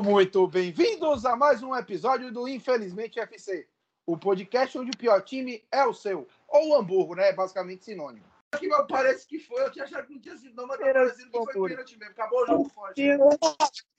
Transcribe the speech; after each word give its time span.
Sejam 0.00 0.12
muito 0.12 0.46
bem-vindos 0.46 1.26
a 1.26 1.36
mais 1.36 1.62
um 1.62 1.76
episódio 1.76 2.32
do 2.32 2.48
Infelizmente 2.48 3.20
FC, 3.20 3.68
o 4.06 4.16
podcast 4.16 4.78
onde 4.78 4.90
o 4.90 4.96
pior 4.96 5.20
time 5.20 5.62
é 5.70 5.84
o 5.84 5.92
seu, 5.92 6.26
ou 6.48 6.70
o 6.70 6.74
Hamburgo, 6.74 7.14
né? 7.14 7.34
Basicamente 7.34 7.84
sinônimo. 7.84 8.24
Aqui 8.50 8.66
parece 8.88 9.26
que 9.26 9.38
foi, 9.38 9.62
eu 9.62 9.70
tinha 9.70 9.84
achado 9.84 10.06
que 10.06 10.14
não 10.14 10.20
tinha 10.20 10.38
sido, 10.38 10.56
não, 10.56 10.66
mas 10.66 10.78
tá 10.78 10.86
parecendo 10.86 11.30
que 11.30 11.52
foi 11.52 11.68
pênalti 11.68 11.98
mesmo. 11.98 12.12
Acabou 12.12 12.42
o 12.42 12.46
jogo 12.46 12.68
forte. 12.70 13.02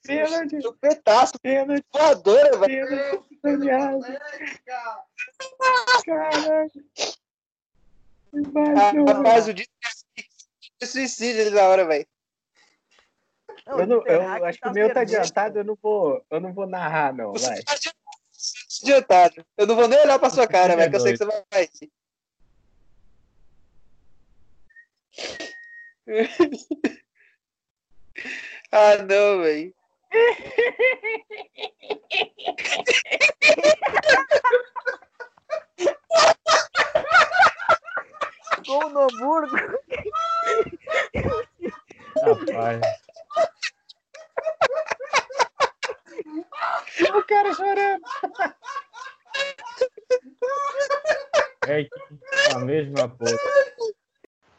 Pênalti. 0.02 0.60
Chupetaço. 0.60 1.34
Pênalti. 1.40 1.86
Voadora, 1.92 2.58
velho. 2.58 3.24
Caralho. 6.04 6.72
Rapaz, 9.06 9.46
o 9.46 9.54
dia 9.54 9.66
suicídio 10.84 11.42
ali 11.42 11.50
na 11.50 11.62
hora, 11.62 11.84
velho. 11.84 12.06
Eu, 13.66 13.86
não, 13.86 14.06
eu 14.06 14.44
acho 14.44 14.60
que 14.60 14.68
o 14.68 14.72
meu 14.72 14.92
tá 14.92 15.00
adiantado, 15.00 15.60
eu 15.60 15.64
não 15.64 15.78
vou, 15.80 16.22
eu 16.30 16.40
não 16.40 16.52
vou 16.52 16.66
narrar, 16.66 17.14
não, 17.14 17.32
Você 17.32 17.46
vai. 17.46 17.62
tá 17.62 17.74
adiantado. 18.82 19.46
Eu 19.56 19.66
não 19.66 19.76
vou 19.76 19.86
nem 19.86 20.00
olhar 20.00 20.18
pra 20.18 20.30
sua 20.30 20.48
cara, 20.48 20.74
velho, 20.76 20.90
que 20.90 20.96
eu 20.96 21.00
sei 21.00 21.12
que 21.12 21.18
você 21.18 21.24
vai. 21.24 21.44
ah, 28.72 28.96
não, 28.98 29.42
velho. 29.42 29.72
Gol 38.66 38.90
no 38.90 39.02
Hamburgo. 39.02 39.56
Rapaz. 42.22 43.01
O 47.14 47.24
cara 47.24 47.54
chorando. 47.54 48.02
É 51.66 51.88
a 52.54 52.58
mesma 52.58 53.08
porra. 53.08 53.32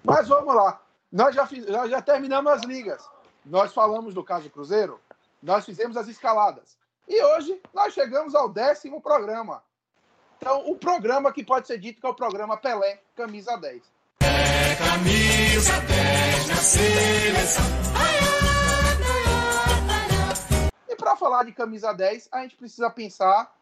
Mas 0.04 0.28
vamos 0.28 0.56
lá. 0.56 0.82
Nós 1.12 1.36
já, 1.36 1.46
fiz, 1.46 1.66
nós 1.68 1.90
já 1.90 2.02
terminamos 2.02 2.52
as 2.52 2.64
ligas. 2.64 3.08
Nós 3.46 3.74
falamos 3.74 4.14
do 4.14 4.24
caso 4.24 4.50
Cruzeiro, 4.50 5.00
nós 5.42 5.66
fizemos 5.66 5.98
as 5.98 6.08
escaladas. 6.08 6.78
E 7.08 7.22
hoje 7.22 7.62
nós 7.74 7.94
chegamos 7.94 8.34
ao 8.34 8.48
décimo 8.48 9.02
programa. 9.02 9.62
Então, 10.38 10.70
o 10.70 10.76
programa 10.76 11.32
que 11.32 11.44
pode 11.44 11.68
ser 11.68 11.78
dito 11.78 12.00
que 12.02 12.08
é 12.08 12.10
o 12.10 12.14
programa 12.14 12.58
Pelé, 12.58 13.02
camisa 13.16 13.58
10. 13.58 13.84
Camisa 14.78 15.80
10 15.82 16.48
na 16.48 16.56
seleção. 16.56 17.64
E 18.30 18.33
para 21.04 21.18
falar 21.18 21.44
de 21.44 21.52
camisa 21.52 21.92
10, 21.92 22.30
a 22.32 22.44
gente 22.44 22.56
precisa 22.56 22.90
pensar 22.90 23.54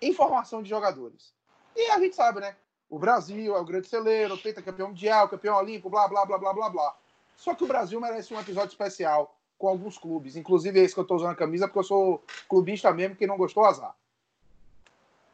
em 0.00 0.12
formação 0.12 0.62
de 0.62 0.68
jogadores. 0.68 1.32
E 1.74 1.90
a 1.90 1.98
gente 1.98 2.14
sabe, 2.14 2.40
né? 2.40 2.54
O 2.90 2.98
Brasil 2.98 3.56
é 3.56 3.58
o 3.58 3.64
grande 3.64 3.88
celeiro, 3.88 4.38
campeão 4.62 4.88
mundial, 4.88 5.26
campeão 5.26 5.56
olímpico, 5.56 5.88
blá, 5.88 6.06
blá, 6.06 6.26
blá, 6.26 6.36
blá, 6.36 6.52
blá, 6.52 6.68
blá. 6.68 6.96
Só 7.34 7.54
que 7.54 7.64
o 7.64 7.66
Brasil 7.66 7.98
merece 7.98 8.34
um 8.34 8.40
episódio 8.40 8.68
especial 8.68 9.34
com 9.56 9.68
alguns 9.68 9.96
clubes. 9.96 10.36
Inclusive 10.36 10.78
esse 10.80 10.92
que 10.92 11.00
eu 11.00 11.02
estou 11.02 11.16
usando 11.16 11.30
a 11.30 11.34
camisa, 11.34 11.66
porque 11.66 11.78
eu 11.78 11.84
sou 11.84 12.22
clubista 12.46 12.92
mesmo, 12.92 13.16
quem 13.16 13.26
não 13.26 13.38
gostou, 13.38 13.64
azar. 13.64 13.96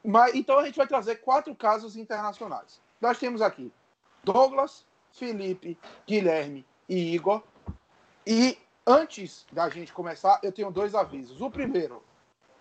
Mas, 0.04 0.36
então 0.36 0.60
a 0.60 0.64
gente 0.64 0.76
vai 0.76 0.86
trazer 0.86 1.16
quatro 1.16 1.52
casos 1.56 1.96
internacionais. 1.96 2.80
Nós 3.00 3.18
temos 3.18 3.42
aqui 3.42 3.72
Douglas, 4.22 4.86
Felipe, 5.10 5.76
Guilherme 6.06 6.64
e 6.88 7.16
Igor. 7.16 7.42
E 8.24 8.56
antes 8.88 9.46
da 9.52 9.68
gente 9.68 9.92
começar, 9.92 10.40
eu 10.42 10.50
tenho 10.50 10.70
dois 10.70 10.94
avisos. 10.94 11.40
O 11.40 11.50
primeiro, 11.50 12.02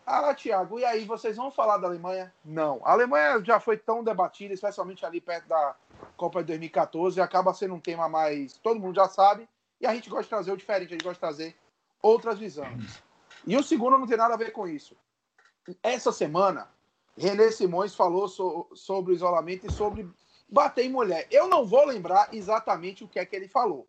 ah, 0.05 0.33
Thiago, 0.33 0.79
e 0.79 0.85
aí, 0.85 1.05
vocês 1.05 1.37
vão 1.37 1.49
falar 1.49 1.77
da 1.77 1.87
Alemanha? 1.87 2.33
Não. 2.43 2.81
A 2.83 2.91
Alemanha 2.91 3.43
já 3.43 3.59
foi 3.59 3.77
tão 3.77 4.03
debatida, 4.03 4.53
especialmente 4.53 5.05
ali 5.05 5.21
perto 5.21 5.47
da 5.47 5.75
Copa 6.15 6.41
de 6.41 6.47
2014, 6.47 7.17
e 7.17 7.21
acaba 7.21 7.53
sendo 7.53 7.73
um 7.75 7.79
tema 7.79 8.09
mais. 8.09 8.57
Todo 8.57 8.79
mundo 8.79 8.95
já 8.95 9.07
sabe, 9.07 9.47
e 9.79 9.87
a 9.87 9.93
gente 9.93 10.09
gosta 10.09 10.23
de 10.23 10.29
trazer 10.29 10.51
o 10.51 10.57
diferente, 10.57 10.89
a 10.89 10.91
gente 10.91 11.03
gosta 11.03 11.13
de 11.15 11.19
trazer 11.19 11.55
outras 12.01 12.37
visões. 12.37 13.01
E 13.45 13.55
o 13.55 13.63
segundo 13.63 13.97
não 13.97 14.07
tem 14.07 14.17
nada 14.17 14.33
a 14.33 14.37
ver 14.37 14.51
com 14.51 14.67
isso. 14.67 14.95
Essa 15.81 16.11
semana, 16.11 16.69
René 17.17 17.51
Simões 17.51 17.95
falou 17.95 18.27
so- 18.27 18.67
sobre 18.73 19.11
o 19.11 19.15
isolamento 19.15 19.67
e 19.67 19.71
sobre 19.71 20.09
bater 20.49 20.85
em 20.85 20.89
mulher. 20.89 21.27
Eu 21.29 21.47
não 21.47 21.65
vou 21.65 21.85
lembrar 21.85 22.33
exatamente 22.33 23.03
o 23.03 23.07
que 23.07 23.19
é 23.19 23.25
que 23.25 23.35
ele 23.35 23.47
falou. 23.47 23.87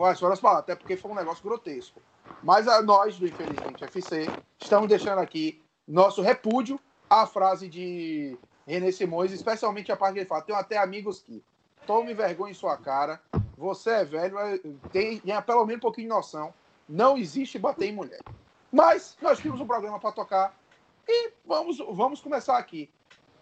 As 0.00 0.40
palavras, 0.40 0.64
até 0.64 0.74
porque 0.74 0.96
foi 0.96 1.10
um 1.10 1.14
negócio 1.14 1.42
grotesco. 1.42 2.00
Mas 2.42 2.66
a, 2.66 2.82
nós, 2.82 3.18
do 3.18 3.26
Infelizmente 3.26 3.84
FC, 3.84 4.26
estamos 4.58 4.88
deixando 4.88 5.18
aqui 5.18 5.62
nosso 5.86 6.22
repúdio 6.22 6.80
à 7.08 7.26
frase 7.26 7.68
de 7.68 8.36
René 8.66 8.90
Simões, 8.90 9.32
especialmente 9.32 9.92
a 9.92 9.96
parte 9.96 10.14
que 10.14 10.20
ele 10.20 10.28
fala: 10.28 10.42
tenho 10.42 10.58
até 10.58 10.78
amigos 10.78 11.20
que 11.20 11.42
tome 11.86 12.14
vergonha 12.14 12.50
em 12.50 12.54
sua 12.54 12.76
cara, 12.76 13.20
você 13.56 13.90
é 13.90 14.04
velho, 14.04 14.38
é- 14.38 14.58
tem, 14.90 15.20
pelo 15.46 15.66
menos 15.66 15.78
um 15.78 15.82
pouquinho 15.82 16.08
de 16.08 16.14
noção, 16.14 16.52
não 16.88 17.16
existe 17.16 17.58
bater 17.58 17.88
em 17.88 17.92
mulher. 17.92 18.20
Mas 18.72 19.16
nós 19.20 19.38
temos 19.38 19.60
um 19.60 19.66
programa 19.66 20.00
para 20.00 20.12
tocar 20.12 20.58
e 21.06 21.32
vamos, 21.44 21.78
vamos 21.78 22.20
começar 22.20 22.58
aqui. 22.58 22.90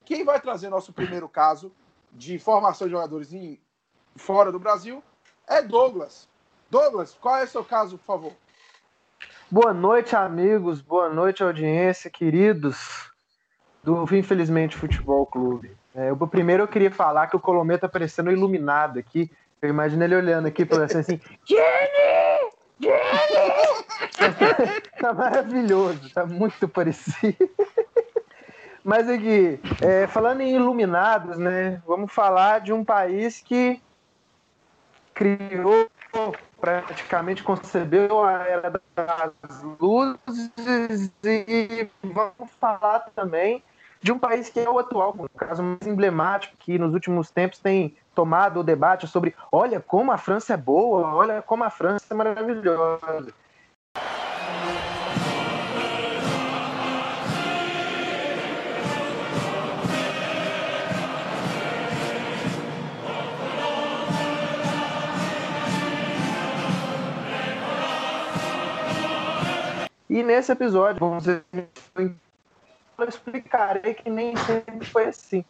Quem 0.04 0.24
vai 0.24 0.40
trazer 0.40 0.68
nosso 0.68 0.92
primeiro 0.92 1.28
caso 1.28 1.72
de 2.12 2.38
formação 2.38 2.86
de 2.86 2.92
jogadores 2.92 3.32
em, 3.32 3.58
fora 4.16 4.52
do 4.52 4.58
Brasil 4.58 5.02
é 5.46 5.62
Douglas. 5.62 6.28
Douglas, 6.72 7.14
qual 7.20 7.36
é 7.36 7.44
o 7.44 7.46
seu 7.46 7.62
caso, 7.62 7.98
por 7.98 8.04
favor? 8.06 8.32
Boa 9.50 9.74
noite, 9.74 10.16
amigos. 10.16 10.80
Boa 10.80 11.10
noite, 11.10 11.42
audiência, 11.42 12.08
queridos 12.08 13.12
do 13.84 14.04
Infelizmente 14.16 14.74
Futebol 14.74 15.26
Clube. 15.26 15.76
É, 15.94 16.08
eu, 16.08 16.16
primeiro 16.26 16.62
eu 16.62 16.66
queria 16.66 16.90
falar 16.90 17.26
que 17.26 17.36
o 17.36 17.40
Colomê 17.40 17.76
tá 17.76 17.90
parecendo 17.90 18.32
iluminado 18.32 18.98
aqui. 18.98 19.30
Eu 19.60 19.68
imagino 19.68 20.02
ele 20.02 20.16
olhando 20.16 20.48
aqui 20.48 20.64
falando 20.64 20.96
assim, 20.96 21.20
Jenny! 21.44 22.52
Jenny! 22.80 24.80
tá 24.98 25.12
maravilhoso, 25.12 26.10
tá 26.14 26.24
muito 26.24 26.66
parecido. 26.66 27.50
Mas 28.82 29.10
aqui, 29.10 29.60
é, 29.82 30.06
falando 30.06 30.40
em 30.40 30.56
iluminados, 30.56 31.36
né? 31.36 31.82
Vamos 31.86 32.10
falar 32.10 32.62
de 32.62 32.72
um 32.72 32.82
país 32.82 33.42
que 33.42 33.78
criou, 35.12 35.90
praticamente 36.60 37.42
concebeu 37.42 38.24
a 38.24 38.32
era 38.46 38.70
das 38.94 39.62
luzes 39.80 41.10
e 41.24 41.88
vamos 42.02 42.52
falar 42.60 43.00
também 43.14 43.62
de 44.02 44.12
um 44.12 44.18
país 44.18 44.48
que 44.48 44.60
é 44.60 44.68
o 44.68 44.78
atual, 44.78 45.14
um 45.16 45.26
caso 45.38 45.62
mais 45.62 45.86
emblemático 45.86 46.56
que 46.58 46.78
nos 46.78 46.92
últimos 46.92 47.30
tempos 47.30 47.60
tem 47.60 47.96
tomado 48.14 48.60
o 48.60 48.64
debate 48.64 49.06
sobre 49.06 49.34
olha 49.50 49.80
como 49.80 50.10
a 50.10 50.18
França 50.18 50.54
é 50.54 50.56
boa, 50.56 51.14
olha 51.14 51.40
como 51.40 51.64
a 51.64 51.70
França 51.70 52.06
é 52.10 52.14
maravilhosa. 52.14 53.32
E 70.12 70.22
nesse 70.22 70.52
episódio, 70.52 71.00
vamos 71.00 71.24
dizer, 71.24 71.42
eu 71.96 73.08
explicarei 73.08 73.94
que 73.94 74.10
nem 74.10 74.36
sempre 74.36 74.86
foi 74.86 75.06
assim. 75.06 75.42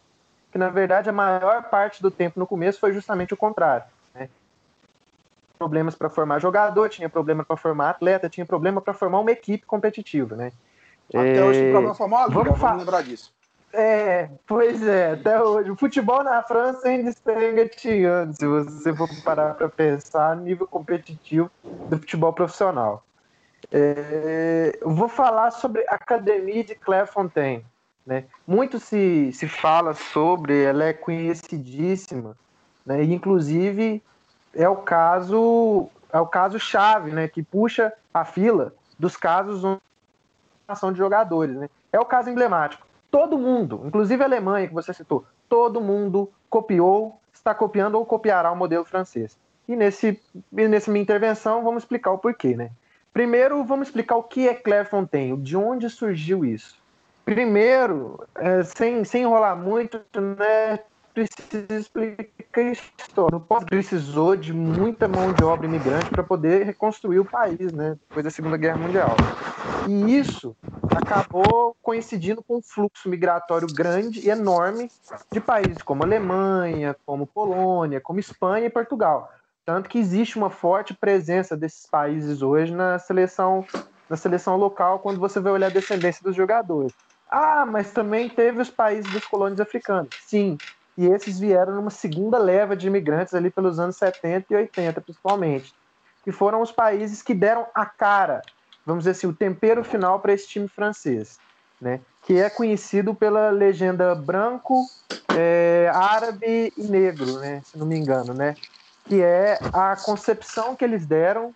Que 0.53 0.57
na 0.57 0.69
verdade 0.69 1.09
a 1.09 1.13
maior 1.13 1.69
parte 1.69 2.01
do 2.01 2.09
tempo 2.09 2.39
no 2.39 2.47
começo 2.47 2.79
foi 2.79 2.93
justamente 2.93 3.33
o 3.33 3.37
contrário. 3.37 3.85
Né? 4.15 4.29
Problemas 5.59 5.95
para 5.95 6.09
formar 6.09 6.39
jogador, 6.39 6.87
tinha 6.87 7.09
problema 7.09 7.43
para 7.43 7.57
formar 7.57 7.89
atleta, 7.89 8.29
tinha 8.29 8.45
problema 8.45 8.79
para 8.79 8.93
formar 8.93 9.19
uma 9.19 9.31
equipe 9.31 9.65
competitiva. 9.65 10.37
Né? 10.37 10.53
Até 11.09 11.41
É, 11.41 11.43
hoje 11.43 11.59
tem 11.59 11.69
problema 11.69 11.93
liga, 11.93 12.31
vamos 12.31 12.45
vamos, 12.45 12.59
fa- 12.61 12.73
lembrar 12.77 13.03
disso. 13.03 13.33
É, 13.73 14.29
pois 14.47 14.81
é, 14.87 15.11
até 15.11 15.43
hoje. 15.43 15.71
O 15.71 15.75
futebol 15.75 16.23
na 16.23 16.41
França 16.43 16.87
ainda 16.87 17.09
está 17.09 17.33
engatinhando, 17.43 18.33
se 18.33 18.47
você 18.47 18.95
for 18.95 19.09
parar 19.25 19.55
para 19.55 19.67
pensar 19.67 20.37
nível 20.37 20.67
competitivo 20.67 21.51
do 21.89 21.97
futebol 21.97 22.31
profissional. 22.31 23.03
É, 23.71 24.77
eu 24.81 24.89
vou 24.91 25.07
falar 25.07 25.51
sobre 25.51 25.85
a 25.87 25.95
Academia 25.95 26.63
de 26.63 26.75
Clairefontaine. 26.75 27.65
Né? 28.05 28.25
Muito 28.45 28.79
se, 28.79 29.31
se 29.31 29.47
fala 29.47 29.93
sobre, 29.93 30.63
ela 30.63 30.83
é 30.83 30.93
conhecidíssima, 30.93 32.35
né? 32.85 33.03
e 33.03 33.13
inclusive 33.13 34.03
é 34.53 34.67
o 34.67 34.75
caso 34.75 35.89
é 36.11 36.19
o 36.19 36.27
caso 36.27 36.59
chave, 36.59 37.11
né? 37.11 37.27
que 37.27 37.41
puxa 37.41 37.91
a 38.13 38.25
fila 38.25 38.73
dos 38.99 39.15
casos 39.15 39.63
onde 39.63 39.81
ação 40.67 40.91
de 40.91 40.97
jogadores. 40.97 41.55
Né? 41.55 41.69
É 41.91 41.99
o 41.99 42.05
caso 42.05 42.29
emblemático 42.29 42.85
todo 43.13 43.37
mundo, 43.37 43.83
inclusive 43.85 44.23
a 44.23 44.25
Alemanha 44.25 44.67
que 44.67 44.73
você 44.73 44.91
citou, 44.91 45.23
todo 45.47 45.79
mundo 45.79 46.33
copiou, 46.49 47.19
está 47.31 47.53
copiando 47.53 47.93
ou 47.93 48.03
copiará 48.03 48.51
o 48.51 48.55
modelo 48.55 48.83
francês. 48.83 49.37
E 49.67 49.75
nesse, 49.75 50.19
nessa 50.51 50.89
minha 50.89 51.03
intervenção 51.03 51.63
vamos 51.63 51.83
explicar 51.83 52.11
o 52.11 52.17
porquê, 52.17 52.55
né? 52.55 52.71
Primeiro, 53.13 53.63
vamos 53.63 53.89
explicar 53.89 54.15
o 54.15 54.23
que 54.23 54.47
é 54.47 54.55
Clairefontaine, 54.55 55.37
de 55.37 55.55
onde 55.55 55.87
surgiu 55.87 56.43
isso. 56.43 56.81
Primeiro, 57.23 58.25
é, 58.35 58.63
sem, 58.63 59.03
sem 59.03 59.21
enrolar 59.21 59.55
muito, 59.55 60.01
né, 60.13 60.79
precisa 61.13 61.65
explicar 61.69 62.61
a 62.61 62.71
história. 62.71 63.37
O 63.37 63.39
povo 63.39 63.65
precisou 63.65 64.35
de 64.35 64.51
muita 64.51 65.07
mão 65.07 65.31
de 65.31 65.43
obra 65.43 65.67
imigrante 65.67 66.09
para 66.09 66.23
poder 66.23 66.65
reconstruir 66.65 67.19
o 67.19 67.25
país, 67.25 67.71
né, 67.71 67.95
depois 68.09 68.23
da 68.23 68.31
Segunda 68.31 68.57
Guerra 68.57 68.77
Mundial. 68.77 69.15
E 69.87 70.17
isso 70.17 70.55
acabou 70.95 71.75
coincidindo 71.83 72.41
com 72.41 72.57
um 72.57 72.61
fluxo 72.61 73.07
migratório 73.07 73.67
grande 73.73 74.21
e 74.21 74.29
enorme 74.29 74.89
de 75.31 75.39
países 75.39 75.83
como 75.83 76.03
Alemanha, 76.03 76.95
como 77.05 77.27
Polônia, 77.27 78.01
como 78.01 78.19
Espanha 78.19 78.65
e 78.65 78.69
Portugal. 78.71 79.31
Tanto 79.65 79.89
que 79.89 79.97
existe 79.97 80.37
uma 80.37 80.49
forte 80.49 80.93
presença 80.93 81.55
desses 81.55 81.85
países 81.85 82.41
hoje 82.41 82.73
na 82.73 82.99
seleção, 82.99 83.65
na 84.09 84.17
seleção 84.17 84.57
local, 84.57 84.99
quando 84.99 85.19
você 85.19 85.39
vai 85.39 85.53
olhar 85.53 85.67
a 85.67 85.73
descendência 85.73 86.21
dos 86.21 86.35
jogadores. 86.35 86.93
Ah, 87.29 87.65
mas 87.65 87.91
também 87.91 88.29
teve 88.29 88.61
os 88.61 88.69
países 88.69 89.11
das 89.13 89.25
colônias 89.25 89.61
africanas. 89.61 90.09
Sim, 90.27 90.57
e 90.97 91.07
esses 91.07 91.39
vieram 91.39 91.75
numa 91.75 91.89
segunda 91.89 92.37
leva 92.37 92.75
de 92.75 92.87
imigrantes 92.87 93.33
ali 93.33 93.49
pelos 93.49 93.79
anos 93.79 93.95
70 93.95 94.45
e 94.49 94.55
80, 94.55 95.01
principalmente. 95.01 95.73
Que 96.23 96.31
foram 96.31 96.61
os 96.61 96.71
países 96.71 97.21
que 97.21 97.33
deram 97.33 97.65
a 97.73 97.85
cara, 97.85 98.41
vamos 98.85 99.03
dizer 99.03 99.11
assim, 99.11 99.27
o 99.27 99.33
tempero 99.33 99.83
final 99.83 100.19
para 100.19 100.33
esse 100.33 100.47
time 100.47 100.67
francês, 100.67 101.39
né? 101.81 102.01
Que 102.25 102.39
é 102.39 102.49
conhecido 102.49 103.15
pela 103.15 103.49
legenda 103.49 104.13
branco, 104.13 104.85
é, 105.35 105.89
árabe 105.93 106.71
e 106.77 106.83
negro, 106.83 107.39
né? 107.39 107.61
Se 107.63 107.77
não 107.77 107.85
me 107.85 107.97
engano, 107.97 108.33
né? 108.33 108.55
Que 109.05 109.21
é 109.21 109.59
a 109.73 109.95
concepção 109.95 110.75
que 110.75 110.83
eles 110.83 111.05
deram 111.05 111.53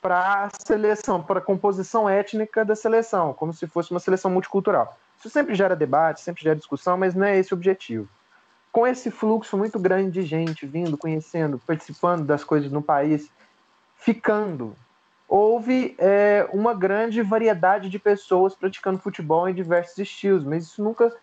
para 0.00 0.44
a 0.44 0.50
seleção, 0.64 1.22
para 1.22 1.38
a 1.38 1.42
composição 1.42 2.08
étnica 2.08 2.64
da 2.64 2.76
seleção, 2.76 3.32
como 3.32 3.52
se 3.52 3.66
fosse 3.66 3.90
uma 3.90 4.00
seleção 4.00 4.30
multicultural. 4.30 4.96
Isso 5.18 5.30
sempre 5.30 5.54
gera 5.54 5.74
debate, 5.74 6.20
sempre 6.20 6.42
gera 6.42 6.56
discussão, 6.56 6.96
mas 6.96 7.14
não 7.14 7.26
é 7.26 7.38
esse 7.38 7.52
o 7.52 7.56
objetivo 7.56 8.08
com 8.74 8.84
esse 8.84 9.08
fluxo 9.08 9.56
muito 9.56 9.78
grande 9.78 10.10
de 10.10 10.22
gente 10.22 10.66
vindo, 10.66 10.98
conhecendo, 10.98 11.60
participando 11.64 12.24
das 12.24 12.42
coisas 12.42 12.72
no 12.72 12.82
país, 12.82 13.30
ficando, 13.94 14.76
houve 15.28 15.94
é, 15.96 16.44
uma 16.52 16.74
grande 16.74 17.22
variedade 17.22 17.88
de 17.88 18.00
pessoas 18.00 18.52
praticando 18.52 18.98
futebol 18.98 19.48
em 19.48 19.54
diversos 19.54 19.96
estilos, 19.96 20.42
mas 20.42 20.64
isso 20.64 20.82
nunca 20.82 21.16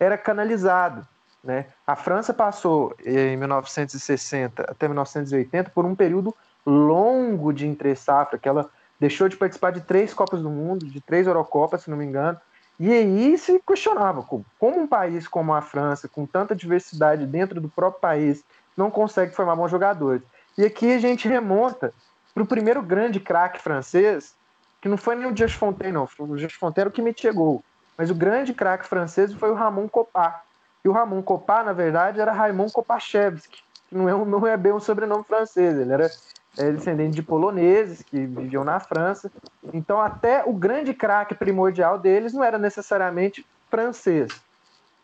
era 0.00 0.18
canalizado. 0.18 1.06
Né? 1.42 1.66
A 1.86 1.94
França 1.94 2.34
passou, 2.34 2.94
em 3.04 3.36
1960 3.36 4.62
até 4.68 4.88
1980, 4.88 5.70
por 5.70 5.84
um 5.84 5.94
período 5.94 6.34
longo 6.64 7.52
de 7.52 7.66
entre-safra, 7.66 8.38
que 8.38 8.48
ela 8.48 8.68
deixou 8.98 9.28
de 9.28 9.36
participar 9.36 9.70
de 9.70 9.80
três 9.80 10.12
Copas 10.12 10.42
do 10.42 10.50
Mundo, 10.50 10.86
de 10.86 11.00
três 11.00 11.26
Eurocopas, 11.26 11.82
se 11.82 11.90
não 11.90 11.96
me 11.96 12.04
engano, 12.04 12.38
e 12.78 12.92
aí 12.92 13.38
se 13.38 13.58
questionava 13.66 14.22
como, 14.22 14.44
um 14.60 14.86
país 14.86 15.26
como 15.26 15.54
a 15.54 15.62
França, 15.62 16.08
com 16.08 16.26
tanta 16.26 16.54
diversidade 16.54 17.26
dentro 17.26 17.60
do 17.60 17.68
próprio 17.68 18.00
país, 18.00 18.44
não 18.76 18.90
consegue 18.90 19.34
formar 19.34 19.56
bons 19.56 19.70
jogadores. 19.70 20.22
E 20.58 20.64
aqui 20.64 20.92
a 20.92 20.98
gente 20.98 21.26
remonta 21.26 21.92
para 22.34 22.42
o 22.42 22.46
primeiro 22.46 22.82
grande 22.82 23.18
craque 23.18 23.60
francês, 23.60 24.34
que 24.80 24.88
não 24.88 24.98
foi 24.98 25.16
nem 25.16 25.26
o 25.26 25.32
Dias 25.32 25.52
Fontaine, 25.52 25.92
não, 25.92 26.06
foi 26.06 26.28
o 26.28 26.36
Dias 26.36 26.52
Fontaine 26.52 26.90
que 26.90 27.00
me 27.00 27.14
chegou. 27.16 27.64
Mas 27.96 28.10
o 28.10 28.14
grande 28.14 28.52
craque 28.52 28.86
francês 28.86 29.32
foi 29.32 29.50
o 29.50 29.54
Ramon 29.54 29.88
Copá. 29.88 30.42
E 30.86 30.88
o 30.88 30.92
Ramon 30.92 31.20
Copá, 31.20 31.64
na 31.64 31.72
verdade, 31.72 32.20
era 32.20 32.30
Raymond 32.30 32.72
Kopachevski, 32.72 33.58
que 33.88 33.94
não 33.96 34.08
é, 34.08 34.24
não 34.24 34.46
é 34.46 34.56
bem 34.56 34.70
um 34.70 34.78
sobrenome 34.78 35.24
francês, 35.24 35.76
ele 35.76 35.92
era 35.92 36.08
é, 36.56 36.70
descendente 36.70 37.16
de 37.16 37.24
poloneses 37.24 38.04
que 38.04 38.24
viviam 38.24 38.62
na 38.62 38.78
França. 38.78 39.28
Então, 39.74 40.00
até 40.00 40.44
o 40.46 40.52
grande 40.52 40.94
craque 40.94 41.34
primordial 41.34 41.98
deles 41.98 42.32
não 42.32 42.44
era 42.44 42.56
necessariamente 42.56 43.44
francês. 43.68 44.30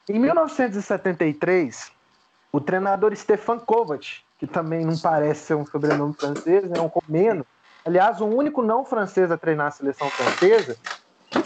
Em 0.08 0.20
1973, 0.20 1.90
o 2.52 2.60
treinador 2.60 3.12
Stefan 3.16 3.58
Kovac, 3.58 4.20
que 4.38 4.46
também 4.46 4.84
não 4.84 4.96
parece 4.96 5.46
ser 5.46 5.54
um 5.54 5.66
sobrenome 5.66 6.14
francês, 6.14 6.70
é 6.70 6.80
um 6.80 6.86
romeno, 6.86 7.44
aliás, 7.84 8.20
o 8.20 8.26
único 8.26 8.62
não 8.62 8.84
francês 8.84 9.32
a 9.32 9.36
treinar 9.36 9.66
a 9.66 9.72
seleção 9.72 10.08
francesa, 10.10 10.76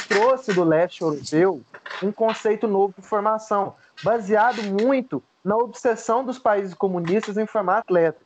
trouxe 0.08 0.52
do 0.52 0.62
leste 0.62 1.00
europeu 1.00 1.62
um 2.02 2.12
conceito 2.12 2.68
novo 2.68 2.92
de 2.98 3.06
formação, 3.06 3.74
baseado 4.02 4.62
muito 4.62 5.22
na 5.44 5.56
obsessão 5.56 6.25
dos 6.25 6.38
países 6.38 6.75
comunistas 6.75 7.37
em 7.37 7.46
formar 7.46 7.78
atletas. 7.78 8.22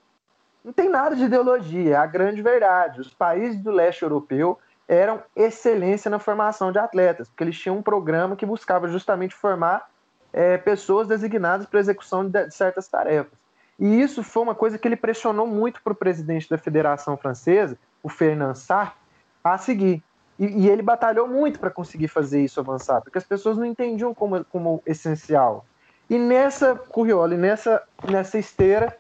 Não 0.65 0.73
tem 0.73 0.89
nada 0.89 1.17
de 1.17 1.25
ideologia, 1.25 1.95
é 1.95 1.97
a 1.97 2.07
grande 2.07 2.43
verdade. 2.43 3.01
Os 3.01 3.13
países 3.13 3.61
do 3.63 3.71
leste 3.71 4.03
europeu 4.03 4.59
eram 4.87 5.23
excelência 5.37 6.11
na 6.11 6.19
formação 6.19 6.73
de 6.73 6.79
atletas, 6.79 7.29
porque 7.29 7.45
eles 7.45 7.59
tinham 7.59 7.79
um 7.79 7.83
programa 7.83 8.37
que 8.37 8.45
buscava 8.45 8.89
justamente 8.89 9.35
formar 9.35 9.89
é, 10.33 10.59
pessoas 10.59 11.07
designadas 11.07 11.67
para 11.67 11.81
execução 11.81 12.29
de 12.29 12.51
certas 12.51 12.89
tarefas. 12.89 13.39
E 13.79 14.01
isso 14.01 14.23
foi 14.23 14.43
uma 14.43 14.55
coisa 14.55 14.79
que 14.79 14.87
ele 14.87 14.97
pressionou 14.97 15.47
muito 15.47 15.83
para 15.83 15.93
o 15.93 15.97
presidente 15.97 16.49
da 16.51 16.59
Federação 16.59 17.17
Francesa, 17.17 17.79
o 18.03 18.09
Fernand 18.09 18.55
Sartre, 18.55 18.99
a 19.43 19.57
seguir. 19.57 20.03
E, 20.41 20.63
e 20.63 20.69
ele 20.71 20.81
batalhou 20.81 21.29
muito 21.29 21.61
para 21.61 21.71
conseguir 21.71 22.09
fazer 22.09 22.43
isso 22.43 22.59
avançar, 22.59 23.03
porque 23.03 23.19
as 23.19 23.25
pessoas 23.25 23.59
não 23.59 23.65
entendiam 23.67 24.15
como, 24.15 24.43
como 24.47 24.83
essencial. 24.87 25.67
E 26.09 26.19
nessa 26.19 26.75
curriola, 26.75 27.37
nessa, 27.37 27.83
nessa 28.09 28.39
esteira, 28.39 28.97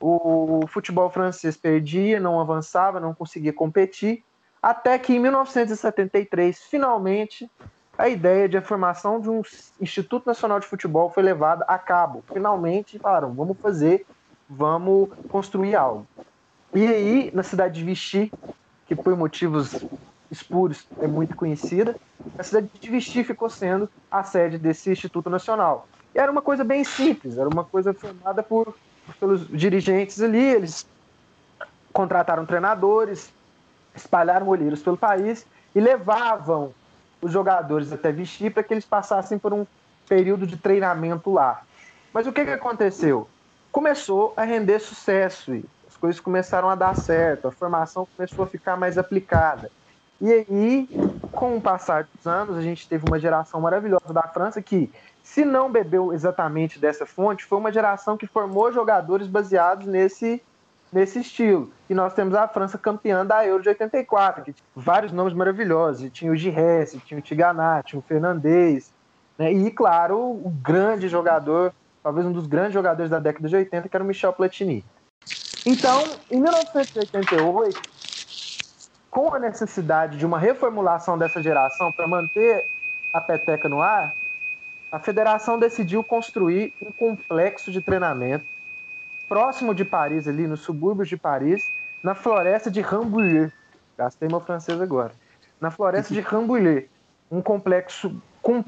o 0.00 0.66
futebol 0.66 1.08
francês 1.08 1.56
perdia, 1.56 2.18
não 2.18 2.40
avançava, 2.40 2.98
não 2.98 3.14
conseguia 3.14 3.52
competir, 3.52 4.24
até 4.60 4.98
que 4.98 5.14
em 5.14 5.20
1973, 5.20 6.58
finalmente, 6.64 7.48
a 7.96 8.08
ideia 8.08 8.48
de 8.48 8.56
a 8.56 8.62
formação 8.62 9.20
de 9.20 9.30
um 9.30 9.42
Instituto 9.80 10.26
Nacional 10.26 10.58
de 10.58 10.66
Futebol 10.66 11.08
foi 11.10 11.22
levada 11.22 11.64
a 11.68 11.78
cabo. 11.78 12.24
Finalmente 12.32 12.98
falaram, 12.98 13.32
vamos 13.32 13.56
fazer, 13.58 14.04
vamos 14.48 15.10
construir 15.28 15.76
algo. 15.76 16.06
E 16.74 16.86
aí, 16.86 17.30
na 17.32 17.42
cidade 17.42 17.74
de 17.78 17.84
Vichy, 17.84 18.32
que 18.86 18.94
por 18.94 19.16
motivos 19.16 19.84
espúrios 20.30 20.86
é 21.00 21.06
muito 21.06 21.36
conhecida, 21.36 21.96
a 22.38 22.42
cidade 22.42 22.70
de 22.78 22.90
Vichy 22.90 23.24
ficou 23.24 23.48
sendo 23.50 23.88
a 24.10 24.22
sede 24.22 24.58
desse 24.58 24.90
Instituto 24.90 25.28
Nacional. 25.28 25.88
E 26.14 26.18
era 26.18 26.30
uma 26.30 26.42
coisa 26.42 26.64
bem 26.64 26.84
simples, 26.84 27.38
era 27.38 27.48
uma 27.48 27.64
coisa 27.64 27.92
formada 27.92 28.42
por 28.42 28.74
pelos 29.18 29.48
dirigentes 29.48 30.22
ali, 30.22 30.38
eles 30.38 30.86
contrataram 31.92 32.46
treinadores, 32.46 33.32
espalharam 33.94 34.46
olheiros 34.46 34.82
pelo 34.82 34.96
país 34.96 35.44
e 35.74 35.80
levavam 35.80 36.72
os 37.20 37.32
jogadores 37.32 37.92
até 37.92 38.12
Vichy 38.12 38.50
para 38.50 38.62
que 38.62 38.72
eles 38.72 38.84
passassem 38.84 39.38
por 39.38 39.52
um 39.52 39.66
período 40.08 40.46
de 40.46 40.56
treinamento 40.56 41.32
lá. 41.32 41.62
Mas 42.12 42.26
o 42.26 42.32
que, 42.32 42.44
que 42.44 42.50
aconteceu? 42.50 43.28
Começou 43.72 44.32
a 44.36 44.44
render 44.44 44.78
sucesso 44.78 45.52
as 45.90 45.96
coisas 45.96 46.20
começaram 46.20 46.70
a 46.70 46.76
dar 46.76 46.94
certo, 46.96 47.48
a 47.48 47.50
formação 47.50 48.06
começou 48.16 48.44
a 48.44 48.48
ficar 48.48 48.76
mais 48.76 48.96
aplicada. 48.96 49.70
E 50.20 50.32
aí, 50.32 50.88
com 51.32 51.56
o 51.56 51.60
passar 51.60 52.06
dos 52.14 52.26
anos, 52.26 52.56
a 52.56 52.62
gente 52.62 52.88
teve 52.88 53.04
uma 53.08 53.18
geração 53.18 53.60
maravilhosa 53.60 54.12
da 54.12 54.22
França 54.22 54.60
que 54.60 54.90
se 55.22 55.44
não 55.44 55.70
bebeu 55.70 56.12
exatamente 56.12 56.78
dessa 56.78 57.06
fonte, 57.06 57.44
foi 57.44 57.56
uma 57.58 57.72
geração 57.72 58.16
que 58.16 58.26
formou 58.26 58.72
jogadores 58.72 59.26
baseados 59.26 59.86
nesse, 59.86 60.42
nesse 60.92 61.20
estilo. 61.20 61.70
E 61.88 61.94
nós 61.94 62.12
temos 62.14 62.34
a 62.34 62.48
França 62.48 62.76
campeã 62.76 63.24
da 63.24 63.46
Euro 63.46 63.62
de 63.62 63.68
84, 63.68 64.44
que 64.44 64.52
tinha 64.52 64.66
vários 64.74 65.12
nomes 65.12 65.32
maravilhosos. 65.32 66.10
Tinha 66.12 66.32
o 66.32 66.36
Giresse, 66.36 66.98
tinha 66.98 67.18
o 67.18 67.22
Tiganat, 67.22 67.86
tinha 67.86 68.00
o 68.00 68.02
Fernandes. 68.02 68.92
Né? 69.38 69.52
E, 69.52 69.70
claro, 69.70 70.18
o 70.18 70.52
grande 70.62 71.08
jogador, 71.08 71.72
talvez 72.02 72.26
um 72.26 72.32
dos 72.32 72.46
grandes 72.46 72.74
jogadores 72.74 73.10
da 73.10 73.20
década 73.20 73.48
de 73.48 73.56
80, 73.56 73.88
que 73.88 73.96
era 73.96 74.04
o 74.04 74.06
Michel 74.06 74.32
Platini. 74.32 74.84
Então, 75.64 76.02
em 76.30 76.40
1988, 76.40 77.80
com 79.10 79.34
a 79.34 79.38
necessidade 79.38 80.16
de 80.16 80.24
uma 80.24 80.38
reformulação 80.38 81.18
dessa 81.18 81.42
geração 81.42 81.90
para 81.90 82.06
manter 82.06 82.66
a 83.12 83.20
peteca 83.20 83.68
no 83.68 83.82
ar, 83.82 84.14
a 84.90 84.98
federação 84.98 85.58
decidiu 85.58 86.02
construir 86.02 86.72
um 86.80 86.92
complexo 86.92 87.70
de 87.72 87.80
treinamento 87.80 88.44
próximo 89.28 89.74
de 89.74 89.84
Paris, 89.84 90.26
ali 90.26 90.46
nos 90.46 90.60
subúrbios 90.60 91.08
de 91.08 91.16
Paris, 91.16 91.70
na 92.02 92.14
floresta 92.14 92.70
de 92.70 92.80
Rambouillet. 92.80 93.52
Gastei 93.96 94.28
meu 94.28 94.40
francês 94.40 94.80
agora. 94.80 95.12
Na 95.60 95.70
floresta 95.70 96.12
de 96.12 96.20
Rambouillet. 96.20 96.88
Um 97.30 97.40
complexo 97.40 98.20
com, 98.42 98.64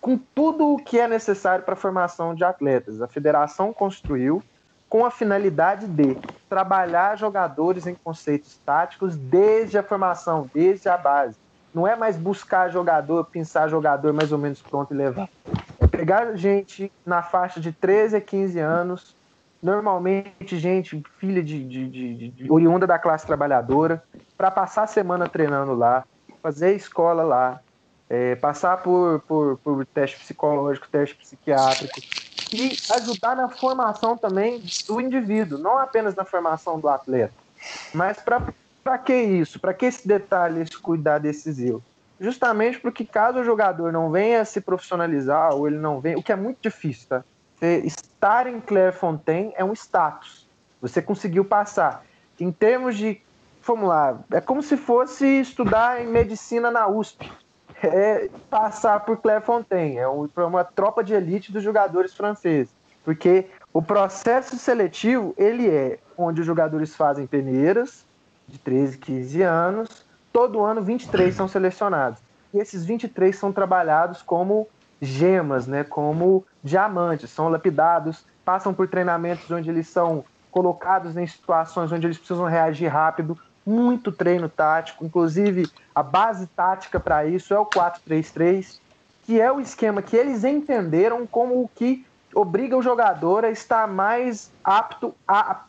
com 0.00 0.16
tudo 0.16 0.72
o 0.72 0.76
que 0.76 1.00
é 1.00 1.08
necessário 1.08 1.64
para 1.64 1.74
a 1.74 1.76
formação 1.76 2.34
de 2.34 2.44
atletas. 2.44 3.02
A 3.02 3.08
federação 3.08 3.72
construiu 3.72 4.42
com 4.94 5.04
a 5.04 5.10
finalidade 5.10 5.88
de 5.88 6.16
trabalhar 6.48 7.18
jogadores 7.18 7.84
em 7.84 7.96
conceitos 7.96 8.56
táticos 8.64 9.16
desde 9.16 9.76
a 9.76 9.82
formação, 9.82 10.48
desde 10.54 10.88
a 10.88 10.96
base. 10.96 11.36
Não 11.74 11.84
é 11.84 11.96
mais 11.96 12.16
buscar 12.16 12.70
jogador, 12.70 13.24
pensar 13.24 13.66
jogador 13.66 14.12
mais 14.12 14.30
ou 14.30 14.38
menos 14.38 14.62
pronto 14.62 14.94
e 14.94 14.96
levar. 14.96 15.28
É 15.80 15.86
pegar 15.88 16.36
gente 16.36 16.92
na 17.04 17.24
faixa 17.24 17.58
de 17.58 17.72
13 17.72 18.18
a 18.18 18.20
15 18.20 18.60
anos, 18.60 19.16
normalmente 19.60 20.56
gente 20.56 21.02
filha 21.18 21.42
de, 21.42 21.64
de, 21.64 21.88
de, 21.88 22.28
de 22.28 22.52
oriunda 22.52 22.86
da 22.86 22.96
classe 22.96 23.26
trabalhadora, 23.26 24.00
para 24.38 24.48
passar 24.48 24.84
a 24.84 24.86
semana 24.86 25.28
treinando 25.28 25.74
lá, 25.74 26.04
fazer 26.40 26.72
escola 26.72 27.24
lá, 27.24 27.60
é, 28.08 28.36
passar 28.36 28.76
por, 28.76 29.18
por, 29.26 29.58
por 29.58 29.84
teste 29.86 30.20
psicológico, 30.20 30.86
teste 30.88 31.16
psiquiátrico 31.16 32.00
e 32.54 32.76
ajudar 32.94 33.36
na 33.36 33.48
formação 33.48 34.16
também 34.16 34.62
do 34.86 35.00
indivíduo, 35.00 35.58
não 35.58 35.78
apenas 35.78 36.14
na 36.14 36.24
formação 36.24 36.78
do 36.78 36.88
atleta. 36.88 37.34
Mas 37.92 38.18
para 38.18 38.98
que 38.98 39.14
isso? 39.14 39.58
Para 39.58 39.74
que 39.74 39.86
esse 39.86 40.06
detalhe, 40.06 40.60
esse 40.60 40.78
cuidado 40.78 41.22
decisivo? 41.22 41.82
Justamente 42.20 42.78
porque 42.78 43.04
caso 43.04 43.40
o 43.40 43.44
jogador 43.44 43.92
não 43.92 44.10
venha 44.10 44.44
se 44.44 44.60
profissionalizar 44.60 45.54
ou 45.54 45.66
ele 45.66 45.78
não 45.78 46.00
venha, 46.00 46.16
o 46.16 46.22
que 46.22 46.32
é 46.32 46.36
muito 46.36 46.58
difícil, 46.62 47.08
tá? 47.08 47.24
Estar 47.60 48.46
em 48.46 48.60
Clairefontaine 48.60 49.52
é 49.56 49.64
um 49.64 49.72
status. 49.72 50.46
Você 50.80 51.00
conseguiu 51.00 51.44
passar. 51.44 52.04
Em 52.38 52.52
termos 52.52 52.96
de, 52.96 53.20
vamos 53.62 53.88
lá, 53.88 54.18
é 54.30 54.40
como 54.40 54.62
se 54.62 54.76
fosse 54.76 55.26
estudar 55.40 56.02
em 56.02 56.06
medicina 56.06 56.70
na 56.70 56.86
USP. 56.86 57.30
É 57.82 58.30
passar 58.48 59.00
por 59.00 59.18
Clairefontaine. 59.18 59.98
É 59.98 60.06
uma 60.08 60.64
tropa 60.64 61.04
de 61.04 61.14
elite 61.14 61.52
dos 61.52 61.62
jogadores 61.62 62.14
franceses. 62.14 62.74
Porque 63.04 63.46
o 63.72 63.82
processo 63.82 64.56
seletivo, 64.56 65.34
ele 65.36 65.68
é 65.68 65.98
onde 66.16 66.40
os 66.40 66.46
jogadores 66.46 66.94
fazem 66.94 67.26
peneiras 67.26 68.06
de 68.48 68.58
13, 68.58 68.98
15 68.98 69.42
anos. 69.42 70.06
Todo 70.32 70.62
ano, 70.62 70.82
23 70.82 71.34
são 71.34 71.46
selecionados. 71.46 72.20
E 72.52 72.58
esses 72.58 72.84
23 72.84 73.36
são 73.36 73.52
trabalhados 73.52 74.22
como 74.22 74.66
gemas, 75.00 75.66
né, 75.66 75.84
como 75.84 76.44
diamantes, 76.62 77.30
são 77.30 77.48
lapidados, 77.48 78.24
passam 78.44 78.72
por 78.72 78.88
treinamentos 78.88 79.50
onde 79.50 79.68
eles 79.68 79.88
são 79.88 80.24
colocados 80.50 81.16
em 81.16 81.26
situações 81.26 81.90
onde 81.92 82.06
eles 82.06 82.16
precisam 82.16 82.46
reagir 82.46 82.86
rápido, 82.88 83.38
muito 83.66 84.12
treino 84.12 84.48
tático, 84.48 85.04
inclusive 85.04 85.70
a 85.94 86.02
base 86.02 86.46
tática 86.46 87.00
para 87.00 87.26
isso 87.26 87.54
é 87.54 87.58
o 87.58 87.66
4-3-3, 87.66 88.78
que 89.24 89.40
é 89.40 89.50
o 89.50 89.60
esquema 89.60 90.02
que 90.02 90.16
eles 90.16 90.44
entenderam 90.44 91.26
como 91.26 91.62
o 91.62 91.68
que 91.68 92.04
obriga 92.34 92.76
o 92.76 92.82
jogador 92.82 93.44
a 93.44 93.50
estar 93.50 93.86
mais 93.86 94.50
apto 94.62 95.14
a, 95.26 95.64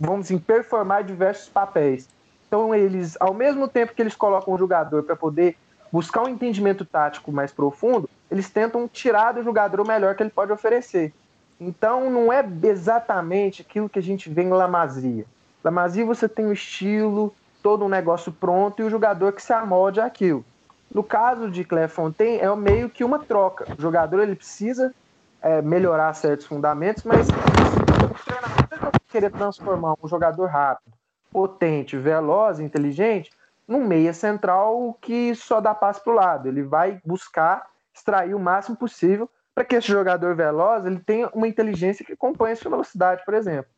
vamos 0.00 0.28
dizer, 0.28 0.40
performar 0.40 1.04
diversos 1.04 1.48
papéis. 1.48 2.08
Então 2.46 2.74
eles, 2.74 3.16
ao 3.20 3.34
mesmo 3.34 3.68
tempo 3.68 3.94
que 3.94 4.00
eles 4.00 4.14
colocam 4.14 4.54
o 4.54 4.58
jogador 4.58 5.02
para 5.02 5.16
poder 5.16 5.56
buscar 5.90 6.22
um 6.22 6.28
entendimento 6.28 6.84
tático 6.84 7.30
mais 7.30 7.52
profundo, 7.52 8.08
eles 8.30 8.48
tentam 8.48 8.88
tirar 8.88 9.32
do 9.32 9.42
jogador 9.42 9.80
o 9.80 9.86
melhor 9.86 10.14
que 10.14 10.22
ele 10.22 10.30
pode 10.30 10.52
oferecer. 10.52 11.12
Então 11.60 12.10
não 12.10 12.32
é 12.32 12.44
exatamente 12.62 13.62
aquilo 13.62 13.88
que 13.88 13.98
a 13.98 14.02
gente 14.02 14.28
vê 14.30 14.42
em 14.42 14.50
Lamazia. 14.50 15.26
Lamazia 15.64 16.04
você 16.04 16.28
tem 16.28 16.44
o 16.44 16.52
estilo, 16.52 17.34
todo 17.62 17.86
um 17.86 17.88
negócio 17.88 18.30
pronto 18.30 18.82
e 18.82 18.84
o 18.84 18.90
jogador 18.90 19.32
que 19.32 19.42
se 19.42 19.52
amolde 19.54 19.98
àquilo. 19.98 20.44
No 20.92 21.02
caso 21.02 21.50
de 21.50 21.66
Fontaine 21.88 22.38
é 22.38 22.54
meio 22.54 22.90
que 22.90 23.02
uma 23.02 23.18
troca. 23.18 23.66
O 23.76 23.80
jogador 23.80 24.20
ele 24.20 24.36
precisa 24.36 24.94
é, 25.40 25.62
melhorar 25.62 26.12
certos 26.12 26.46
fundamentos, 26.46 27.02
mas 27.02 27.26
o 27.28 28.24
treinador 28.24 28.92
querer 29.08 29.30
transformar 29.30 29.94
um 30.02 30.06
jogador 30.06 30.46
rápido, 30.46 30.92
potente, 31.32 31.96
veloz, 31.96 32.60
inteligente, 32.60 33.30
num 33.66 33.84
meia 33.84 34.12
central 34.12 34.98
que 35.00 35.34
só 35.34 35.60
dá 35.60 35.74
passo 35.74 36.04
para 36.04 36.12
o 36.12 36.16
lado. 36.16 36.48
Ele 36.48 36.62
vai 36.62 37.00
buscar 37.04 37.66
extrair 37.94 38.34
o 38.34 38.40
máximo 38.40 38.76
possível 38.76 39.30
para 39.54 39.64
que 39.64 39.76
esse 39.76 39.88
jogador 39.88 40.34
veloz 40.34 40.84
ele 40.84 40.98
tenha 40.98 41.30
uma 41.32 41.48
inteligência 41.48 42.04
que 42.04 42.12
acompanhe 42.12 42.56
sua 42.56 42.70
velocidade, 42.70 43.24
por 43.24 43.32
exemplo. 43.32 43.73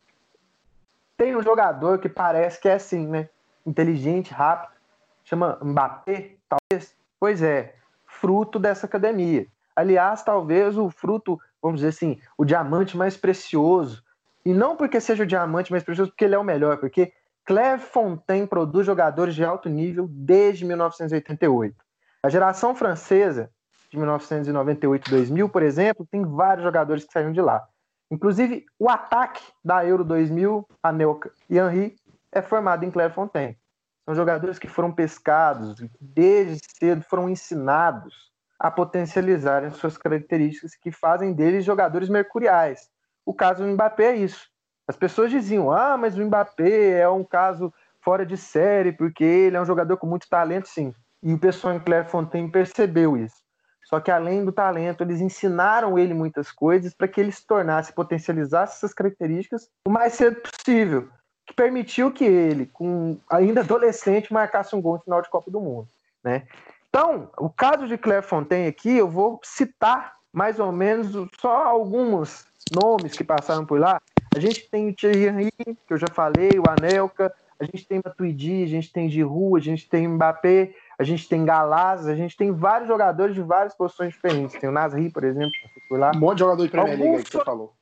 Tem 1.17 1.35
um 1.35 1.41
jogador 1.41 1.97
que 1.97 2.07
parece 2.07 2.61
que 2.61 2.69
é 2.69 2.75
assim, 2.75 3.07
né? 3.07 3.27
Inteligente, 3.65 4.31
rápido, 4.31 4.71
chama 5.23 5.57
Mbappé, 5.61 6.35
talvez. 6.47 6.95
Pois 7.19 7.41
é, 7.41 7.75
fruto 8.05 8.59
dessa 8.59 8.85
academia. 8.85 9.47
Aliás, 9.75 10.23
talvez 10.23 10.77
o 10.77 10.89
fruto, 10.89 11.39
vamos 11.61 11.81
dizer 11.81 11.89
assim, 11.89 12.21
o 12.37 12.45
diamante 12.45 12.95
mais 12.95 13.17
precioso. 13.17 14.03
E 14.45 14.53
não 14.53 14.77
porque 14.77 15.01
seja 15.01 15.23
o 15.23 15.27
diamante 15.27 15.71
mais 15.71 15.83
precioso, 15.83 16.11
porque 16.11 16.25
ele 16.25 16.35
é 16.35 16.37
o 16.37 16.43
melhor, 16.43 16.77
porque 16.77 17.11
Claire 17.43 17.79
Fontaine 17.79 18.45
produz 18.45 18.85
jogadores 18.85 19.33
de 19.33 19.43
alto 19.43 19.67
nível 19.67 20.07
desde 20.09 20.65
1988. 20.65 21.75
A 22.21 22.29
geração 22.29 22.75
francesa 22.75 23.49
de 23.89 23.97
1998 23.97 25.09
2000, 25.09 25.49
por 25.49 25.63
exemplo, 25.63 26.07
tem 26.09 26.23
vários 26.25 26.63
jogadores 26.63 27.05
que 27.05 27.11
saíram 27.11 27.31
de 27.31 27.41
lá. 27.41 27.67
Inclusive, 28.09 28.65
o 28.79 28.89
ataque 28.89 29.43
da 29.63 29.85
Euro 29.85 30.03
2000, 30.03 30.67
Anelka 30.81 31.31
e 31.49 31.57
Henri, 31.57 31.95
é 32.31 32.41
formado 32.41 32.85
em 32.85 32.91
Clairefontaine. 32.91 33.57
São 34.05 34.15
jogadores 34.15 34.57
que 34.57 34.67
foram 34.67 34.91
pescados, 34.91 35.75
desde 35.99 36.61
cedo 36.79 37.03
foram 37.03 37.29
ensinados 37.29 38.31
a 38.57 38.71
potencializarem 38.71 39.69
suas 39.71 39.97
características 39.97 40.75
que 40.75 40.91
fazem 40.91 41.33
deles 41.33 41.65
jogadores 41.65 42.09
mercuriais. 42.09 42.89
O 43.25 43.33
caso 43.33 43.63
do 43.63 43.69
Mbappé 43.69 44.05
é 44.05 44.15
isso. 44.15 44.47
As 44.87 44.95
pessoas 44.95 45.29
diziam: 45.29 45.71
ah, 45.71 45.97
mas 45.97 46.17
o 46.17 46.25
Mbappé 46.25 46.99
é 46.99 47.09
um 47.09 47.23
caso 47.23 47.73
fora 47.99 48.25
de 48.25 48.37
série, 48.37 48.93
porque 48.93 49.23
ele 49.23 49.57
é 49.57 49.61
um 49.61 49.65
jogador 49.65 49.97
com 49.97 50.07
muito 50.07 50.29
talento, 50.29 50.69
sim. 50.69 50.93
E 51.21 51.33
o 51.33 51.39
pessoal 51.39 51.73
em 51.73 51.79
Clairefontaine 51.79 52.49
percebeu 52.49 53.17
isso. 53.17 53.35
Só 53.87 54.01
que 54.01 54.11
além 54.11 54.43
do 54.43 54.51
talento, 54.51 55.01
eles 55.01 55.21
ensinaram 55.21 55.97
ele 55.97 56.13
muitas 56.13 56.51
coisas 56.51 56.93
para 56.93 57.07
que 57.07 57.21
ele 57.21 57.31
se 57.31 57.47
tornasse, 57.47 57.93
potencializasse 57.93 58.75
essas 58.75 58.93
características 58.93 59.69
o 59.87 59.89
mais 59.89 60.11
cedo 60.13 60.41
possível, 60.41 61.07
que 61.45 61.53
permitiu 61.53 62.11
que 62.11 62.25
ele, 62.25 62.65
com 62.65 63.17
ainda 63.29 63.61
adolescente, 63.61 64.33
marcasse 64.33 64.75
um 64.75 64.81
gol 64.81 64.95
no 64.95 65.03
final 65.03 65.21
de 65.21 65.29
Copa 65.29 65.49
do 65.49 65.61
Mundo, 65.61 65.87
né? 66.21 66.45
Então, 66.89 67.29
o 67.37 67.49
caso 67.49 67.87
de 67.87 67.97
Claire 67.97 68.25
Fontaine 68.25 68.67
aqui, 68.67 68.97
eu 68.97 69.07
vou 69.07 69.39
citar 69.41 70.17
mais 70.33 70.59
ou 70.59 70.71
menos 70.73 71.13
só 71.39 71.63
alguns 71.63 72.45
nomes 72.69 73.13
que 73.13 73.23
passaram 73.23 73.65
por 73.65 73.79
lá. 73.79 74.01
A 74.35 74.39
gente 74.39 74.69
tem 74.69 74.89
o 74.89 74.93
Thierry 74.93 75.27
Henry, 75.27 75.53
que 75.87 75.93
eu 75.93 75.97
já 75.97 76.07
falei, 76.13 76.59
o 76.59 76.69
Anelka, 76.69 77.33
a 77.57 77.63
gente 77.63 77.87
tem 77.87 78.01
Matuidi, 78.03 78.63
a 78.63 78.67
gente 78.67 78.91
tem 78.91 79.09
Giroud, 79.09 79.57
a 79.57 79.75
gente 79.75 79.89
tem 79.89 80.09
Mbappé, 80.09 80.73
a 80.99 81.03
gente 81.03 81.29
tem 81.29 81.45
Galaz, 81.45 82.07
a 82.07 82.15
gente 82.15 82.35
tem 82.35 82.51
vários 82.51 82.87
jogadores 82.87 83.35
de 83.35 83.41
várias 83.41 83.75
posições 83.75 84.13
diferentes. 84.13 84.59
Tem 84.59 84.69
o 84.69 84.71
Nasri, 84.71 85.11
por 85.11 85.23
exemplo, 85.23 85.51
que 85.73 85.87
foi 85.87 85.99
lá. 85.99 86.11
Um 86.15 86.19
monte 86.19 86.37
de 86.37 86.39
jogador 86.39 86.63
de 86.63 86.69
Premier 86.69 86.99
League 86.99 87.23
que 87.23 87.31
você 87.31 87.43
falou. 87.43 87.73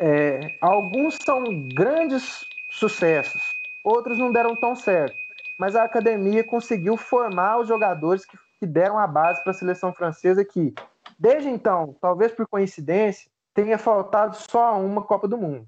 É, 0.00 0.40
alguns 0.60 1.16
são 1.24 1.44
grandes 1.74 2.44
sucessos, 2.70 3.42
outros 3.84 4.18
não 4.18 4.32
deram 4.32 4.54
tão 4.56 4.74
certo. 4.74 5.16
Mas 5.58 5.74
a 5.74 5.84
academia 5.84 6.44
conseguiu 6.44 6.96
formar 6.96 7.58
os 7.58 7.68
jogadores 7.68 8.26
que, 8.26 8.36
que 8.58 8.66
deram 8.66 8.98
a 8.98 9.06
base 9.06 9.42
para 9.42 9.52
a 9.52 9.54
seleção 9.54 9.92
francesa 9.92 10.44
que, 10.44 10.74
desde 11.18 11.48
então, 11.48 11.96
talvez 12.00 12.32
por 12.32 12.46
coincidência, 12.46 13.30
tenha 13.54 13.78
faltado 13.78 14.36
só 14.36 14.78
uma 14.78 15.02
Copa 15.02 15.26
do 15.26 15.38
Mundo, 15.38 15.66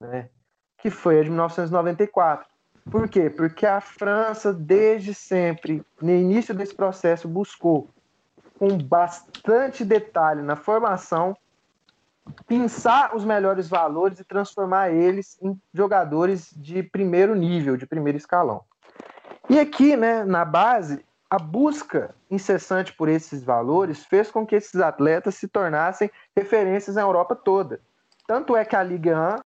né? 0.00 0.30
que 0.78 0.88
foi 0.88 1.20
a 1.20 1.22
de 1.22 1.28
1994. 1.28 2.48
Por 2.90 3.08
quê? 3.08 3.28
Porque 3.28 3.66
a 3.66 3.80
França, 3.80 4.52
desde 4.52 5.12
sempre, 5.12 5.84
no 6.00 6.10
início 6.10 6.54
desse 6.54 6.74
processo, 6.74 7.26
buscou, 7.26 7.88
com 8.58 8.78
bastante 8.78 9.84
detalhe 9.84 10.40
na 10.40 10.56
formação, 10.56 11.36
pensar 12.46 13.14
os 13.14 13.24
melhores 13.24 13.68
valores 13.68 14.20
e 14.20 14.24
transformar 14.24 14.90
eles 14.90 15.36
em 15.42 15.60
jogadores 15.74 16.50
de 16.56 16.82
primeiro 16.82 17.34
nível, 17.34 17.76
de 17.76 17.86
primeiro 17.86 18.16
escalão. 18.16 18.62
E 19.48 19.58
aqui, 19.58 19.96
né, 19.96 20.24
na 20.24 20.44
base, 20.44 21.04
a 21.28 21.38
busca 21.38 22.14
incessante 22.30 22.92
por 22.92 23.08
esses 23.08 23.42
valores 23.42 24.04
fez 24.04 24.30
com 24.30 24.46
que 24.46 24.54
esses 24.54 24.80
atletas 24.80 25.34
se 25.34 25.48
tornassem 25.48 26.10
referências 26.36 26.96
na 26.96 27.02
Europa 27.02 27.34
toda. 27.34 27.80
Tanto 28.26 28.56
é 28.56 28.64
que 28.64 28.74
a 28.74 28.82
Ligue 28.82 29.12
1 29.12 29.38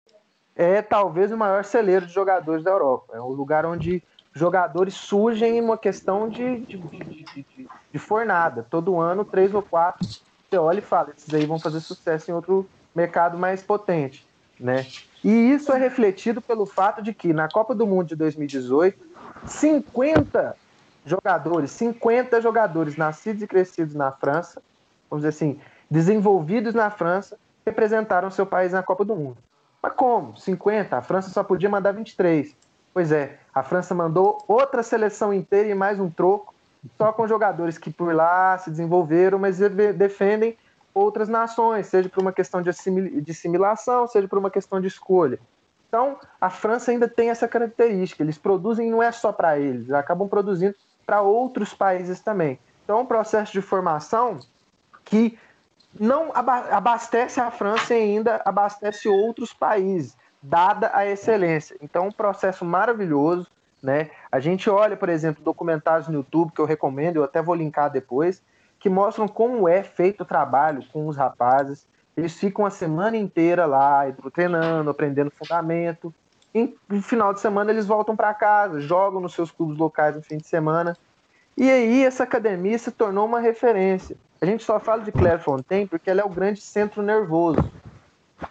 é 0.58 0.82
talvez 0.82 1.30
o 1.30 1.36
maior 1.36 1.64
celeiro 1.64 2.04
de 2.04 2.12
jogadores 2.12 2.64
da 2.64 2.72
Europa. 2.72 3.16
É 3.16 3.20
um 3.22 3.28
lugar 3.28 3.64
onde 3.64 4.02
jogadores 4.34 4.92
surgem 4.94 5.58
em 5.58 5.60
uma 5.60 5.78
questão 5.78 6.28
de, 6.28 6.58
de, 6.62 6.76
de, 6.76 7.68
de, 7.92 7.98
fornada. 7.98 8.66
Todo 8.68 9.00
ano, 9.00 9.24
três 9.24 9.54
ou 9.54 9.62
quatro, 9.62 10.04
você 10.04 10.58
olha 10.58 10.80
e 10.80 10.82
fala, 10.82 11.12
esses 11.16 11.32
aí 11.32 11.46
vão 11.46 11.60
fazer 11.60 11.78
sucesso 11.78 12.30
em 12.30 12.34
outro 12.34 12.68
mercado 12.92 13.38
mais 13.38 13.62
potente. 13.62 14.26
Né? 14.58 14.84
E 15.22 15.30
isso 15.30 15.72
é 15.72 15.78
refletido 15.78 16.42
pelo 16.42 16.66
fato 16.66 17.00
de 17.00 17.14
que 17.14 17.32
na 17.32 17.48
Copa 17.48 17.72
do 17.72 17.86
Mundo 17.86 18.08
de 18.08 18.16
2018, 18.16 18.98
50 19.46 20.56
jogadores, 21.06 21.70
50 21.70 22.40
jogadores 22.40 22.96
nascidos 22.96 23.42
e 23.42 23.46
crescidos 23.46 23.94
na 23.94 24.10
França, 24.10 24.60
vamos 25.08 25.24
dizer 25.24 25.28
assim, 25.28 25.60
desenvolvidos 25.88 26.74
na 26.74 26.90
França, 26.90 27.38
representaram 27.64 28.28
seu 28.28 28.44
país 28.44 28.72
na 28.72 28.82
Copa 28.82 29.04
do 29.04 29.14
Mundo. 29.14 29.38
Mas 29.82 29.92
como? 29.94 30.36
50? 30.36 30.96
A 30.96 31.02
França 31.02 31.30
só 31.30 31.42
podia 31.42 31.68
mandar 31.68 31.92
23. 31.92 32.54
Pois 32.92 33.12
é, 33.12 33.38
a 33.54 33.62
França 33.62 33.94
mandou 33.94 34.42
outra 34.48 34.82
seleção 34.82 35.32
inteira 35.32 35.68
e 35.68 35.74
mais 35.74 36.00
um 36.00 36.10
troco, 36.10 36.54
só 36.96 37.12
com 37.12 37.28
jogadores 37.28 37.78
que 37.78 37.90
por 37.90 38.14
lá 38.14 38.58
se 38.58 38.70
desenvolveram, 38.70 39.38
mas 39.38 39.58
defendem 39.58 40.56
outras 40.92 41.28
nações, 41.28 41.86
seja 41.86 42.08
por 42.08 42.20
uma 42.20 42.32
questão 42.32 42.60
de, 42.60 42.70
assimilação, 43.30 44.06
seja 44.08 44.26
por 44.26 44.38
uma 44.38 44.50
questão 44.50 44.80
de 44.80 44.88
escolha. 44.88 45.38
Então, 45.88 46.18
a 46.40 46.50
França 46.50 46.90
ainda 46.90 47.08
tem 47.08 47.30
essa 47.30 47.48
característica. 47.48 48.22
Eles 48.22 48.36
produzem, 48.36 48.90
não 48.90 49.02
é 49.02 49.12
só 49.12 49.32
para 49.32 49.58
eles, 49.58 49.90
acabam 49.92 50.28
produzindo 50.28 50.74
para 51.06 51.22
outros 51.22 51.72
países 51.72 52.20
também. 52.20 52.58
Então, 52.84 52.98
é 52.98 53.02
um 53.02 53.06
processo 53.06 53.52
de 53.52 53.62
formação 53.62 54.40
que 55.04 55.38
não 55.98 56.30
abastece 56.34 57.40
a 57.40 57.50
França 57.50 57.94
e 57.94 58.02
ainda 58.02 58.40
abastece 58.44 59.08
outros 59.08 59.52
países, 59.52 60.16
dada 60.42 60.90
a 60.94 61.06
excelência. 61.06 61.76
Então, 61.82 62.08
um 62.08 62.12
processo 62.12 62.64
maravilhoso. 62.64 63.46
Né? 63.82 64.10
A 64.30 64.40
gente 64.40 64.68
olha, 64.68 64.96
por 64.96 65.08
exemplo, 65.08 65.42
documentários 65.42 66.08
no 66.08 66.14
YouTube 66.14 66.52
que 66.52 66.60
eu 66.60 66.64
recomendo, 66.64 67.16
eu 67.16 67.24
até 67.24 67.40
vou 67.40 67.54
linkar 67.54 67.90
depois, 67.90 68.42
que 68.80 68.88
mostram 68.88 69.28
como 69.28 69.68
é 69.68 69.82
feito 69.82 70.22
o 70.22 70.26
trabalho 70.26 70.84
com 70.92 71.06
os 71.06 71.16
rapazes. 71.16 71.86
Eles 72.16 72.36
ficam 72.36 72.66
a 72.66 72.70
semana 72.70 73.16
inteira 73.16 73.66
lá, 73.66 74.02
treinando, 74.32 74.90
aprendendo 74.90 75.30
fundamento. 75.30 76.12
E 76.54 76.76
no 76.88 77.02
final 77.02 77.32
de 77.32 77.40
semana 77.40 77.70
eles 77.70 77.86
voltam 77.86 78.16
para 78.16 78.34
casa, 78.34 78.80
jogam 78.80 79.20
nos 79.20 79.34
seus 79.34 79.50
clubes 79.50 79.78
locais 79.78 80.16
no 80.16 80.22
fim 80.22 80.38
de 80.38 80.46
semana. 80.46 80.96
E 81.60 81.68
aí 81.68 82.04
essa 82.04 82.22
academia 82.22 82.78
se 82.78 82.92
tornou 82.92 83.26
uma 83.26 83.40
referência. 83.40 84.16
A 84.40 84.46
gente 84.46 84.62
só 84.62 84.78
fala 84.78 85.02
de 85.02 85.10
Claire 85.10 85.42
Fontaine 85.42 85.88
porque 85.88 86.08
ela 86.08 86.20
é 86.20 86.24
o 86.24 86.28
grande 86.28 86.60
centro 86.60 87.02
nervoso 87.02 87.58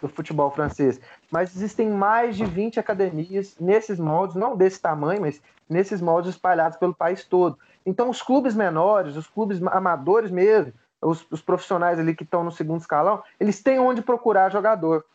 do 0.02 0.10
futebol 0.10 0.52
francês. 0.52 1.00
Mas 1.32 1.56
existem 1.56 1.90
mais 1.90 2.36
de 2.36 2.44
20 2.44 2.82
academias 2.82 3.56
nesses 3.62 3.98
moldes, 3.98 4.36
não 4.36 4.58
desse 4.58 4.82
tamanho, 4.82 5.22
mas 5.22 5.42
nesses 5.70 6.02
moldes 6.02 6.32
espalhados 6.32 6.78
pelo 6.78 6.94
país 6.94 7.24
todo. 7.24 7.58
Então, 7.86 8.10
os 8.10 8.22
clubes 8.22 8.54
menores, 8.54 9.16
os 9.16 9.26
clubes 9.26 9.64
amadores 9.68 10.30
mesmo, 10.30 10.74
os, 11.02 11.26
os 11.32 11.42
profissionais 11.42 11.98
ali 11.98 12.14
que 12.14 12.26
estão 12.26 12.44
no 12.44 12.52
segundo 12.52 12.82
escalão, 12.82 13.24
eles 13.40 13.64
têm 13.64 13.80
onde 13.80 14.02
procurar 14.02 14.52
jogador. 14.52 15.06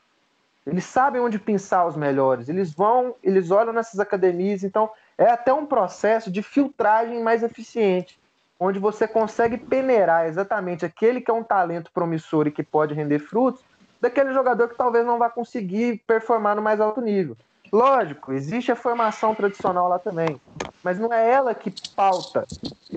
Eles 0.67 0.87
sabem 0.87 1.21
onde 1.21 1.39
pensar 1.39 1.87
os 1.87 1.97
melhores. 1.97 2.49
Eles 2.49 2.73
vão, 2.73 3.17
eles 3.23 3.51
olham 3.51 3.75
nessas 3.75 4.01
academias. 4.01 4.65
Então, 4.65 4.89
é 5.17 5.31
até 5.31 5.53
um 5.53 5.67
processo 5.67 6.31
de 6.31 6.43
filtragem 6.43 7.23
mais 7.23 7.43
eficiente, 7.43 8.19
onde 8.59 8.79
você 8.79 9.09
consegue 9.09 9.57
peneirar 9.57 10.27
exatamente 10.27 10.85
aquele 10.85 11.21
que 11.21 11.31
é 11.31 11.35
um 11.35 11.43
talento 11.43 11.91
promissor 11.93 12.47
e 12.47 12.53
que 12.53 12.63
pode 12.63 12.95
render 12.95 13.19
frutos, 13.19 13.63
daquele 14.01 14.33
jogador 14.33 14.69
que 14.69 14.77
talvez 14.77 15.07
não 15.07 15.19
vá 15.19 15.31
conseguir 15.31 16.03
performar 16.07 16.57
no 16.57 16.63
mais 16.63 16.81
alto 16.81 17.01
nível. 17.01 17.37
Lógico, 17.73 18.33
existe 18.33 18.71
a 18.71 18.77
formação 18.77 19.35
tradicional 19.35 19.89
lá 19.89 19.99
também, 19.99 20.41
mas 20.85 20.99
não 20.99 21.13
é 21.13 21.31
ela 21.31 21.55
que 21.55 21.73
pauta 21.97 22.45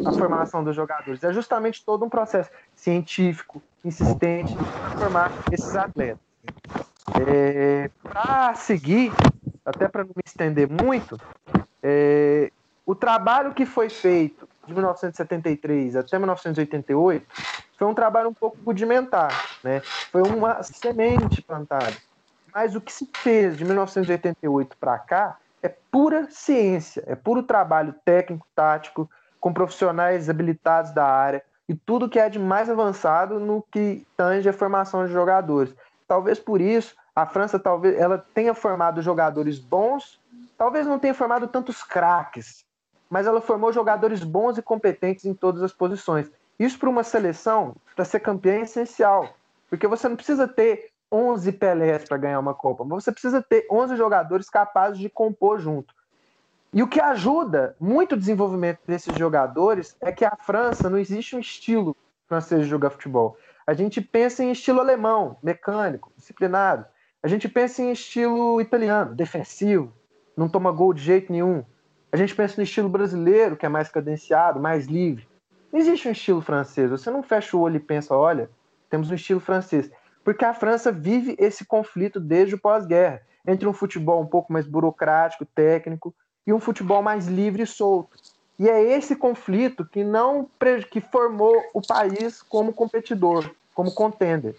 a 0.06 0.12
formação 0.12 0.64
dos 0.64 0.76
jogadores, 0.76 1.24
é 1.24 1.32
justamente 1.32 1.86
todo 1.86 2.04
um 2.04 2.10
processo 2.10 2.50
científico, 2.76 3.62
insistente, 3.86 4.54
para 4.56 4.98
formar 4.98 5.32
esses 5.52 5.76
atletas. 5.76 6.20
É, 7.26 7.90
para 8.04 8.56
seguir, 8.56 9.14
até 9.66 9.88
para 9.88 10.04
não 10.04 10.12
me 10.16 10.24
estender 10.26 10.68
muito, 10.68 11.18
é, 11.88 12.52
o 12.84 12.96
trabalho 12.96 13.54
que 13.54 13.64
foi 13.64 13.90
feito 13.90 14.50
de 14.66 14.74
1973 14.74 15.96
até 15.96 16.18
1988 16.18 17.24
foi 17.78 17.88
um 17.88 17.94
trabalho 17.94 18.30
um 18.30 18.34
pouco 18.34 18.58
rudimentar, 18.66 19.30
né? 19.64 19.82
Foi 20.12 20.24
uma 20.24 20.64
semente 20.64 21.44
plantada. 21.44 21.94
Mas 22.52 22.74
o 22.76 22.82
que 22.82 22.92
se 22.92 23.08
fez 23.18 23.56
de 23.56 23.64
1988 23.64 24.76
para 24.80 24.98
cá 24.98 25.38
é 25.62 25.70
pura 25.70 26.28
ciência, 26.32 27.04
é 27.06 27.14
puro 27.14 27.44
trabalho 27.44 27.94
técnico, 28.04 28.48
tático, 28.56 29.08
com 29.40 29.54
profissionais 29.54 30.28
habilitados 30.28 30.90
da 30.90 31.06
área 31.06 31.44
e 31.70 31.76
tudo 31.76 32.10
que 32.10 32.18
é 32.18 32.30
de 32.30 32.40
mais 32.40 32.68
avançado 32.68 33.40
no 33.40 33.62
que 33.72 34.08
tange 34.18 34.50
a 34.50 34.54
formação 34.54 35.06
de 35.06 35.14
jogadores. 35.14 35.76
Talvez 36.08 36.40
por 36.40 36.60
isso 36.60 36.96
a 37.16 37.28
França 37.28 37.60
talvez 37.60 37.96
ela 37.96 38.18
tenha 38.34 38.56
formado 38.56 39.04
jogadores 39.04 39.60
bons 39.60 40.20
talvez 40.58 40.86
não 40.86 41.00
tenha 41.00 41.14
formado 41.14 41.48
tantos 41.48 41.84
craques, 41.84 42.66
mas 43.10 43.28
ela 43.28 43.42
formou 43.42 43.72
jogadores 43.72 44.24
bons 44.24 44.58
e 44.58 44.62
competentes 44.62 45.26
em 45.26 45.34
todas 45.34 45.62
as 45.62 45.74
posições. 45.74 46.32
Isso 46.58 46.80
para 46.80 46.90
uma 46.90 47.04
seleção, 47.04 47.76
para 47.96 48.06
ser 48.06 48.20
campeã, 48.20 48.54
é 48.54 48.62
essencial, 48.62 49.36
porque 49.70 49.88
você 49.88 50.08
não 50.08 50.16
precisa 50.16 50.48
ter 50.48 50.90
11 51.12 51.52
Pelés 51.54 52.06
para 52.06 52.18
ganhar 52.18 52.40
uma 52.40 52.54
Copa, 52.54 52.84
mas 52.84 53.04
você 53.04 53.12
precisa 53.12 53.42
ter 53.42 53.68
11 53.70 53.96
jogadores 53.96 54.50
capazes 54.50 55.00
de 55.00 55.10
compor 55.10 55.60
junto. 55.60 55.94
E 56.74 56.84
o 56.84 56.88
que 56.88 57.00
ajuda 57.00 57.76
muito 57.80 58.16
o 58.16 58.18
desenvolvimento 58.18 58.80
desses 58.86 59.16
jogadores 59.16 59.96
é 60.02 60.12
que 60.12 60.26
a 60.26 60.36
França 60.36 60.90
não 60.90 60.98
existe 60.98 61.36
um 61.36 61.40
estilo 61.40 61.96
francês 62.28 62.64
de 62.64 62.68
jogar 62.68 62.90
futebol. 62.90 63.38
A 63.66 63.74
gente 63.74 64.02
pensa 64.02 64.44
em 64.44 64.52
estilo 64.52 64.82
alemão, 64.82 65.38
mecânico, 65.42 66.12
disciplinado. 66.18 66.86
A 67.24 67.28
gente 67.28 67.48
pensa 67.48 67.82
em 67.82 67.92
estilo 67.92 68.60
italiano, 68.60 69.16
defensivo, 69.16 69.94
não 70.36 70.50
toma 70.50 70.72
gol 70.72 70.94
de 70.94 71.02
jeito 71.02 71.32
nenhum. 71.32 71.64
A 72.12 72.18
gente 72.18 72.36
pensa 72.36 72.56
no 72.58 72.64
estilo 72.64 72.90
brasileiro, 72.90 73.58
que 73.58 73.66
é 73.66 73.70
mais 73.70 73.90
cadenciado, 73.90 74.60
mais 74.60 74.86
livre. 74.86 75.28
Não 75.72 75.80
existe 75.80 76.08
um 76.08 76.12
estilo 76.12 76.42
francês. 76.42 76.90
Você 76.90 77.12
não 77.12 77.22
fecha 77.22 77.58
o 77.58 77.60
olho 77.60 77.76
e 77.78 77.80
pensa, 77.80 78.16
olha, 78.16 78.50
temos 78.90 79.12
um 79.12 79.16
estilo 79.16 79.40
francês. 79.40 79.92
Porque 80.24 80.46
a 80.46 80.54
França 80.54 80.92
vive 80.92 81.36
esse 81.38 81.66
conflito 81.66 82.20
desde 82.20 82.56
o 82.56 82.60
pós-guerra, 82.60 83.22
entre 83.46 83.68
um 83.68 83.74
futebol 83.74 84.22
um 84.22 84.26
pouco 84.26 84.52
mais 84.52 84.66
burocrático, 84.66 85.46
técnico, 85.46 86.16
e 86.48 86.54
um 86.54 86.60
futebol 86.60 87.02
mais 87.02 87.28
livre 87.28 87.64
e 87.64 87.68
solto. 87.68 88.18
E 88.58 88.70
é 88.70 88.82
esse 88.82 89.16
conflito 89.16 89.86
que 89.86 90.04
não 90.04 90.50
que 90.90 91.02
formou 91.02 91.62
o 91.74 91.82
país 91.82 92.42
como 92.42 92.72
competidor, 92.72 93.52
como 93.74 93.94
contender. 93.94 94.56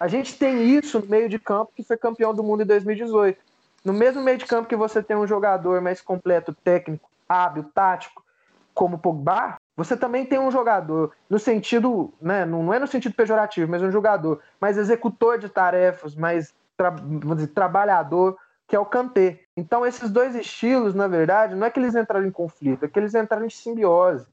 A 0.00 0.08
gente 0.08 0.36
tem 0.36 0.64
isso 0.76 0.98
no 1.00 1.06
meio 1.06 1.28
de 1.28 1.38
campo 1.38 1.72
que 1.76 1.84
foi 1.84 1.96
campeão 1.96 2.34
do 2.34 2.42
mundo 2.42 2.62
em 2.62 2.66
2018. 2.66 3.38
No 3.84 3.92
mesmo 3.92 4.22
meio 4.22 4.38
de 4.38 4.46
campo 4.46 4.68
que 4.68 4.76
você 4.76 5.02
tem 5.02 5.16
um 5.16 5.26
jogador 5.26 5.80
mais 5.80 6.00
completo, 6.00 6.54
técnico, 6.54 7.10
hábil, 7.28 7.64
tático, 7.74 8.24
como 8.72 8.98
Pogba, 8.98 9.56
você 9.76 9.96
também 9.96 10.24
tem 10.24 10.38
um 10.38 10.50
jogador, 10.50 11.12
no 11.28 11.38
sentido, 11.38 12.12
né, 12.20 12.44
não 12.44 12.72
é 12.72 12.78
no 12.78 12.86
sentido 12.86 13.14
pejorativo, 13.14 13.70
mas 13.70 13.82
um 13.82 13.90
jogador 13.90 14.40
mais 14.60 14.78
executor 14.78 15.38
de 15.38 15.48
tarefas, 15.48 16.14
mais 16.14 16.54
tra 16.76 16.90
dizer, 16.90 17.48
trabalhador, 17.48 18.36
que 18.66 18.74
é 18.74 18.78
o 18.78 18.86
Kanté. 18.86 19.40
Então, 19.56 19.84
esses 19.84 20.10
dois 20.10 20.34
estilos, 20.34 20.94
na 20.94 21.06
verdade, 21.06 21.54
não 21.54 21.66
é 21.66 21.70
que 21.70 21.78
eles 21.78 21.94
entraram 21.94 22.26
em 22.26 22.30
conflito, 22.30 22.84
é 22.84 22.88
que 22.88 22.98
eles 22.98 23.14
entraram 23.14 23.44
em 23.44 23.50
simbiose. 23.50 24.26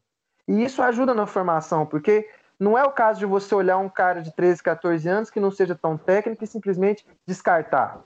E 0.48 0.64
isso 0.64 0.82
ajuda 0.82 1.14
na 1.14 1.28
formação, 1.28 1.86
porque 1.86 2.28
não 2.60 2.78
é 2.78 2.84
o 2.84 2.92
caso 2.92 3.20
de 3.20 3.26
você 3.26 3.54
olhar 3.54 3.78
um 3.78 3.90
cara 3.90 4.22
de 4.22 4.32
13, 4.32 4.62
14 4.62 5.10
anos 5.10 5.30
que 5.30 5.40
não 5.40 5.52
seja 5.52 5.76
tão 5.76 5.98
técnico 5.98 6.44
e 6.44 6.48
simplesmente 6.48 7.06
descartar. 7.26 8.02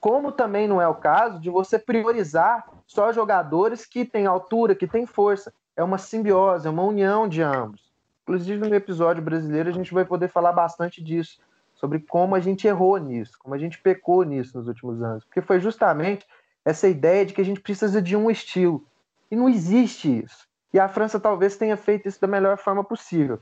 Como 0.00 0.32
também 0.32 0.66
não 0.66 0.80
é 0.80 0.88
o 0.88 0.94
caso 0.94 1.38
de 1.38 1.50
você 1.50 1.78
priorizar 1.78 2.66
só 2.86 3.12
jogadores 3.12 3.84
que 3.84 4.04
têm 4.04 4.26
altura, 4.26 4.74
que 4.74 4.86
têm 4.86 5.04
força. 5.04 5.52
É 5.76 5.84
uma 5.84 5.98
simbiose, 5.98 6.66
é 6.66 6.70
uma 6.70 6.82
união 6.82 7.28
de 7.28 7.42
ambos. 7.42 7.92
Inclusive, 8.22 8.66
no 8.66 8.74
episódio 8.74 9.22
brasileiro, 9.22 9.68
a 9.68 9.72
gente 9.72 9.92
vai 9.92 10.04
poder 10.04 10.28
falar 10.28 10.52
bastante 10.52 11.02
disso, 11.02 11.38
sobre 11.74 12.00
como 12.00 12.34
a 12.34 12.40
gente 12.40 12.66
errou 12.66 12.96
nisso, 12.96 13.38
como 13.38 13.54
a 13.54 13.58
gente 13.58 13.78
pecou 13.78 14.22
nisso 14.22 14.56
nos 14.56 14.68
últimos 14.68 15.02
anos. 15.02 15.24
Porque 15.24 15.42
foi 15.42 15.60
justamente 15.60 16.26
essa 16.64 16.88
ideia 16.88 17.26
de 17.26 17.34
que 17.34 17.40
a 17.40 17.44
gente 17.44 17.60
precisa 17.60 18.00
de 18.00 18.16
um 18.16 18.30
estilo. 18.30 18.84
E 19.30 19.36
não 19.36 19.48
existe 19.48 20.22
isso. 20.24 20.48
E 20.72 20.78
a 20.78 20.88
França 20.88 21.20
talvez 21.20 21.56
tenha 21.56 21.76
feito 21.76 22.08
isso 22.08 22.20
da 22.20 22.26
melhor 22.26 22.56
forma 22.56 22.84
possível. 22.84 23.38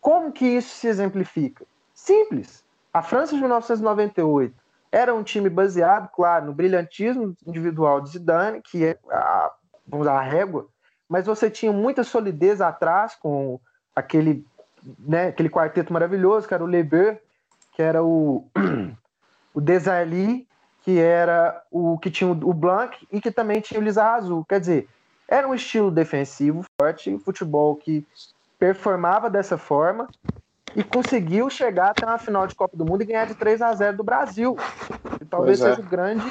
Como 0.00 0.32
que 0.32 0.46
isso 0.46 0.74
se 0.76 0.86
exemplifica? 0.86 1.64
Simples. 1.94 2.64
A 2.92 3.02
França 3.02 3.34
de 3.34 3.40
1998 3.40 4.54
era 4.92 5.14
um 5.14 5.22
time 5.22 5.48
baseado, 5.48 6.10
claro, 6.14 6.44
no 6.46 6.52
brilhantismo 6.52 7.34
individual 7.46 8.02
de 8.02 8.10
Zidane, 8.10 8.60
que 8.60 8.84
é 8.84 8.98
a, 9.10 9.50
vamos 9.86 10.06
a 10.06 10.20
régua, 10.20 10.68
mas 11.08 11.24
você 11.24 11.50
tinha 11.50 11.72
muita 11.72 12.04
solidez 12.04 12.60
atrás 12.60 13.14
com 13.14 13.58
aquele, 13.96 14.46
né, 14.98 15.28
aquele 15.28 15.48
quarteto 15.48 15.92
maravilhoso, 15.92 16.46
que 16.46 16.52
era 16.52 16.62
o 16.62 16.66
Leber, 16.66 17.22
que 17.72 17.82
era 17.82 18.04
o, 18.04 18.46
o 19.54 19.60
Desali, 19.60 20.46
que 20.82 20.98
era 20.98 21.62
o 21.70 21.98
que 21.98 22.10
tinha 22.10 22.30
o 22.30 22.52
Blanc 22.52 23.06
e 23.10 23.20
que 23.20 23.30
também 23.30 23.60
tinha 23.60 23.80
o 23.80 23.82
Lisa 23.82 24.04
Azul. 24.04 24.44
Quer 24.46 24.60
dizer, 24.60 24.88
era 25.26 25.48
um 25.48 25.54
estilo 25.54 25.90
defensivo 25.90 26.64
forte, 26.78 27.16
futebol 27.18 27.76
que 27.76 28.06
performava 28.58 29.30
dessa 29.30 29.56
forma 29.56 30.08
e 30.74 30.82
conseguiu 30.82 31.48
chegar 31.50 31.90
até 31.90 32.06
uma 32.06 32.18
final 32.18 32.46
de 32.46 32.54
Copa 32.54 32.76
do 32.76 32.84
Mundo 32.84 33.02
e 33.02 33.06
ganhar 33.06 33.26
de 33.26 33.34
3 33.34 33.62
a 33.62 33.74
0 33.74 33.96
do 33.96 34.04
Brasil. 34.04 34.56
E 35.20 35.24
talvez 35.24 35.60
é. 35.60 35.70
seja 35.70 35.80
o 35.80 35.90
grande 35.90 36.24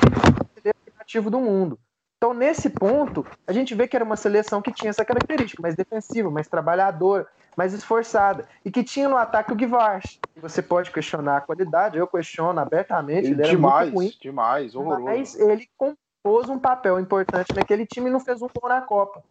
ativo 0.99 1.29
do 1.29 1.39
mundo. 1.39 1.77
Então, 2.17 2.33
nesse 2.35 2.69
ponto, 2.69 3.25
a 3.47 3.51
gente 3.51 3.73
vê 3.73 3.87
que 3.87 3.95
era 3.95 4.05
uma 4.05 4.15
seleção 4.15 4.61
que 4.61 4.71
tinha 4.71 4.91
essa 4.91 5.03
característica, 5.03 5.59
mais 5.59 5.75
defensiva, 5.75 6.29
mais 6.29 6.47
trabalhadora, 6.47 7.27
mais 7.57 7.73
esforçada, 7.73 8.47
e 8.63 8.69
que 8.69 8.83
tinha 8.83 9.09
no 9.09 9.17
ataque 9.17 9.51
o 9.51 9.55
Guivars. 9.55 10.19
Você 10.37 10.61
pode 10.61 10.91
questionar 10.91 11.37
a 11.37 11.41
qualidade, 11.41 11.97
eu 11.97 12.05
questiono 12.05 12.59
abertamente. 12.59 13.25
Ele 13.25 13.41
demais, 13.41 13.87
era 13.87 13.91
muito 13.91 13.95
ruim, 13.95 14.13
demais, 14.21 14.75
horroroso. 14.75 15.03
Mas 15.03 15.39
ele 15.39 15.67
compôs 15.75 16.47
um 16.47 16.59
papel 16.59 16.99
importante 16.99 17.55
naquele 17.55 17.87
time 17.87 18.07
e 18.07 18.13
não 18.13 18.19
fez 18.19 18.39
um 18.39 18.47
gol 18.47 18.69
na 18.69 18.81
Copa. 18.81 19.23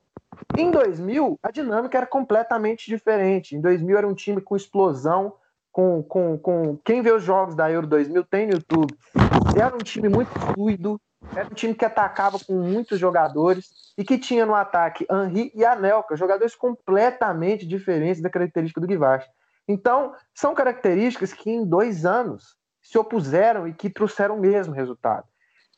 Em 0.56 0.70
2000, 0.70 1.38
a 1.42 1.50
dinâmica 1.50 1.98
era 1.98 2.06
completamente 2.06 2.86
diferente. 2.86 3.56
Em 3.56 3.60
2000 3.60 3.98
era 3.98 4.08
um 4.08 4.14
time 4.14 4.40
com 4.40 4.56
explosão, 4.56 5.34
com, 5.72 6.02
com, 6.02 6.38
com 6.38 6.76
quem 6.84 7.02
vê 7.02 7.12
os 7.12 7.22
jogos 7.22 7.54
da 7.54 7.70
Euro 7.70 7.86
2000 7.86 8.24
tem 8.24 8.46
no 8.46 8.54
YouTube. 8.54 8.94
Era 9.56 9.74
um 9.74 9.78
time 9.78 10.08
muito 10.08 10.30
fluido, 10.30 11.00
era 11.34 11.46
um 11.46 11.54
time 11.54 11.74
que 11.74 11.84
atacava 11.84 12.38
com 12.38 12.54
muitos 12.54 12.98
jogadores 12.98 13.92
e 13.96 14.04
que 14.04 14.18
tinha 14.18 14.46
no 14.46 14.54
ataque 14.54 15.06
Henri 15.10 15.52
e 15.54 15.64
Anelka, 15.64 16.16
jogadores 16.16 16.54
completamente 16.54 17.66
diferentes 17.66 18.22
da 18.22 18.30
característica 18.30 18.80
do 18.80 18.86
Guivache. 18.86 19.28
Então, 19.68 20.14
são 20.34 20.54
características 20.54 21.32
que 21.32 21.50
em 21.50 21.64
dois 21.64 22.04
anos 22.04 22.56
se 22.82 22.98
opuseram 22.98 23.68
e 23.68 23.72
que 23.72 23.88
trouxeram 23.90 24.36
o 24.36 24.40
mesmo 24.40 24.74
resultado. 24.74 25.29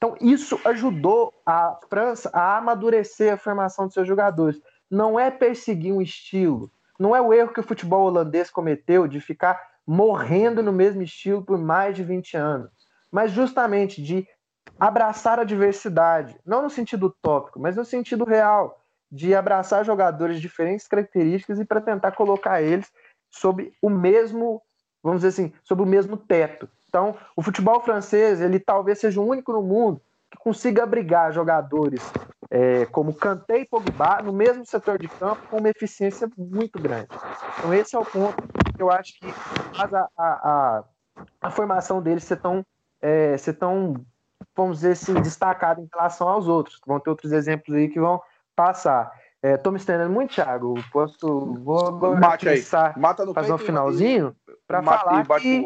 Então, 0.03 0.17
isso 0.21 0.61
ajudou 0.65 1.33
a 1.47 1.79
França 1.89 2.29
a 2.35 2.57
amadurecer 2.57 3.33
a 3.33 3.37
formação 3.37 3.87
de 3.87 3.95
seus 3.95 4.09
jogadores. 4.09 4.61
Não 4.91 5.19
é 5.19 5.31
perseguir 5.31 5.93
um 5.93 6.03
estilo, 6.03 6.73
não 6.99 7.15
é 7.15 7.21
o 7.21 7.33
erro 7.33 7.53
que 7.53 7.61
o 7.61 7.63
futebol 7.63 8.07
holandês 8.07 8.51
cometeu 8.51 9.07
de 9.07 9.21
ficar 9.21 9.63
morrendo 9.87 10.61
no 10.61 10.73
mesmo 10.73 11.03
estilo 11.03 11.45
por 11.45 11.57
mais 11.57 11.95
de 11.95 12.03
20 12.03 12.37
anos, 12.37 12.69
mas 13.13 13.31
justamente 13.31 14.03
de 14.03 14.27
abraçar 14.77 15.39
a 15.39 15.45
diversidade, 15.45 16.37
não 16.45 16.63
no 16.63 16.71
sentido 16.71 17.07
utópico, 17.07 17.61
mas 17.61 17.77
no 17.77 17.85
sentido 17.85 18.25
real, 18.25 18.83
de 19.09 19.37
abraçar 19.37 19.85
jogadores 19.85 20.35
de 20.35 20.43
diferentes 20.43 20.89
características 20.89 21.61
e 21.61 21.65
para 21.65 21.81
tentar 21.81 22.11
colocar 22.11 22.61
eles 22.61 22.91
sob 23.31 23.73
o 23.81 23.89
mesmo, 23.89 24.61
vamos 25.01 25.23
dizer 25.23 25.29
assim, 25.29 25.53
sob 25.63 25.81
o 25.81 25.87
mesmo 25.87 26.17
teto. 26.17 26.69
Então, 26.93 27.17
o 27.35 27.41
futebol 27.41 27.81
francês, 27.81 28.43
ele 28.43 28.61
talvez 28.61 28.99
seja 28.99 29.19
o 29.19 29.27
único 29.27 29.51
no 29.51 29.63
mundo 29.63 29.99
que 30.31 30.37
consiga 30.37 30.83
abrigar 30.83 31.33
jogadores 31.33 32.03
é, 32.51 32.85
como 32.85 33.15
Kanté 33.15 33.61
e 33.61 33.65
Pogba 33.65 34.21
no 34.23 34.31
mesmo 34.31 34.67
setor 34.67 34.99
de 34.99 35.09
campo 35.09 35.41
com 35.49 35.57
uma 35.57 35.71
eficiência 35.71 36.29
muito 36.37 36.79
grande. 36.79 37.09
Então, 37.59 37.73
esse 37.73 37.97
é 37.97 37.99
o 37.99 38.05
ponto 38.05 38.37
que 38.77 38.83
eu 38.83 38.91
acho 38.91 39.19
que 39.19 39.33
faz 39.75 39.95
a, 39.95 40.07
a, 40.19 40.25
a, 40.27 40.85
a 41.41 41.51
formação 41.51 42.03
deles 42.03 42.25
ser 42.25 42.37
tão, 42.37 42.63
é, 43.01 43.39
ser 43.39 43.55
tão 43.55 43.95
vamos 44.55 44.81
dizer 44.81 44.93
assim, 44.93 45.15
destacado 45.15 45.81
em 45.81 45.89
relação 45.91 46.29
aos 46.29 46.47
outros. 46.47 46.79
Vão 46.87 47.01
ter 47.01 47.09
outros 47.09 47.33
exemplos 47.33 47.75
aí 47.75 47.89
que 47.89 47.99
vão 47.99 48.21
passar. 48.55 49.11
É, 49.43 49.57
tô 49.57 49.71
me 49.71 49.79
estendendo 49.79 50.11
muito, 50.11 50.35
Thiago. 50.35 50.75
Posso, 50.93 51.55
vou 51.57 51.87
agora 51.89 52.21
Mate 52.21 52.51
aí. 52.51 52.63
Mata 52.99 53.25
no 53.25 53.33
fazer 53.33 53.55
um 53.55 53.59
finalzinho 53.59 54.37
para 54.67 54.83
falar 54.83 55.25
que... 55.41 55.65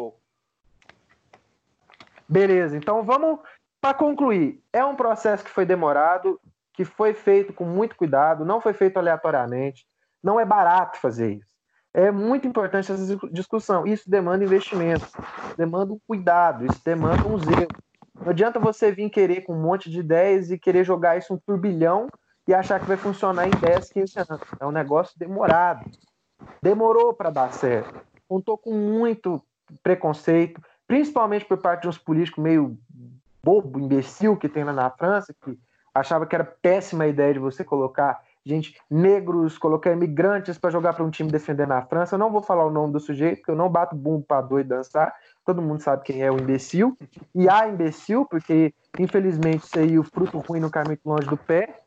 Beleza, 2.29 2.75
então 2.75 3.03
vamos 3.03 3.39
para 3.79 3.93
concluir. 3.93 4.61
É 4.73 4.83
um 4.83 4.95
processo 4.95 5.43
que 5.43 5.49
foi 5.49 5.65
demorado, 5.65 6.39
que 6.73 6.83
foi 6.83 7.13
feito 7.13 7.53
com 7.53 7.65
muito 7.65 7.95
cuidado, 7.95 8.45
não 8.45 8.61
foi 8.61 8.73
feito 8.73 8.97
aleatoriamente. 8.97 9.85
Não 10.23 10.39
é 10.39 10.45
barato 10.45 10.99
fazer 10.99 11.33
isso. 11.35 11.55
É 11.93 12.11
muito 12.11 12.47
importante 12.47 12.91
essa 12.91 13.17
discussão. 13.31 13.87
Isso 13.87 14.09
demanda 14.09 14.43
investimento, 14.43 15.07
demanda 15.55 15.93
um 15.93 15.99
cuidado, 16.05 16.65
isso 16.65 16.81
demanda 16.83 17.27
um 17.27 17.39
zelo. 17.39 17.67
Não 18.19 18.29
adianta 18.29 18.59
você 18.59 18.91
vir 18.91 19.09
querer 19.09 19.41
com 19.41 19.53
um 19.53 19.61
monte 19.61 19.89
de 19.89 19.99
ideias 19.99 20.51
e 20.51 20.59
querer 20.59 20.83
jogar 20.83 21.17
isso 21.17 21.33
um 21.33 21.37
turbilhão 21.37 22.07
e 22.47 22.53
achar 22.53 22.79
que 22.79 22.85
vai 22.85 22.97
funcionar 22.97 23.47
em 23.47 23.51
10, 23.51 23.89
15 23.89 24.19
anos. 24.19 24.41
É 24.59 24.65
um 24.65 24.71
negócio 24.71 25.17
demorado. 25.17 25.89
Demorou 26.61 27.13
para 27.13 27.29
dar 27.29 27.53
certo. 27.53 27.99
Contou 28.27 28.57
com 28.57 28.73
muito 28.73 29.41
preconceito, 29.81 30.61
principalmente 30.87 31.45
por 31.45 31.57
parte 31.57 31.83
de 31.83 31.89
uns 31.89 31.97
políticos 31.97 32.43
meio 32.43 32.77
bobo, 33.43 33.79
imbecil 33.79 34.35
que 34.37 34.49
tem 34.49 34.63
lá 34.63 34.73
na 34.73 34.89
França, 34.89 35.33
que 35.43 35.57
achava 35.93 36.25
que 36.25 36.35
era 36.35 36.43
péssima 36.43 37.07
ideia 37.07 37.33
de 37.33 37.39
você 37.39 37.63
colocar 37.63 38.21
gente, 38.47 38.79
negros, 38.89 39.57
colocar 39.57 39.91
imigrantes 39.91 40.57
para 40.57 40.69
jogar 40.69 40.93
para 40.93 41.03
um 41.03 41.09
time 41.09 41.29
defender 41.29 41.67
na 41.67 41.81
França. 41.81 42.15
Eu 42.15 42.19
não 42.19 42.31
vou 42.31 42.41
falar 42.41 42.65
o 42.65 42.71
nome 42.71 42.93
do 42.93 42.99
sujeito, 42.99 43.39
porque 43.39 43.51
eu 43.51 43.55
não 43.55 43.69
bato 43.69 43.95
bumbo 43.95 44.23
para 44.25 44.41
doido 44.41 44.69
dançar. 44.69 45.13
Todo 45.45 45.61
mundo 45.61 45.81
sabe 45.81 46.03
quem 46.03 46.23
é 46.23 46.31
o 46.31 46.39
imbecil. 46.39 46.97
E 47.35 47.49
há 47.49 47.67
imbecil, 47.67 48.25
porque 48.25 48.73
infelizmente 48.97 49.65
isso 49.65 49.77
aí, 49.77 49.99
o 49.99 50.03
fruto 50.03 50.37
ruim 50.39 50.61
não 50.61 50.69
cai 50.69 50.85
muito 50.85 51.01
longe 51.05 51.27
do 51.27 51.35
pé. 51.35 51.81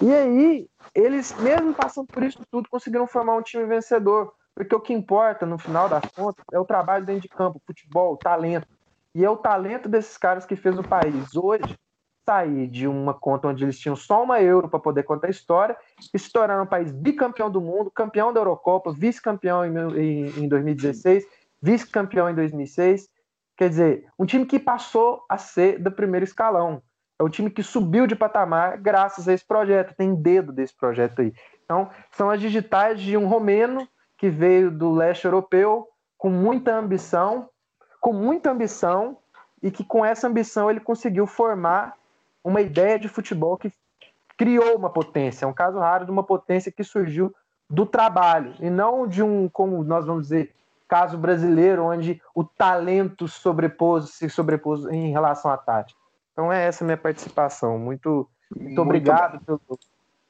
E 0.00 0.12
aí, 0.12 0.68
eles, 0.94 1.34
mesmo 1.40 1.72
passando 1.74 2.06
por 2.06 2.22
isso 2.22 2.40
tudo, 2.50 2.68
conseguiram 2.68 3.06
formar 3.06 3.36
um 3.36 3.42
time 3.42 3.64
vencedor. 3.64 4.32
Porque 4.56 4.74
o 4.74 4.80
que 4.80 4.94
importa, 4.94 5.44
no 5.44 5.58
final 5.58 5.86
das 5.86 6.02
contas, 6.12 6.42
é 6.50 6.58
o 6.58 6.64
trabalho 6.64 7.04
dentro 7.04 7.20
de 7.20 7.28
campo, 7.28 7.60
futebol, 7.66 8.16
talento. 8.16 8.66
E 9.14 9.22
é 9.22 9.28
o 9.28 9.36
talento 9.36 9.86
desses 9.86 10.16
caras 10.16 10.46
que 10.46 10.56
fez 10.56 10.78
o 10.78 10.82
país 10.82 11.36
hoje 11.36 11.78
sair 12.24 12.66
de 12.66 12.88
uma 12.88 13.12
conta 13.14 13.48
onde 13.48 13.62
eles 13.62 13.78
tinham 13.78 13.94
só 13.94 14.24
uma 14.24 14.40
euro 14.40 14.68
para 14.68 14.80
poder 14.80 15.04
contar 15.04 15.28
a 15.28 15.30
história 15.30 15.76
e 16.12 16.18
se 16.18 16.32
tornar 16.32 16.60
um 16.60 16.66
país 16.66 16.90
bicampeão 16.90 17.50
do 17.50 17.60
mundo, 17.60 17.90
campeão 17.90 18.32
da 18.32 18.40
Eurocopa, 18.40 18.92
vice-campeão 18.92 19.64
em 19.64 20.48
2016, 20.48 21.24
vice-campeão 21.62 22.28
em 22.28 22.34
2006. 22.34 23.08
Quer 23.56 23.68
dizer, 23.68 24.08
um 24.18 24.26
time 24.26 24.44
que 24.44 24.58
passou 24.58 25.22
a 25.28 25.38
ser 25.38 25.78
do 25.78 25.92
primeiro 25.92 26.24
escalão. 26.24 26.82
É 27.18 27.22
um 27.22 27.28
time 27.28 27.50
que 27.50 27.62
subiu 27.62 28.06
de 28.06 28.16
patamar 28.16 28.78
graças 28.78 29.28
a 29.28 29.32
esse 29.32 29.46
projeto, 29.46 29.94
tem 29.94 30.14
dedo 30.14 30.50
desse 30.50 30.74
projeto 30.74 31.20
aí. 31.20 31.32
Então, 31.64 31.90
são 32.10 32.28
as 32.28 32.40
digitais 32.40 33.00
de 33.00 33.16
um 33.16 33.26
romeno 33.28 33.86
que 34.16 34.28
veio 34.28 34.70
do 34.70 34.92
leste 34.92 35.24
europeu 35.24 35.88
com 36.16 36.30
muita 36.30 36.74
ambição, 36.74 37.48
com 38.00 38.12
muita 38.12 38.50
ambição, 38.50 39.18
e 39.62 39.70
que 39.70 39.84
com 39.84 40.04
essa 40.04 40.28
ambição 40.28 40.70
ele 40.70 40.80
conseguiu 40.80 41.26
formar 41.26 41.94
uma 42.42 42.60
ideia 42.60 42.98
de 42.98 43.08
futebol 43.08 43.56
que 43.56 43.72
criou 44.36 44.76
uma 44.76 44.90
potência. 44.90 45.44
É 45.44 45.48
um 45.48 45.52
caso 45.52 45.78
raro 45.78 46.04
de 46.04 46.10
uma 46.10 46.22
potência 46.22 46.70
que 46.70 46.84
surgiu 46.84 47.34
do 47.68 47.84
trabalho 47.84 48.54
e 48.60 48.70
não 48.70 49.08
de 49.08 49.22
um, 49.22 49.48
como 49.48 49.82
nós 49.82 50.06
vamos 50.06 50.24
dizer, 50.24 50.54
caso 50.86 51.18
brasileiro, 51.18 51.84
onde 51.84 52.22
o 52.34 52.44
talento 52.44 53.26
sobrepôs, 53.26 54.10
se 54.10 54.28
sobrepôs 54.28 54.86
em 54.86 55.10
relação 55.10 55.50
à 55.50 55.56
tática. 55.56 55.98
Então 56.32 56.52
é 56.52 56.64
essa 56.64 56.84
minha 56.84 56.96
participação. 56.96 57.78
Muito, 57.78 58.28
muito, 58.50 58.64
muito 58.66 58.82
obrigado 58.82 59.44
pelo, 59.44 59.60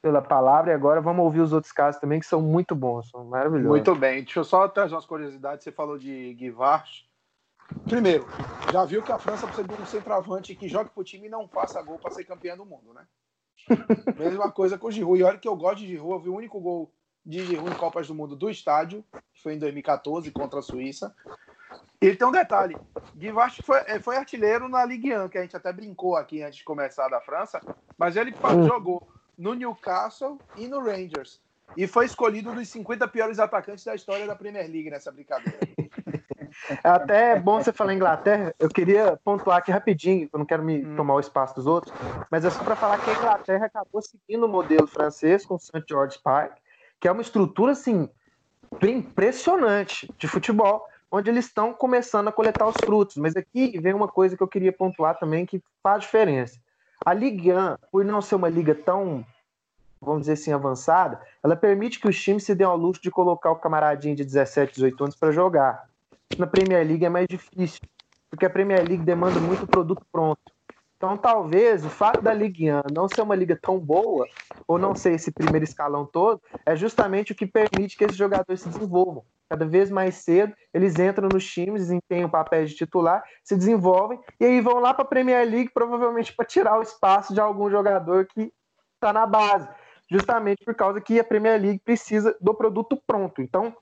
pela 0.06 0.22
palavra. 0.22 0.70
E 0.70 0.74
agora 0.74 1.00
vamos 1.00 1.24
ouvir 1.24 1.40
os 1.40 1.52
outros 1.52 1.72
casos 1.72 2.00
também, 2.00 2.20
que 2.20 2.26
são 2.26 2.40
muito 2.40 2.76
bons, 2.76 3.10
são 3.10 3.24
maravilhosos. 3.24 3.70
Muito 3.70 3.94
bem. 3.96 4.22
Deixa 4.22 4.38
eu 4.38 4.44
só 4.44 4.68
trazer 4.68 4.94
umas 4.94 5.04
curiosidades. 5.04 5.64
Você 5.64 5.72
falou 5.72 5.98
de 5.98 6.32
Guivart. 6.34 7.02
Primeiro, 7.88 8.24
já 8.72 8.84
viu 8.84 9.02
que 9.02 9.10
a 9.10 9.18
França 9.18 9.48
precisa 9.48 9.66
de 9.66 9.82
um 9.82 9.84
centroavante 9.84 10.54
que 10.54 10.68
jogue 10.68 10.90
pro 10.90 11.02
time 11.02 11.26
e 11.26 11.30
não 11.30 11.48
faça 11.48 11.82
gol 11.82 11.98
para 11.98 12.12
ser 12.12 12.22
campeão 12.22 12.56
do 12.56 12.64
mundo, 12.64 12.94
né? 12.94 13.04
Mesma 14.16 14.52
coisa 14.52 14.78
com 14.78 14.86
o 14.86 14.90
Giroud. 14.92 15.18
E 15.18 15.24
olha 15.24 15.38
que 15.38 15.48
eu 15.48 15.56
gosto 15.56 15.78
de 15.78 15.88
Giroud, 15.88 16.12
eu 16.12 16.20
vi 16.20 16.28
o 16.28 16.36
único 16.36 16.60
gol 16.60 16.92
de 17.24 17.44
Giroud 17.44 17.68
em 17.68 17.76
Copas 17.76 18.06
do 18.06 18.14
Mundo 18.14 18.36
do 18.36 18.48
estádio, 18.48 19.04
que 19.34 19.42
foi 19.42 19.54
em 19.54 19.58
2014 19.58 20.30
contra 20.30 20.60
a 20.60 20.62
Suíça. 20.62 21.12
E 22.00 22.14
tem 22.14 22.28
um 22.28 22.30
detalhe, 22.30 22.76
Guivart 23.16 23.60
foi, 23.64 23.78
eh, 23.86 23.98
foi 23.98 24.16
artilheiro 24.16 24.68
na 24.68 24.84
Ligue 24.84 25.16
1, 25.16 25.28
que 25.28 25.38
a 25.38 25.42
gente 25.42 25.56
até 25.56 25.72
brincou 25.72 26.14
aqui 26.14 26.42
antes 26.42 26.58
de 26.58 26.64
começar 26.64 27.08
da 27.08 27.20
França, 27.20 27.60
mas 27.98 28.16
ele 28.16 28.32
hum. 28.32 28.64
jogou 28.64 29.15
no 29.36 29.54
Newcastle 29.54 30.38
e 30.56 30.66
no 30.66 30.80
Rangers. 30.80 31.40
E 31.76 31.86
foi 31.86 32.06
escolhido 32.06 32.52
dos 32.52 32.68
50 32.68 33.08
piores 33.08 33.38
atacantes 33.38 33.84
da 33.84 33.94
história 33.94 34.26
da 34.26 34.36
Premier 34.36 34.70
League 34.70 34.90
nessa 34.90 35.10
brincadeira. 35.10 35.58
É 36.82 36.88
até 36.88 37.38
bom 37.38 37.62
você 37.62 37.72
falar 37.72 37.94
Inglaterra. 37.94 38.54
Eu 38.58 38.68
queria 38.68 39.18
pontuar 39.22 39.58
aqui 39.58 39.70
rapidinho, 39.70 40.28
eu 40.32 40.38
não 40.38 40.46
quero 40.46 40.62
me 40.62 40.84
hum. 40.84 40.96
tomar 40.96 41.14
o 41.14 41.20
espaço 41.20 41.54
dos 41.54 41.66
outros, 41.66 41.92
mas 42.30 42.44
é 42.44 42.50
só 42.50 42.64
para 42.64 42.74
falar 42.74 42.98
que 42.98 43.10
a 43.10 43.12
Inglaterra 43.12 43.66
acabou 43.66 44.00
seguindo 44.00 44.44
o 44.44 44.48
modelo 44.48 44.86
francês 44.86 45.44
com 45.44 45.54
o 45.54 45.58
St. 45.58 45.84
George 45.88 46.18
Park, 46.22 46.56
que 46.98 47.06
é 47.06 47.12
uma 47.12 47.22
estrutura 47.22 47.72
assim 47.72 48.08
impressionante 48.82 50.10
de 50.18 50.26
futebol, 50.26 50.86
onde 51.10 51.30
eles 51.30 51.46
estão 51.46 51.72
começando 51.72 52.28
a 52.28 52.32
coletar 52.32 52.66
os 52.66 52.76
frutos. 52.84 53.16
Mas 53.16 53.36
aqui 53.36 53.78
vem 53.78 53.94
uma 53.94 54.08
coisa 54.08 54.36
que 54.36 54.42
eu 54.42 54.48
queria 54.48 54.72
pontuar 54.72 55.18
também 55.18 55.46
que 55.46 55.62
faz 55.82 56.02
diferença. 56.02 56.58
A 57.04 57.12
Ligue 57.12 57.52
1, 57.52 57.76
por 57.90 58.04
não 58.04 58.20
ser 58.20 58.34
uma 58.34 58.48
liga 58.48 58.74
tão 58.74 59.24
vamos 60.00 60.22
dizer 60.22 60.34
assim, 60.34 60.52
avançada, 60.52 61.20
ela 61.42 61.56
permite 61.56 61.98
que 61.98 62.08
os 62.08 62.20
times 62.22 62.44
se 62.44 62.54
dêem 62.54 62.68
ao 62.68 62.76
luxo 62.76 63.02
de 63.02 63.10
colocar 63.10 63.50
o 63.50 63.56
camaradinho 63.56 64.14
de 64.14 64.24
17, 64.24 64.74
18 64.74 65.04
anos 65.04 65.16
para 65.16 65.32
jogar 65.32 65.88
na 66.38 66.46
Premier 66.46 66.86
League 66.86 67.04
é 67.04 67.08
mais 67.08 67.26
difícil, 67.26 67.80
porque 68.30 68.46
a 68.46 68.50
Premier 68.50 68.86
League 68.86 69.04
demanda 69.04 69.40
muito 69.40 69.66
produto 69.66 70.04
pronto. 70.12 70.40
Então, 70.96 71.16
talvez 71.16 71.84
o 71.84 71.90
fato 71.90 72.22
da 72.22 72.32
Ligue 72.32 72.72
1 72.72 72.82
não 72.92 73.06
ser 73.06 73.20
uma 73.20 73.34
liga 73.34 73.58
tão 73.60 73.78
boa, 73.78 74.26
ou 74.66 74.78
não 74.78 74.94
ser 74.94 75.12
esse 75.12 75.30
primeiro 75.30 75.64
escalão 75.64 76.06
todo, 76.06 76.40
é 76.64 76.74
justamente 76.74 77.32
o 77.32 77.34
que 77.34 77.46
permite 77.46 77.96
que 77.96 78.04
esses 78.04 78.16
jogadores 78.16 78.62
se 78.62 78.68
desenvolvam. 78.68 79.22
Cada 79.48 79.64
vez 79.66 79.90
mais 79.90 80.16
cedo, 80.16 80.54
eles 80.72 80.98
entram 80.98 81.28
nos 81.32 81.46
times, 81.46 81.82
desempenham 81.82 82.28
papéis 82.28 82.70
de 82.70 82.76
titular, 82.76 83.22
se 83.44 83.54
desenvolvem, 83.54 84.18
e 84.40 84.44
aí 84.44 84.60
vão 84.60 84.80
lá 84.80 84.92
para 84.92 85.04
a 85.04 85.08
Premier 85.08 85.48
League, 85.48 85.70
provavelmente 85.72 86.34
para 86.34 86.46
tirar 86.46 86.78
o 86.78 86.82
espaço 86.82 87.32
de 87.32 87.40
algum 87.40 87.70
jogador 87.70 88.26
que 88.26 88.52
está 88.94 89.12
na 89.12 89.26
base. 89.26 89.68
Justamente 90.10 90.64
por 90.64 90.74
causa 90.74 91.00
que 91.00 91.20
a 91.20 91.24
Premier 91.24 91.60
League 91.60 91.80
precisa 91.84 92.36
do 92.40 92.54
produto 92.54 93.00
pronto. 93.06 93.42
Então, 93.42 93.76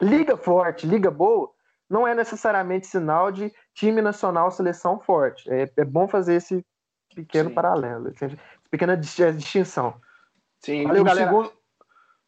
liga 0.00 0.36
forte, 0.36 0.86
liga 0.86 1.10
boa, 1.10 1.50
não 1.92 2.08
é 2.08 2.14
necessariamente 2.14 2.86
sinal 2.86 3.30
de 3.30 3.52
time 3.74 4.00
nacional, 4.00 4.50
seleção 4.50 4.98
forte. 4.98 5.48
É, 5.52 5.70
é 5.76 5.84
bom 5.84 6.08
fazer 6.08 6.36
esse 6.36 6.64
pequeno 7.14 7.50
Sim. 7.50 7.54
paralelo, 7.54 8.08
essa 8.08 8.34
pequena 8.70 8.96
distinção. 8.96 10.00
Sim, 10.58 10.84
Valeu, 10.84 11.04
galera. 11.04 11.28
Segundo, 11.28 11.52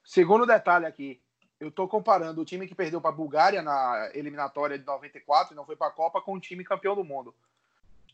segundo 0.04 0.46
detalhe 0.46 0.84
aqui, 0.84 1.18
eu 1.58 1.70
tô 1.70 1.88
comparando 1.88 2.42
o 2.42 2.44
time 2.44 2.66
que 2.66 2.74
perdeu 2.74 3.00
para 3.00 3.08
a 3.08 3.14
Bulgária 3.14 3.62
na 3.62 4.10
eliminatória 4.12 4.78
de 4.78 4.84
94 4.84 5.54
e 5.54 5.56
não 5.56 5.64
foi 5.64 5.76
para 5.76 5.86
a 5.86 5.92
Copa 5.92 6.20
com 6.20 6.34
o 6.34 6.40
time 6.40 6.62
campeão 6.62 6.94
do 6.94 7.02
mundo. 7.02 7.34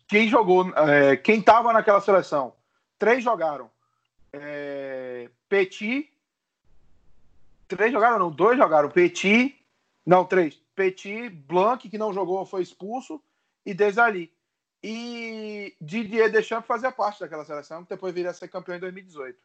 Quem 0.07 0.29
jogou, 0.29 0.69
é, 0.77 1.17
quem 1.17 1.41
estava 1.41 1.73
naquela 1.73 2.01
seleção? 2.01 2.55
Três 2.97 3.25
jogaram. 3.25 3.69
É, 4.33 5.29
Petit. 5.49 6.09
Três 7.67 7.91
jogaram, 7.91 8.21
não, 8.21 8.31
dois 8.31 8.57
jogaram. 8.57 8.89
Petit. 8.89 9.60
Não, 10.05 10.25
três. 10.25 10.61
Petit, 10.75 11.29
Blanc, 11.29 11.89
que 11.89 11.99
não 11.99 12.13
jogou, 12.13 12.45
foi 12.47 12.63
expulso, 12.63 13.23
e 13.65 13.75
Desali. 13.75 14.33
E 14.83 15.77
Didier 15.81 16.31
Deschamps 16.31 16.67
fazia 16.67 16.91
parte 16.91 17.21
daquela 17.21 17.45
seleção, 17.45 17.83
que 17.83 17.91
depois 17.91 18.15
viria 18.15 18.31
a 18.31 18.35
ser 18.35 18.49
campeão 18.49 18.77
em 18.77 18.81
2018. 18.81 19.39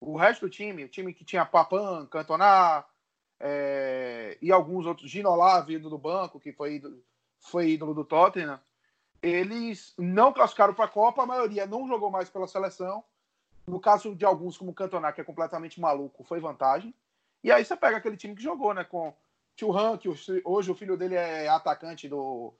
O 0.00 0.16
resto 0.16 0.46
do 0.46 0.50
time, 0.50 0.84
o 0.84 0.88
time 0.88 1.12
que 1.12 1.24
tinha 1.24 1.44
Papan, 1.44 2.06
Cantona 2.06 2.84
é, 3.40 4.38
e 4.40 4.52
alguns 4.52 4.86
outros, 4.86 5.10
Ginolá 5.10 5.60
vindo 5.60 5.90
do 5.90 5.98
banco, 5.98 6.38
que 6.38 6.52
foi 6.52 6.80
foi 7.40 7.70
ídolo 7.70 7.94
do 7.94 8.04
Tottenham, 8.04 8.60
eles 9.22 9.94
não 9.98 10.32
classificaram 10.32 10.74
para 10.74 10.84
a 10.84 10.88
Copa, 10.88 11.22
a 11.22 11.26
maioria 11.26 11.66
não 11.66 11.86
jogou 11.86 12.10
mais 12.10 12.28
pela 12.28 12.46
seleção. 12.46 13.04
No 13.66 13.80
caso 13.80 14.14
de 14.14 14.24
alguns, 14.24 14.56
como 14.56 14.70
o 14.70 14.74
Cantona, 14.74 15.12
que 15.12 15.20
é 15.20 15.24
completamente 15.24 15.80
maluco, 15.80 16.24
foi 16.24 16.38
vantagem. 16.38 16.94
E 17.42 17.50
aí 17.50 17.64
você 17.64 17.76
pega 17.76 17.96
aquele 17.96 18.16
time 18.16 18.34
que 18.34 18.42
jogou, 18.42 18.72
né? 18.72 18.84
Com 18.84 19.14
Churran, 19.58 19.96
que 19.96 20.08
hoje 20.44 20.70
o 20.70 20.74
filho 20.74 20.96
dele 20.96 21.14
é 21.14 21.48
atacante 21.48 22.08
do, 22.08 22.52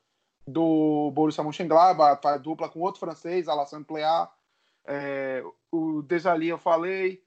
do 0.47 1.11
Borussia 1.15 1.45
Mönchengladbach, 1.45 2.23
faz 2.23 2.41
dupla 2.41 2.69
com 2.69 2.81
outro 2.81 3.01
francês, 3.01 3.49
Alassane 3.49 3.85
Plea. 3.85 4.29
É, 4.87 5.45
o 5.71 6.03
Desali 6.03 6.49
eu 6.49 6.59
falei, 6.59 7.23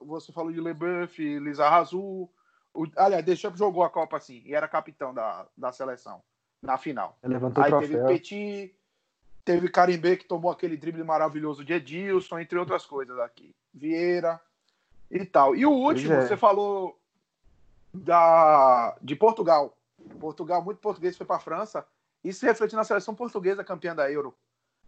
você 0.00 0.32
falou 0.32 0.50
de 0.50 0.60
Leboeuf, 0.60 1.38
Lisa 1.38 1.68
Razul. 1.68 2.30
O, 2.74 2.86
aliás, 2.96 3.24
Deschamps 3.24 3.58
jogou 3.58 3.84
a 3.84 3.90
Copa 3.90 4.16
assim, 4.16 4.42
e 4.44 4.54
era 4.54 4.66
capitão 4.66 5.12
da, 5.14 5.46
da 5.56 5.70
seleção, 5.72 6.22
na 6.60 6.76
final. 6.76 7.16
levantou 7.22 7.62
Aí 7.62 7.72
o 7.72 7.80
teve. 7.80 7.98
Petit, 8.04 8.74
teve 9.44 9.68
Carimbé, 9.68 10.16
que 10.16 10.24
tomou 10.24 10.50
aquele 10.50 10.76
drible 10.76 11.04
maravilhoso 11.04 11.64
de 11.64 11.74
Edilson, 11.74 12.38
entre 12.38 12.58
outras 12.58 12.86
coisas 12.86 13.18
aqui. 13.18 13.54
Vieira 13.72 14.40
e 15.10 15.24
tal. 15.24 15.54
E 15.54 15.66
o 15.66 15.70
último, 15.70 16.14
é. 16.14 16.26
você 16.26 16.36
falou 16.36 16.98
da, 17.92 18.96
de 19.02 19.14
Portugal. 19.14 19.76
Portugal, 20.18 20.62
muito 20.62 20.78
português 20.80 21.16
foi 21.16 21.26
para 21.26 21.36
a 21.36 21.40
França. 21.40 21.86
Isso 22.24 22.40
se 22.40 22.46
reflete 22.46 22.74
na 22.74 22.84
seleção 22.84 23.14
portuguesa 23.14 23.64
campeã 23.64 23.94
da 23.94 24.10
Euro. 24.10 24.34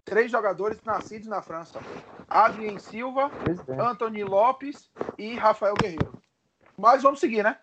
Três 0.04 0.30
jogadores 0.30 0.80
nascidos 0.82 1.26
na 1.28 1.40
França: 1.40 1.80
Adrien 2.28 2.78
Silva, 2.78 3.30
é. 3.68 3.80
Anthony 3.80 4.22
Lopes 4.22 4.90
e 5.18 5.34
Rafael 5.34 5.74
Guerreiro. 5.74 6.12
Mas 6.76 7.02
vamos 7.02 7.20
seguir, 7.20 7.42
né? 7.42 7.58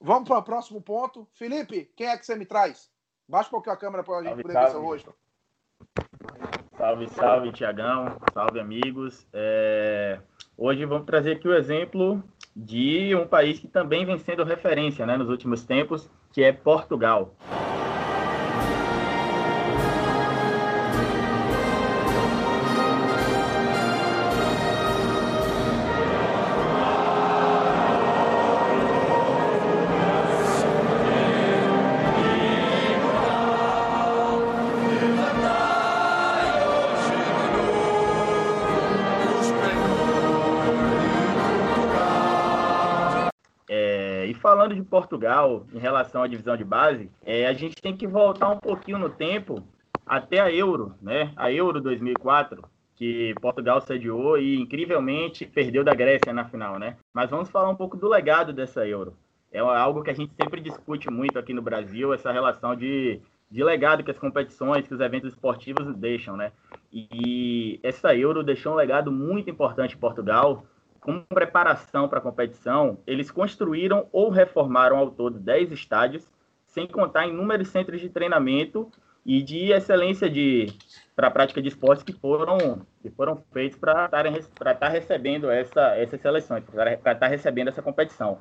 Vamos 0.00 0.28
para 0.28 0.38
o 0.38 0.42
próximo 0.42 0.80
ponto. 0.80 1.28
Felipe, 1.34 1.92
quem 1.96 2.08
é 2.08 2.16
que 2.16 2.24
você 2.24 2.34
me 2.34 2.46
traz? 2.46 2.90
Baixa 3.28 3.48
um 3.48 3.52
pouquinho 3.52 3.74
a 3.74 3.78
câmera 3.78 4.02
para 4.02 4.16
a 4.16 4.22
gente 4.22 4.28
Salve, 4.30 4.42
poder 4.42 4.58
ver 4.58 4.70
seu 4.70 4.82
rosto. 4.82 5.14
Salve, 6.76 7.08
salve, 7.10 7.52
Tiagão. 7.52 8.18
Salve, 8.32 8.58
amigos. 8.58 9.26
É, 9.32 10.20
Hoje 10.56 10.84
vamos 10.84 11.06
trazer 11.06 11.32
aqui 11.32 11.48
o 11.48 11.54
exemplo 11.54 12.22
de 12.54 13.14
um 13.16 13.26
país 13.26 13.58
que 13.58 13.66
também 13.66 14.04
vem 14.04 14.18
sendo 14.18 14.44
referência 14.44 15.06
né, 15.06 15.16
nos 15.16 15.28
últimos 15.28 15.64
tempos, 15.64 16.08
que 16.32 16.42
é 16.42 16.52
Portugal. 16.52 17.34
Portugal, 44.92 45.64
em 45.72 45.78
relação 45.78 46.22
à 46.22 46.26
divisão 46.26 46.54
de 46.54 46.64
base, 46.64 47.10
é, 47.24 47.46
a 47.46 47.54
gente 47.54 47.80
tem 47.80 47.96
que 47.96 48.06
voltar 48.06 48.50
um 48.50 48.58
pouquinho 48.58 48.98
no 48.98 49.08
tempo 49.08 49.64
até 50.04 50.38
a 50.38 50.52
Euro, 50.52 50.94
né? 51.00 51.32
A 51.34 51.50
Euro 51.50 51.80
2004, 51.80 52.62
que 52.94 53.34
Portugal 53.40 53.80
sediou 53.80 54.36
e 54.36 54.60
incrivelmente 54.60 55.46
perdeu 55.46 55.82
da 55.82 55.94
Grécia 55.94 56.30
na 56.30 56.44
final, 56.44 56.78
né? 56.78 56.98
Mas 57.10 57.30
vamos 57.30 57.48
falar 57.48 57.70
um 57.70 57.74
pouco 57.74 57.96
do 57.96 58.06
legado 58.06 58.52
dessa 58.52 58.86
Euro. 58.86 59.16
É 59.50 59.60
algo 59.60 60.02
que 60.02 60.10
a 60.10 60.14
gente 60.14 60.34
sempre 60.34 60.60
discute 60.60 61.10
muito 61.10 61.38
aqui 61.38 61.54
no 61.54 61.62
Brasil, 61.62 62.12
essa 62.12 62.30
relação 62.30 62.76
de, 62.76 63.18
de 63.50 63.64
legado 63.64 64.04
que 64.04 64.10
as 64.10 64.18
competições, 64.18 64.86
que 64.86 64.92
os 64.92 65.00
eventos 65.00 65.32
esportivos 65.32 65.96
deixam, 65.96 66.36
né? 66.36 66.52
E 66.92 67.80
essa 67.82 68.14
Euro 68.14 68.44
deixou 68.44 68.74
um 68.74 68.76
legado 68.76 69.10
muito 69.10 69.48
importante 69.48 69.94
em 69.94 69.98
Portugal, 69.98 70.66
como 71.02 71.26
preparação 71.26 72.08
para 72.08 72.20
a 72.20 72.22
competição, 72.22 72.96
eles 73.06 73.30
construíram 73.30 74.06
ou 74.12 74.30
reformaram 74.30 74.96
ao 74.96 75.10
todo 75.10 75.38
10 75.38 75.72
estádios, 75.72 76.30
sem 76.64 76.86
contar 76.86 77.26
inúmeros 77.26 77.68
centros 77.68 78.00
de 78.00 78.08
treinamento 78.08 78.90
e 79.26 79.42
de 79.42 79.72
excelência 79.72 80.30
de 80.30 80.66
para 81.14 81.26
a 81.26 81.30
prática 81.30 81.60
de 81.60 81.68
esportes 81.68 82.02
que 82.04 82.12
foram 82.12 82.86
que 83.02 83.10
foram 83.10 83.42
feitos 83.52 83.78
para 83.78 84.08
estar 84.72 84.88
recebendo 84.88 85.50
essa, 85.50 85.96
essas 85.96 86.20
seleções, 86.20 86.64
para 86.64 87.12
estar 87.12 87.26
recebendo 87.26 87.68
essa 87.68 87.82
competição. 87.82 88.38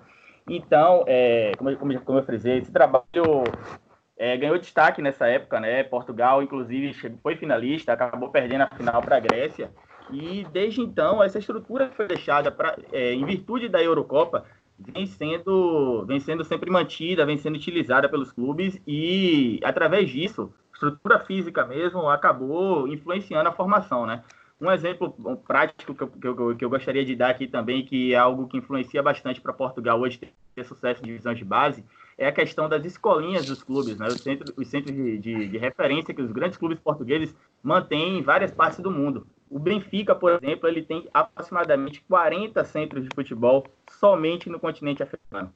Então, 0.48 1.04
é, 1.08 1.52
como, 1.58 1.76
como, 1.78 2.02
como 2.02 2.20
eu 2.20 2.24
frisei, 2.24 2.60
esse 2.60 2.72
trabalho 2.72 3.44
é, 4.18 4.38
ganhou 4.38 4.58
destaque 4.60 5.02
nessa 5.02 5.28
época, 5.28 5.60
né? 5.60 5.84
Portugal, 5.84 6.44
inclusive, 6.44 6.94
foi 7.24 7.36
finalista, 7.36 7.94
acabou 7.94 8.30
perdendo 8.30 8.62
a 8.62 8.70
final 8.76 9.02
para 9.02 9.18
a 9.18 9.20
Grécia. 9.20 9.72
E 10.12 10.46
desde 10.52 10.82
então, 10.82 11.24
essa 11.24 11.40
estrutura 11.40 11.90
foi 11.96 12.08
deixada 12.08 12.52
pra, 12.52 12.78
é, 12.92 13.14
em 13.14 13.26
virtude 13.26 13.70
da 13.70 13.82
Eurocopa 13.82 14.46
vem 14.94 15.06
sendo, 15.06 16.06
vem 16.06 16.20
sendo 16.20 16.44
sempre 16.44 16.72
mantida, 16.72 17.26
vem 17.26 17.38
sendo 17.38 17.56
utilizada 17.56 18.10
pelos 18.10 18.32
clubes 18.32 18.82
e, 18.88 19.60
através 19.64 20.10
disso, 20.10 20.52
estrutura 20.74 21.20
física 21.20 21.66
mesmo 21.66 22.10
acabou 22.10 22.88
influenciando 22.88 23.50
a 23.50 23.54
formação, 23.54 24.06
né? 24.06 24.24
Um 24.60 24.72
exemplo 24.72 25.12
prático 25.48 25.96
que 25.96 26.04
eu, 26.04 26.08
que, 26.08 26.28
eu, 26.28 26.56
que 26.56 26.66
eu 26.66 26.70
gostaria 26.70 27.04
de 27.04 27.16
dar 27.16 27.30
aqui 27.32 27.48
também, 27.48 27.84
que 27.84 28.14
é 28.14 28.18
algo 28.18 28.48
que 28.48 28.58
influencia 28.58 29.02
bastante 29.02 29.42
para 29.42 29.54
Portugal 29.54 30.00
hoje 30.00 30.20
ter 30.54 30.66
sucesso 30.66 31.02
em 31.02 31.08
divisões 31.08 31.38
de 31.38 31.46
base, 31.46 31.84
é 32.16 32.28
a 32.28 32.32
questão 32.32 32.70
das 32.70 32.86
escolinhas 32.86 33.46
dos 33.46 33.64
clubes, 33.64 33.98
né? 33.98 34.08
os 34.08 34.22
centros, 34.22 34.54
os 34.56 34.68
centros 34.68 34.96
de, 34.96 35.18
de, 35.18 35.48
de 35.48 35.58
referência 35.58 36.14
que 36.14 36.22
os 36.22 36.32
grandes 36.32 36.58
clubes 36.58 36.80
portugueses 36.80 37.36
mantêm 37.64 38.20
em 38.20 38.22
várias 38.22 38.52
partes 38.52 38.80
do 38.80 38.92
mundo. 38.92 39.26
O 39.52 39.60
Benfica, 39.60 40.16
por 40.16 40.32
exemplo, 40.32 40.70
ele 40.70 40.82
tem 40.82 41.10
aproximadamente 41.14 42.02
40 42.08 42.64
centros 42.64 43.04
de 43.04 43.10
futebol 43.14 43.66
somente 44.00 44.50
no 44.50 44.58
continente 44.58 45.04
africano. 45.04 45.54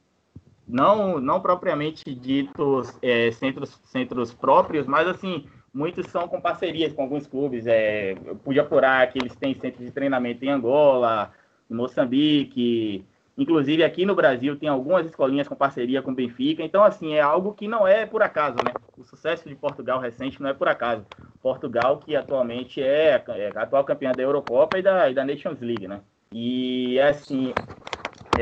Não, 0.68 1.18
não 1.18 1.40
propriamente 1.40 2.14
ditos 2.14 2.94
é, 3.00 3.32
centros, 3.32 3.80
centros 3.84 4.34
próprios, 4.34 4.86
mas 4.86 5.08
assim, 5.08 5.46
muitos 5.72 6.08
são 6.08 6.28
com 6.28 6.38
parcerias 6.38 6.92
com 6.92 7.02
alguns 7.02 7.26
clubes. 7.26 7.66
É, 7.66 8.12
eu 8.26 8.36
pude 8.36 8.60
apurar 8.60 9.10
que 9.10 9.18
eles 9.18 9.34
têm 9.34 9.54
centros 9.54 9.86
de 9.86 9.90
treinamento 9.90 10.44
em 10.44 10.50
Angola, 10.50 11.32
em 11.70 11.74
Moçambique, 11.74 13.02
inclusive 13.38 13.82
aqui 13.82 14.04
no 14.04 14.14
Brasil 14.14 14.56
tem 14.56 14.68
algumas 14.68 15.06
escolinhas 15.06 15.48
com 15.48 15.54
parceria 15.54 16.02
com 16.02 16.10
o 16.10 16.14
Benfica. 16.14 16.62
Então, 16.62 16.84
assim, 16.84 17.14
é 17.14 17.22
algo 17.22 17.54
que 17.54 17.66
não 17.66 17.88
é 17.88 18.04
por 18.04 18.22
acaso, 18.22 18.56
né? 18.56 18.74
O 18.98 19.04
sucesso 19.04 19.48
de 19.48 19.54
Portugal 19.54 19.98
recente 19.98 20.42
não 20.42 20.50
é 20.50 20.52
por 20.52 20.68
acaso. 20.68 21.06
Portugal, 21.36 21.98
que 21.98 22.16
atualmente 22.16 22.82
é, 22.82 23.22
é 23.28 23.52
a 23.54 23.62
atual 23.62 23.84
campeã 23.84 24.12
da 24.12 24.22
Eurocopa 24.22 24.78
e 24.78 24.82
da, 24.82 25.10
e 25.10 25.14
da 25.14 25.24
Nations 25.24 25.60
League, 25.60 25.86
né? 25.86 26.00
E, 26.32 26.98
assim, 27.00 27.52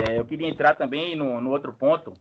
é, 0.08 0.18
eu 0.18 0.24
queria 0.24 0.48
entrar 0.48 0.74
também 0.74 1.14
no, 1.14 1.40
no 1.40 1.50
outro 1.50 1.72
ponto, 1.72 2.14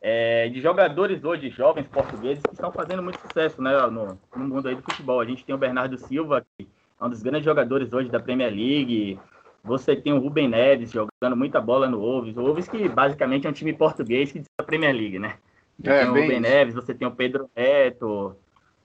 é, 0.00 0.48
de 0.48 0.60
jogadores 0.60 1.24
hoje, 1.24 1.50
jovens 1.50 1.86
portugueses, 1.88 2.42
que 2.42 2.54
estão 2.54 2.70
fazendo 2.70 3.02
muito 3.02 3.20
sucesso 3.20 3.60
né, 3.60 3.76
no, 3.88 4.18
no, 4.36 4.48
mundo 4.48 4.68
aí 4.68 4.74
do 4.74 4.82
futebol. 4.82 5.20
A 5.20 5.24
gente 5.24 5.44
tem 5.44 5.54
o 5.54 5.58
Bernardo 5.58 5.98
Silva, 5.98 6.44
que 6.56 6.68
é 7.00 7.04
um 7.04 7.10
dos 7.10 7.22
grandes 7.22 7.44
jogadores 7.44 7.92
hoje 7.92 8.08
da 8.08 8.20
Premier 8.20 8.50
League. 8.50 9.18
Você 9.64 9.96
tem 9.96 10.12
o 10.12 10.20
Rubem 10.20 10.48
Neves 10.48 10.92
jogando 10.92 11.36
muita 11.36 11.60
bola 11.60 11.88
no 11.88 11.98
Wolves. 11.98 12.36
O 12.36 12.42
Wolves 12.42 12.68
que 12.68 12.88
basicamente 12.88 13.46
é 13.46 13.50
um 13.50 13.52
time 13.52 13.72
português 13.72 14.30
que 14.30 14.38
diz 14.38 14.48
a 14.56 14.62
Premier 14.62 14.94
League, 14.94 15.18
né? 15.18 15.36
Você 15.78 15.90
É, 15.90 16.00
tem 16.00 16.10
o 16.10 16.12
bem 16.12 16.22
Rubem. 16.22 16.40
Neves, 16.40 16.74
você 16.74 16.94
tem 16.94 17.06
o 17.06 17.12
Pedro 17.12 17.50
Neto, 17.56 18.36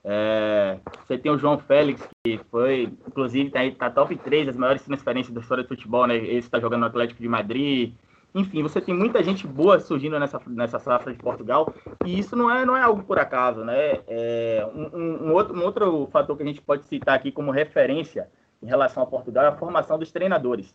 é, 0.04 0.78
você 1.06 1.16
tem 1.16 1.32
o 1.32 1.38
João 1.38 1.58
Félix, 1.58 2.06
que 2.22 2.38
foi, 2.50 2.92
inclusive, 3.06 3.50
tá, 3.50 3.60
aí- 3.60 3.74
tá 3.74 3.90
top 3.90 4.14
3 4.16 4.46
das 4.46 4.56
maiores 4.56 4.82
transferências 4.82 5.34
da 5.34 5.40
história 5.40 5.64
do 5.64 5.68
futebol, 5.68 6.06
né? 6.06 6.16
Esse 6.16 6.46
está 6.46 6.60
jogando 6.60 6.80
no 6.80 6.86
Atlético 6.86 7.22
de 7.22 7.28
Madrid. 7.28 7.94
Enfim, 8.34 8.62
você 8.62 8.80
tem 8.80 8.94
muita 8.94 9.22
gente 9.22 9.46
boa 9.46 9.78
surgindo 9.78 10.18
nessa, 10.18 10.40
nessa 10.48 10.78
safra 10.78 11.12
de 11.12 11.18
Portugal, 11.18 11.72
e 12.04 12.18
isso 12.18 12.34
não 12.36 12.50
é, 12.50 12.66
não 12.66 12.76
é 12.76 12.82
algo 12.82 13.02
por 13.04 13.18
acaso, 13.18 13.64
né? 13.64 14.00
É, 14.08 14.66
um, 14.74 15.28
um- 15.28 15.32
outro, 15.32 15.56
um 15.56 15.62
outro 15.62 16.08
fator 16.12 16.36
que 16.36 16.42
a 16.42 16.46
gente 16.46 16.60
pode 16.60 16.84
citar 16.86 17.14
aqui 17.14 17.30
como 17.30 17.50
referência 17.50 18.28
em 18.62 18.66
relação 18.66 19.02
a 19.02 19.06
Portugal 19.06 19.44
é 19.44 19.48
a 19.48 19.56
formação 19.56 19.98
dos 19.98 20.10
treinadores. 20.10 20.74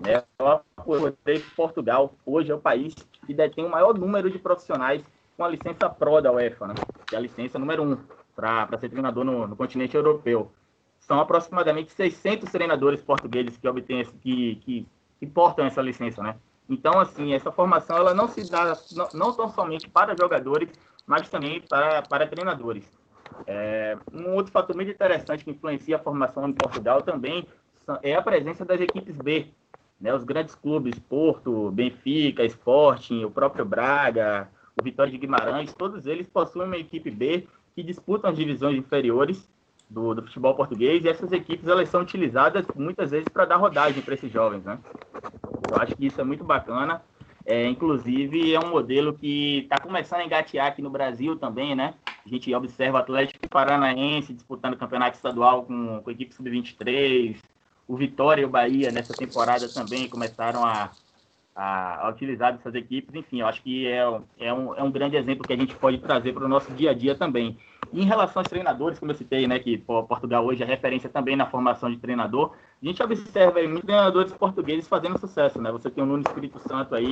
Né? 0.00 0.22
Portugal 1.56 2.12
hoje 2.26 2.50
é 2.50 2.54
o 2.54 2.58
país 2.58 2.94
que 3.26 3.32
detém 3.32 3.64
o 3.64 3.70
maior 3.70 3.96
número 3.96 4.30
de 4.30 4.38
profissionais 4.38 5.02
com 5.36 5.44
a 5.44 5.48
licença 5.48 5.88
PRO 5.88 6.20
da 6.20 6.32
UEFA, 6.32 6.66
né? 6.66 6.74
que 7.06 7.14
é 7.14 7.18
a 7.18 7.20
licença 7.20 7.58
número 7.58 7.82
um 7.84 7.96
para 8.38 8.78
ser 8.78 8.88
treinador 8.88 9.24
no, 9.24 9.48
no, 9.48 9.56
continente 9.56 9.96
europeu. 9.96 10.52
São 11.00 11.18
aproximadamente 11.18 11.90
600 11.90 12.48
treinadores 12.50 13.02
portugueses 13.02 13.56
que 13.56 13.66
obtêm 13.66 14.04
que, 14.20 14.56
que, 14.56 14.86
que 15.18 15.26
portam 15.26 15.66
essa 15.66 15.82
licença, 15.82 16.22
né? 16.22 16.36
Então, 16.68 17.00
assim, 17.00 17.34
essa 17.34 17.50
formação 17.50 17.96
ela 17.96 18.14
não 18.14 18.28
se 18.28 18.48
dá 18.48 18.78
não, 18.94 19.08
não 19.12 19.32
tão 19.32 19.48
somente 19.48 19.88
para 19.88 20.16
jogadores, 20.16 20.68
mas 21.04 21.28
também 21.28 21.60
para, 21.62 22.02
para 22.02 22.28
treinadores. 22.28 22.84
É, 23.44 23.98
um 24.12 24.34
outro 24.34 24.52
fator 24.52 24.76
muito 24.76 24.90
interessante 24.90 25.44
que 25.44 25.50
influencia 25.50 25.96
a 25.96 25.98
formação 25.98 26.48
em 26.48 26.52
Portugal 26.52 27.02
também 27.02 27.44
é 28.02 28.14
a 28.14 28.22
presença 28.22 28.64
das 28.64 28.80
equipes 28.80 29.16
B. 29.16 29.48
Né? 30.00 30.14
Os 30.14 30.22
grandes 30.22 30.54
clubes, 30.54 30.96
Porto, 30.96 31.72
Benfica, 31.72 32.44
Sporting, 32.44 33.24
o 33.24 33.30
próprio 33.30 33.64
Braga, 33.64 34.48
o 34.80 34.84
Vitória 34.84 35.10
de 35.10 35.18
Guimarães, 35.18 35.74
todos 35.74 36.06
eles 36.06 36.28
possuem 36.28 36.66
uma 36.66 36.76
equipe 36.76 37.10
B 37.10 37.48
que 37.78 37.82
disputam 37.84 38.28
as 38.28 38.36
divisões 38.36 38.76
inferiores 38.76 39.48
do, 39.88 40.12
do 40.12 40.22
futebol 40.22 40.52
português 40.52 41.04
e 41.04 41.08
essas 41.08 41.30
equipes 41.30 41.68
elas 41.68 41.88
são 41.88 42.00
utilizadas 42.00 42.66
muitas 42.74 43.12
vezes 43.12 43.28
para 43.28 43.44
dar 43.44 43.54
rodagem 43.54 44.02
para 44.02 44.14
esses 44.14 44.32
jovens. 44.32 44.64
Né? 44.64 44.76
Eu 45.70 45.76
acho 45.76 45.94
que 45.94 46.06
isso 46.06 46.20
é 46.20 46.24
muito 46.24 46.42
bacana. 46.42 47.00
É, 47.46 47.68
inclusive, 47.68 48.52
é 48.52 48.58
um 48.58 48.70
modelo 48.70 49.14
que 49.14 49.60
está 49.60 49.78
começando 49.78 50.22
a 50.22 50.24
engatear 50.24 50.66
aqui 50.66 50.82
no 50.82 50.90
Brasil 50.90 51.36
também, 51.36 51.76
né? 51.76 51.94
A 52.26 52.28
gente 52.28 52.52
observa 52.52 52.98
o 52.98 53.00
Atlético 53.00 53.48
Paranaense 53.48 54.34
disputando 54.34 54.74
o 54.74 54.76
campeonato 54.76 55.16
estadual 55.16 55.62
com, 55.62 56.02
com 56.02 56.10
a 56.10 56.12
equipe 56.12 56.34
sub-23. 56.34 57.36
O 57.86 57.96
Vitória 57.96 58.42
e 58.42 58.44
o 58.44 58.50
Bahia, 58.50 58.90
nessa 58.90 59.14
temporada, 59.14 59.66
também 59.72 60.08
começaram 60.08 60.62
a, 60.62 60.90
a, 61.54 62.06
a 62.06 62.10
utilizar 62.10 62.54
essas 62.54 62.74
equipes. 62.74 63.14
Enfim, 63.14 63.40
eu 63.40 63.46
acho 63.46 63.62
que 63.62 63.86
é, 63.86 64.02
é, 64.38 64.52
um, 64.52 64.74
é 64.74 64.82
um 64.82 64.90
grande 64.90 65.16
exemplo 65.16 65.46
que 65.46 65.52
a 65.52 65.56
gente 65.56 65.74
pode 65.76 65.98
trazer 65.98 66.32
para 66.32 66.44
o 66.44 66.48
nosso 66.48 66.70
dia 66.72 66.90
a 66.90 66.94
dia 66.94 67.14
também. 67.14 67.56
Em 67.92 68.04
relação 68.04 68.40
aos 68.40 68.48
treinadores, 68.48 68.98
como 68.98 69.10
eu 69.10 69.16
citei, 69.16 69.46
né, 69.46 69.58
que 69.58 69.78
pô, 69.78 70.02
Portugal 70.02 70.44
hoje 70.44 70.62
é 70.62 70.66
referência 70.66 71.08
também 71.08 71.36
na 71.36 71.46
formação 71.46 71.90
de 71.90 71.96
treinador, 71.96 72.52
a 72.82 72.86
gente 72.86 73.02
observa 73.02 73.58
aí 73.58 73.66
muitos 73.66 73.86
treinadores 73.86 74.32
portugueses 74.32 74.86
fazendo 74.86 75.18
sucesso, 75.18 75.60
né? 75.60 75.72
Você 75.72 75.90
tem 75.90 76.04
o 76.04 76.06
Nuno 76.06 76.22
Espírito 76.26 76.58
Santo 76.60 76.94
aí, 76.94 77.10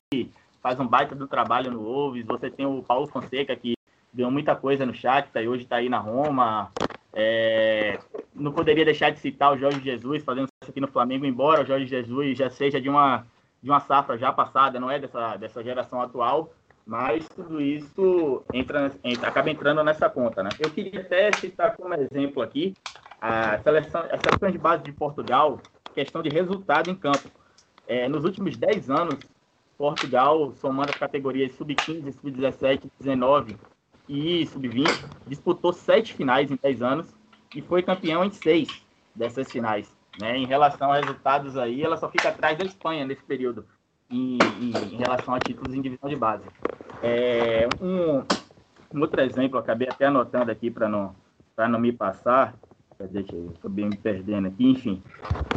faz 0.63 0.79
um 0.79 0.87
baita 0.87 1.15
do 1.15 1.27
trabalho 1.27 1.71
no 1.71 1.83
Wolves, 1.83 2.27
você 2.27 2.51
tem 2.51 2.67
o 2.67 2.83
Paulo 2.83 3.07
Fonseca, 3.07 3.57
que 3.57 3.75
ganhou 4.13 4.31
muita 4.31 4.57
coisa 4.57 4.87
no 4.87 4.93
tá, 5.33 5.43
e 5.43 5.49
hoje 5.49 5.65
está 5.65 5.77
aí 5.77 5.89
na 5.89 5.99
Roma. 5.99 6.73
É, 7.13 7.99
não 8.35 8.53
poderia 8.53 8.85
deixar 8.85 9.11
de 9.11 9.19
citar 9.19 9.53
o 9.53 9.59
Jorge 9.59 9.81
Jesus 9.83 10.23
fazendo 10.23 10.49
sucesso 10.49 10.71
aqui 10.71 10.81
no 10.81 10.89
Flamengo, 10.89 11.25
embora 11.25 11.63
o 11.63 11.67
Jorge 11.67 11.87
Jesus 11.87 12.37
já 12.37 12.51
seja 12.51 12.81
de 12.81 12.89
uma, 12.89 13.27
de 13.63 13.71
uma 13.71 13.81
safra 13.81 14.19
já 14.19 14.33
passada, 14.33 14.79
não 14.79 14.91
é 14.91 14.99
dessa, 14.99 15.37
dessa 15.37 15.63
geração 15.63 16.01
atual, 16.03 16.53
mas 16.87 17.29
tudo 17.29 17.61
isso 17.61 18.45
entra, 18.55 18.93
entra, 19.03 19.29
acaba 19.29 19.51
entrando 19.51 19.83
nessa 19.83 20.09
conta. 20.09 20.45
Né? 20.45 20.51
Eu 20.61 20.71
queria 20.71 21.01
até 21.01 21.33
citar 21.33 21.77
como 21.77 21.93
exemplo 21.95 22.41
aqui 22.41 22.75
a 23.21 23.59
seleção, 23.59 24.03
a 24.03 24.19
seleção 24.19 24.51
de 24.53 24.59
base 24.59 24.85
de 24.85 24.93
Portugal, 24.93 25.61
questão 25.93 26.23
de 26.23 26.29
resultado 26.29 26.89
em 26.89 26.95
campo. 26.95 27.29
É, 27.89 28.09
nos 28.09 28.25
últimos 28.25 28.57
10 28.57 28.89
anos, 28.89 29.19
Portugal, 29.77 30.53
somando 30.53 30.91
as 30.91 30.99
categorias 30.99 31.53
sub-15, 31.57 32.13
sub-17, 32.13 32.89
19 33.01 33.57
e 34.09 34.47
sub-20, 34.47 34.87
disputou 35.27 35.73
sete 35.73 36.15
finais 36.15 36.53
em 36.53 36.57
10 36.63 36.83
anos 36.83 37.17
e 37.55 37.61
foi 37.61 37.83
campeão 37.83 38.25
em 38.25 38.31
seis 38.31 38.69
dessas 39.13 39.51
finais. 39.51 39.93
Né? 40.21 40.37
Em 40.39 40.47
relação 40.47 40.93
a 40.93 41.01
resultados 41.01 41.57
aí, 41.57 41.83
ela 41.83 41.97
só 41.97 42.09
fica 42.09 42.29
atrás 42.29 42.57
da 42.57 42.65
Espanha 42.65 43.05
nesse 43.05 43.25
período 43.25 43.67
em, 44.11 44.39
relação 44.99 45.35
a 45.35 45.41
títulos 45.41 45.75
em 45.75 45.81
divisão 45.81 46.09
de 46.09 46.17
base. 46.17 46.45
É, 47.03 47.69
um, 47.81 48.19
um, 48.95 49.01
outro 49.01 49.21
exemplo, 49.21 49.59
acabei 49.59 49.89
até 49.89 50.07
anotando 50.07 50.51
aqui 50.51 50.71
para 50.71 50.89
não, 50.89 51.15
não 51.57 51.79
me 51.79 51.93
passar, 51.93 52.55
estou 52.99 53.71
bem 53.71 53.87
me 53.87 53.97
perdendo 53.97 54.49
aqui, 54.49 54.71
enfim. 54.71 55.03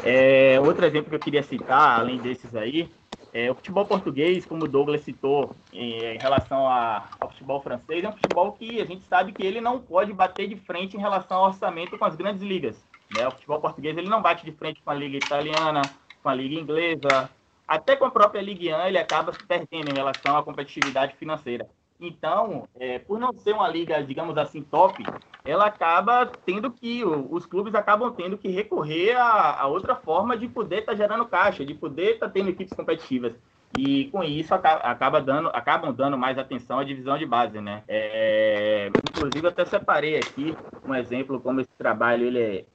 É, 0.04 0.60
outro 0.60 0.86
exemplo 0.86 1.10
que 1.10 1.16
eu 1.16 1.20
queria 1.20 1.44
citar, 1.44 2.00
além 2.00 2.18
desses 2.18 2.56
aí, 2.56 2.90
é 3.32 3.52
o 3.52 3.56
futebol 3.56 3.86
português, 3.86 4.46
como 4.46 4.66
o 4.66 4.68
Douglas 4.68 5.02
citou, 5.02 5.56
em, 5.72 6.00
em 6.00 6.18
relação 6.18 6.68
a, 6.68 7.08
ao 7.20 7.30
futebol 7.30 7.62
francês, 7.62 8.04
é 8.04 8.10
um 8.10 8.14
futebol 8.14 8.52
que 8.54 8.82
a 8.82 8.86
gente 8.86 9.06
sabe 9.06 9.32
que 9.32 9.46
ele 9.46 9.62
não 9.62 9.80
pode 9.80 10.12
bater 10.12 10.48
de 10.48 10.56
frente 10.56 10.98
em 10.98 11.00
relação 11.00 11.38
ao 11.38 11.46
orçamento 11.46 11.98
com 11.98 12.06
as 12.06 12.16
grandes 12.16 12.42
ligas. 12.42 12.84
Né? 13.16 13.28
O 13.28 13.32
futebol 13.32 13.60
português 13.60 13.98
ele 13.98 14.10
não 14.10 14.22
bate 14.22 14.44
de 14.44 14.52
frente 14.52 14.82
com 14.82 14.90
a 14.90 14.96
liga 14.96 15.18
italiana, 15.18 15.82
com 16.22 16.30
a 16.30 16.34
liga 16.34 16.60
inglesa, 16.60 17.30
até 17.70 17.96
com 17.96 18.06
a 18.06 18.12
própria 18.12 18.42
Ligue 18.42 18.74
1 18.74 18.88
ele 18.88 18.98
acaba 18.98 19.32
se 19.32 19.46
perdendo 19.46 19.92
em 19.92 19.94
relação 19.94 20.36
à 20.36 20.44
competitividade 20.44 21.16
financeira. 21.16 21.68
Então, 22.02 22.68
é, 22.80 22.98
por 22.98 23.20
não 23.20 23.32
ser 23.34 23.54
uma 23.54 23.68
liga, 23.68 24.02
digamos 24.02 24.38
assim, 24.38 24.64
top, 24.64 25.04
ela 25.46 25.66
acaba 25.66 26.26
tendo 26.46 26.72
que, 26.72 27.04
os 27.06 27.46
clubes 27.46 27.76
acabam 27.76 28.12
tendo 28.14 28.38
que 28.38 28.48
recorrer 28.48 29.16
a, 29.18 29.62
a 29.62 29.68
outra 29.68 29.96
forma 29.96 30.36
de 30.36 30.48
poder 30.48 30.80
estar 30.80 30.94
tá 30.94 30.98
gerando 30.98 31.26
caixa, 31.26 31.66
de 31.66 31.74
poder 31.74 32.14
estar 32.14 32.28
tá 32.28 32.32
tendo 32.32 32.50
equipes 32.50 32.74
competitivas. 32.74 33.34
E 33.78 34.06
com 34.06 34.24
isso 34.24 34.54
acaba 34.56 35.22
dando, 35.22 35.50
acabam 35.50 35.94
dando 35.94 36.18
mais 36.18 36.40
atenção 36.40 36.80
à 36.80 36.84
divisão 36.84 37.18
de 37.20 37.26
base, 37.26 37.62
né? 37.62 37.84
É, 37.88 38.90
inclusive, 39.12 39.48
até 39.48 39.64
separei 39.64 40.18
aqui 40.18 40.56
um 40.84 40.96
exemplo 40.96 41.40
como 41.40 41.62
esse 41.62 41.70
trabalho 41.78 42.26
ele 42.26 42.40
é, 42.40 42.66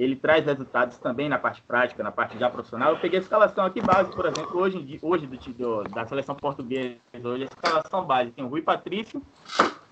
ele 0.00 0.16
traz 0.16 0.46
resultados 0.46 0.96
também 0.96 1.28
na 1.28 1.38
parte 1.38 1.60
prática, 1.60 2.02
na 2.02 2.10
parte 2.10 2.38
já 2.38 2.48
profissional. 2.48 2.94
Eu 2.94 2.98
peguei 2.98 3.18
a 3.18 3.22
escalação 3.22 3.66
aqui 3.66 3.82
base, 3.82 4.10
por 4.10 4.24
exemplo, 4.24 4.58
hoje, 4.58 4.98
hoje 5.02 5.26
do, 5.26 5.36
do, 5.52 5.84
da 5.84 6.06
seleção 6.06 6.34
portuguesa, 6.34 6.96
hoje 7.22 7.42
a 7.42 7.46
escalação 7.46 8.06
base 8.06 8.30
tem 8.30 8.42
o 8.42 8.48
Rui 8.48 8.62
Patrício, 8.62 9.20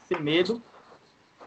Semedo, 0.06 0.62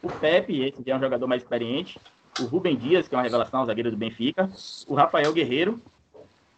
o 0.03 0.11
Pepe, 0.11 0.61
esse 0.61 0.83
já 0.85 0.93
é 0.93 0.95
um 0.95 1.01
jogador 1.01 1.25
mais 1.25 1.41
experiente, 1.41 1.99
o 2.39 2.43
Rubem 2.43 2.77
Dias, 2.77 3.07
que 3.07 3.15
é 3.15 3.17
uma 3.17 3.23
revelação, 3.23 3.65
zagueiro 3.65 3.89
do 3.89 3.97
Benfica, 3.97 4.47
o 4.87 4.93
Rafael 4.93 5.33
Guerreiro. 5.33 5.81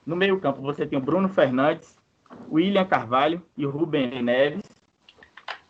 No 0.05 0.17
meio 0.17 0.37
campo 0.41 0.61
você 0.61 0.85
tem 0.85 0.99
o 0.99 1.01
Bruno 1.01 1.29
Fernandes, 1.29 1.97
o 2.49 2.55
William 2.55 2.85
Carvalho 2.85 3.41
e 3.55 3.65
o 3.65 3.69
Rubem 3.69 4.21
Neves. 4.21 4.63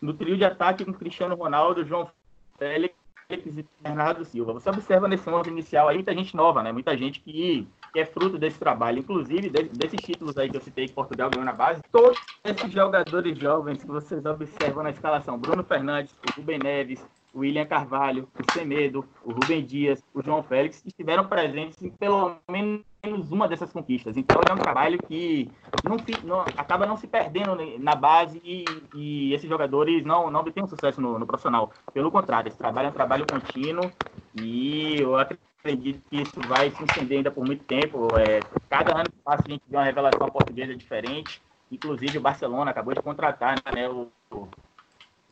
No 0.01 0.15
trio 0.15 0.35
de 0.35 0.43
ataque 0.43 0.83
com 0.83 0.93
Cristiano 0.93 1.35
Ronaldo, 1.35 1.85
João 1.85 2.09
Félix 2.57 3.02
e 3.29 3.65
Bernardo 3.81 4.25
Silva. 4.25 4.53
Você 4.53 4.69
observa 4.69 5.07
nesse 5.07 5.29
momento 5.29 5.49
inicial 5.49 5.88
aí 5.88 5.95
muita 5.95 6.13
gente 6.13 6.36
nova, 6.36 6.62
né? 6.62 6.71
Muita 6.71 6.97
gente 6.97 7.19
que, 7.19 7.67
que 7.91 7.99
é 7.99 8.05
fruto 8.05 8.38
desse 8.38 8.59
trabalho. 8.59 8.99
Inclusive, 8.99 9.49
de, 9.49 9.63
desses 9.63 9.99
títulos 10.01 10.38
aí 10.38 10.49
que 10.49 10.57
eu 10.57 10.62
citei 10.62 10.88
que 10.88 10.93
Portugal 10.93 11.29
ganhou 11.29 11.45
na 11.45 11.53
base, 11.53 11.81
todos 11.91 12.19
esses 12.43 12.71
jogadores 12.71 13.38
jovens 13.38 13.81
que 13.81 13.88
vocês 13.88 14.25
observam 14.25 14.83
na 14.83 14.89
escalação, 14.89 15.38
Bruno 15.38 15.63
Fernandes, 15.63 16.13
o 16.13 16.39
Rubem 16.39 16.59
Neves, 16.59 17.05
o 17.33 17.39
William 17.39 17.65
Carvalho, 17.65 18.27
o 18.38 18.53
Semedo, 18.53 19.05
o 19.23 19.31
Rubem 19.31 19.65
Dias, 19.65 20.03
o 20.13 20.21
João 20.21 20.43
Félix, 20.43 20.83
estiveram 20.86 21.25
presentes 21.27 21.81
em 21.81 21.89
pelo 21.89 22.38
menos 22.49 22.81
uma 23.11 23.47
dessas 23.47 23.71
conquistas. 23.71 24.15
Então 24.15 24.39
é 24.49 24.53
um 24.53 24.57
trabalho 24.57 24.97
que 24.97 25.51
não, 25.83 25.97
não, 26.23 26.41
acaba 26.55 26.85
não 26.85 26.95
se 26.95 27.05
perdendo 27.05 27.57
na 27.79 27.95
base 27.95 28.41
e, 28.43 28.63
e 28.95 29.33
esses 29.33 29.49
jogadores 29.49 30.05
não, 30.05 30.31
não 30.31 30.39
obtêm 30.39 30.65
sucesso 30.67 31.01
no, 31.01 31.19
no, 31.19 31.25
profissional. 31.25 31.71
Pelo 31.93 32.11
contrário, 32.11 32.47
esse 32.47 32.57
trabalho 32.57 32.87
é 32.87 32.89
um 32.89 32.93
trabalho 32.93 33.25
contínuo 33.29 33.91
e 34.39 35.01
eu 35.01 35.17
acredito 35.17 36.01
que 36.09 36.21
isso 36.21 36.39
vai 36.47 36.71
se 36.71 36.83
estender 36.83 37.17
ainda 37.17 37.31
por 37.31 37.45
muito 37.45 37.65
tempo. 37.65 38.07
É, 38.17 38.39
cada 38.69 38.95
ano 38.95 39.09
que 39.09 39.21
passa 39.23 39.43
a 39.45 39.51
gente 39.51 39.63
vê 39.67 39.75
uma 39.75 39.83
revelação 39.83 40.29
portuguesa 40.29 40.73
diferente. 40.73 41.41
Inclusive 41.69 42.17
o 42.17 42.21
Barcelona 42.21 42.71
acabou 42.71 42.93
de 42.93 43.01
contratar 43.01 43.61
né, 43.75 43.89
o, 43.89 44.07
o 44.31 44.47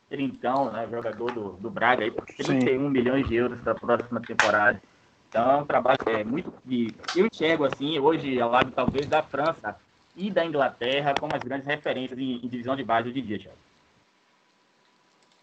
Trincão, 0.09 0.71
né, 0.73 0.85
jogador 0.91 1.31
do, 1.31 1.51
do 1.51 1.69
Braga, 1.69 2.03
aí, 2.03 2.11
por 2.11 2.25
31 2.25 2.59
Sim. 2.59 2.89
milhões 2.89 3.25
de 3.29 3.35
euros 3.35 3.61
para 3.61 3.71
a 3.71 3.75
próxima 3.75 4.19
temporada. 4.19 4.81
Então 5.31 5.49
é 5.49 5.55
um 5.55 5.65
trabalho 5.65 5.97
é, 6.07 6.25
muito 6.25 6.51
que 6.67 6.93
eu 7.15 7.25
enxergo 7.25 7.63
assim, 7.63 7.97
hoje, 7.97 8.41
ao 8.41 8.51
lado 8.51 8.69
talvez 8.69 9.07
da 9.07 9.23
França 9.23 9.77
e 10.13 10.29
da 10.29 10.45
Inglaterra, 10.45 11.15
como 11.17 11.33
as 11.33 11.41
grandes 11.41 11.65
referências 11.65 12.19
em, 12.19 12.45
em 12.45 12.47
divisão 12.49 12.75
de 12.75 12.83
base 12.83 13.07
hoje 13.07 13.19
em 13.19 13.23
dia, 13.23 13.39
Thiago. 13.39 13.57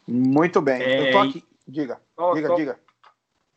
Muito 0.07 0.61
bem. 0.61 0.83
É, 0.83 1.09
eu 1.09 1.13
tô 1.13 1.19
aqui. 1.21 1.45
Diga, 1.67 1.99
só, 2.15 2.35
diga, 2.35 2.49
só, 2.49 2.55
diga. 2.57 2.79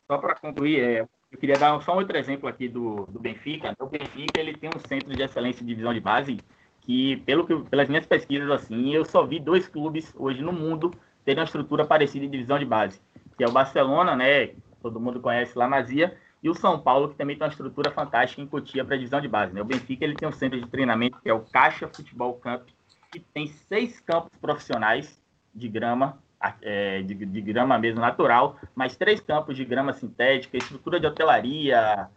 Só 0.06 0.16
para 0.16 0.34
concluir, 0.36 0.80
é, 0.80 1.00
eu 1.30 1.38
queria 1.38 1.58
dar 1.58 1.78
só 1.82 1.92
um 1.92 1.98
outro 1.98 2.16
exemplo 2.16 2.48
aqui 2.48 2.66
do, 2.66 3.04
do 3.10 3.20
Benfica. 3.20 3.76
O 3.78 3.86
Benfica 3.86 4.40
ele 4.40 4.56
tem 4.56 4.70
um 4.74 4.80
centro 4.88 5.14
de 5.14 5.22
excelência 5.22 5.62
em 5.62 5.66
divisão 5.66 5.92
de 5.92 6.00
base 6.00 6.38
que, 6.80 7.18
pelo 7.26 7.46
que, 7.46 7.54
pelas 7.68 7.90
minhas 7.90 8.06
pesquisas, 8.06 8.50
assim, 8.50 8.94
eu 8.94 9.04
só 9.04 9.22
vi 9.22 9.38
dois 9.38 9.68
clubes 9.68 10.14
hoje 10.16 10.40
no 10.40 10.52
mundo 10.52 10.94
terem 11.26 11.40
uma 11.40 11.46
estrutura 11.46 11.84
parecida 11.84 12.24
em 12.24 12.30
divisão 12.30 12.58
de 12.58 12.64
base, 12.64 12.98
que 13.36 13.44
é 13.44 13.46
o 13.46 13.52
Barcelona, 13.52 14.16
né? 14.16 14.54
Todo 14.82 15.00
mundo 15.00 15.20
conhece 15.20 15.56
lá 15.56 15.68
na 15.68 15.76
Azia, 15.76 16.16
e 16.42 16.50
o 16.50 16.54
São 16.54 16.78
Paulo, 16.78 17.08
que 17.08 17.14
também 17.14 17.36
tem 17.36 17.46
uma 17.46 17.50
estrutura 17.50 17.90
fantástica 17.90 18.42
em 18.42 18.46
Cotia 18.46 18.84
para 18.84 18.96
divisão 18.96 19.20
de 19.20 19.28
base. 19.28 19.54
Né? 19.54 19.62
O 19.62 19.64
Benfica 19.64 20.04
ele 20.04 20.16
tem 20.16 20.28
um 20.28 20.32
centro 20.32 20.60
de 20.60 20.66
treinamento 20.68 21.20
que 21.22 21.30
é 21.30 21.34
o 21.34 21.40
Caixa 21.40 21.88
Futebol 21.88 22.34
Camp, 22.34 22.68
que 23.12 23.20
tem 23.20 23.46
seis 23.46 24.00
campos 24.00 24.30
profissionais 24.40 25.22
de 25.54 25.68
grama, 25.68 26.18
é, 26.60 27.02
de, 27.02 27.14
de, 27.14 27.40
grama 27.40 27.78
mesmo 27.78 28.00
natural, 28.00 28.58
mais 28.74 28.96
três 28.96 29.20
campos 29.20 29.56
de 29.56 29.64
grama 29.64 29.92
sintética, 29.92 30.56
estrutura 30.56 30.98
de 30.98 31.06
hotelaria, 31.06 32.08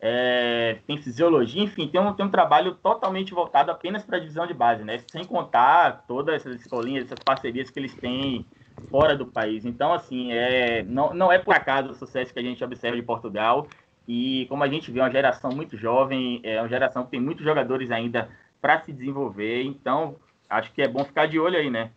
é, 0.00 0.78
tem 0.86 0.96
fisiologia, 0.96 1.62
enfim, 1.62 1.88
tem 1.88 2.00
um, 2.00 2.12
tem 2.12 2.24
um 2.24 2.30
trabalho 2.30 2.74
totalmente 2.76 3.34
voltado 3.34 3.70
apenas 3.70 4.02
para 4.04 4.16
a 4.16 4.20
divisão 4.20 4.46
de 4.46 4.54
base, 4.54 4.84
né? 4.84 5.00
Sem 5.10 5.24
contar 5.24 6.04
todas 6.06 6.36
essas 6.36 6.60
escolinhas, 6.60 7.04
essas 7.04 7.18
parcerias 7.18 7.70
que 7.70 7.78
eles 7.78 7.94
têm 7.94 8.46
fora 8.88 9.16
do 9.16 9.26
país. 9.26 9.64
Então, 9.64 9.92
assim, 9.92 10.32
é, 10.32 10.82
não, 10.82 11.12
não 11.14 11.32
é 11.32 11.38
por 11.38 11.54
acaso 11.54 11.90
o 11.90 11.94
sucesso 11.94 12.32
que 12.32 12.38
a 12.38 12.42
gente 12.42 12.62
observa 12.62 12.96
de 12.96 13.02
Portugal. 13.02 13.66
E 14.06 14.46
como 14.48 14.62
a 14.62 14.68
gente 14.68 14.90
vê, 14.90 15.00
é 15.00 15.02
uma 15.02 15.10
geração 15.10 15.50
muito 15.50 15.76
jovem, 15.76 16.40
é 16.42 16.60
uma 16.60 16.68
geração 16.68 17.04
que 17.04 17.12
tem 17.12 17.20
muitos 17.20 17.44
jogadores 17.44 17.90
ainda 17.90 18.28
para 18.60 18.80
se 18.80 18.92
desenvolver. 18.92 19.62
Então, 19.62 20.16
acho 20.48 20.72
que 20.72 20.82
é 20.82 20.88
bom 20.88 21.04
ficar 21.04 21.26
de 21.26 21.38
olho 21.38 21.56
aí, 21.56 21.70
né? 21.70 21.90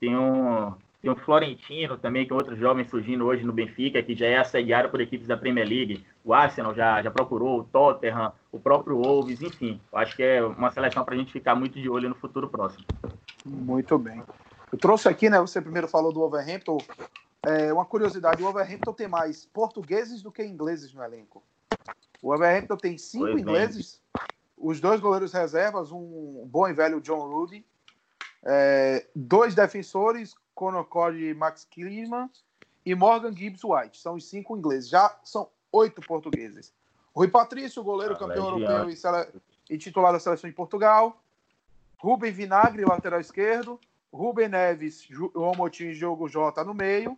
Tem 0.00 0.16
um, 0.16 0.72
tem 1.02 1.10
o 1.10 1.16
Florentino 1.16 1.96
também, 1.96 2.24
que 2.24 2.32
é 2.32 2.36
outro 2.36 2.54
jovem 2.56 2.84
surgindo 2.84 3.26
hoje 3.26 3.44
no 3.44 3.52
Benfica, 3.52 4.00
que 4.02 4.14
já 4.14 4.26
é 4.26 4.38
assediado 4.38 4.88
por 4.88 5.00
equipes 5.00 5.26
da 5.26 5.36
Premier 5.36 5.68
League. 5.68 6.04
O 6.24 6.32
Arsenal 6.32 6.72
já, 6.74 7.02
já 7.02 7.10
procurou, 7.10 7.58
o 7.58 7.64
Tottenham, 7.64 8.32
o 8.52 8.60
próprio 8.60 9.02
Wolves, 9.02 9.42
enfim. 9.42 9.80
Acho 9.92 10.14
que 10.14 10.22
é 10.22 10.40
uma 10.44 10.70
seleção 10.70 11.04
para 11.04 11.14
a 11.14 11.18
gente 11.18 11.32
ficar 11.32 11.56
muito 11.56 11.80
de 11.80 11.90
olho 11.90 12.08
no 12.08 12.14
futuro 12.14 12.48
próximo. 12.48 12.84
Muito 13.44 13.98
bem. 13.98 14.22
Eu 14.72 14.78
trouxe 14.78 15.06
aqui, 15.06 15.28
né? 15.28 15.38
Você 15.38 15.60
primeiro 15.60 15.86
falou 15.86 16.12
do 16.12 16.20
Wolverhampton. 16.20 16.78
É, 17.44 17.72
uma 17.72 17.84
curiosidade: 17.84 18.42
o 18.42 18.46
Wolverhampton 18.46 18.92
tem 18.94 19.06
mais 19.06 19.44
portugueses 19.44 20.22
do 20.22 20.32
que 20.32 20.42
ingleses 20.42 20.94
no 20.94 21.04
elenco. 21.04 21.42
O 22.22 22.28
Wolverhampton 22.28 22.76
tem 22.76 22.96
cinco 22.96 23.26
pois 23.26 23.40
ingleses, 23.40 24.00
bem. 24.14 24.26
os 24.56 24.80
dois 24.80 24.98
goleiros 25.00 25.32
reservas, 25.32 25.92
um 25.92 26.46
bom 26.46 26.66
e 26.68 26.72
velho 26.72 27.00
John 27.00 27.28
Rudy, 27.28 27.66
é, 28.44 29.06
dois 29.14 29.54
defensores, 29.54 30.34
Conor 30.54 30.84
Cody 30.84 31.26
e 31.26 31.34
Max 31.34 31.66
Kliman, 31.70 32.30
e 32.86 32.94
Morgan 32.94 33.36
Gibbs 33.36 33.64
White. 33.64 34.00
São 34.00 34.14
os 34.14 34.28
cinco 34.28 34.56
ingleses. 34.56 34.88
Já 34.88 35.18
são 35.22 35.50
oito 35.70 36.00
portugueses. 36.00 36.72
Rui 37.14 37.28
Patrício, 37.28 37.82
goleiro 37.82 38.14
ah, 38.14 38.18
campeão 38.18 38.58
europeu 38.58 38.88
e, 38.88 39.74
e, 39.74 39.76
titular 39.76 40.12
da 40.12 40.20
seleção 40.20 40.48
de 40.48 40.56
Portugal. 40.56 41.20
Rubem 41.98 42.32
Vinagre, 42.32 42.84
lateral 42.84 43.20
esquerdo. 43.20 43.78
Rubem 44.12 44.48
Neves, 44.48 45.02
João 45.08 45.52
Motinho 45.56 45.90
e 45.90 45.94
Diogo 45.94 46.28
Jota 46.28 46.62
no 46.62 46.74
meio. 46.74 47.16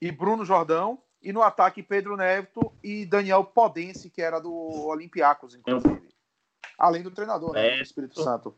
E 0.00 0.12
Bruno 0.12 0.44
Jordão. 0.44 0.98
E 1.22 1.32
no 1.32 1.42
ataque, 1.42 1.82
Pedro 1.82 2.16
Neto 2.16 2.72
e 2.84 3.04
Daniel 3.06 3.42
Podense, 3.42 4.10
que 4.10 4.22
era 4.22 4.38
do 4.38 4.52
Olympiacos, 4.52 5.54
inclusive. 5.56 6.08
Além 6.78 7.02
do 7.02 7.10
treinador, 7.10 7.52
né, 7.52 7.74
é. 7.74 7.76
do 7.78 7.82
Espírito 7.82 8.22
Santo. 8.22 8.54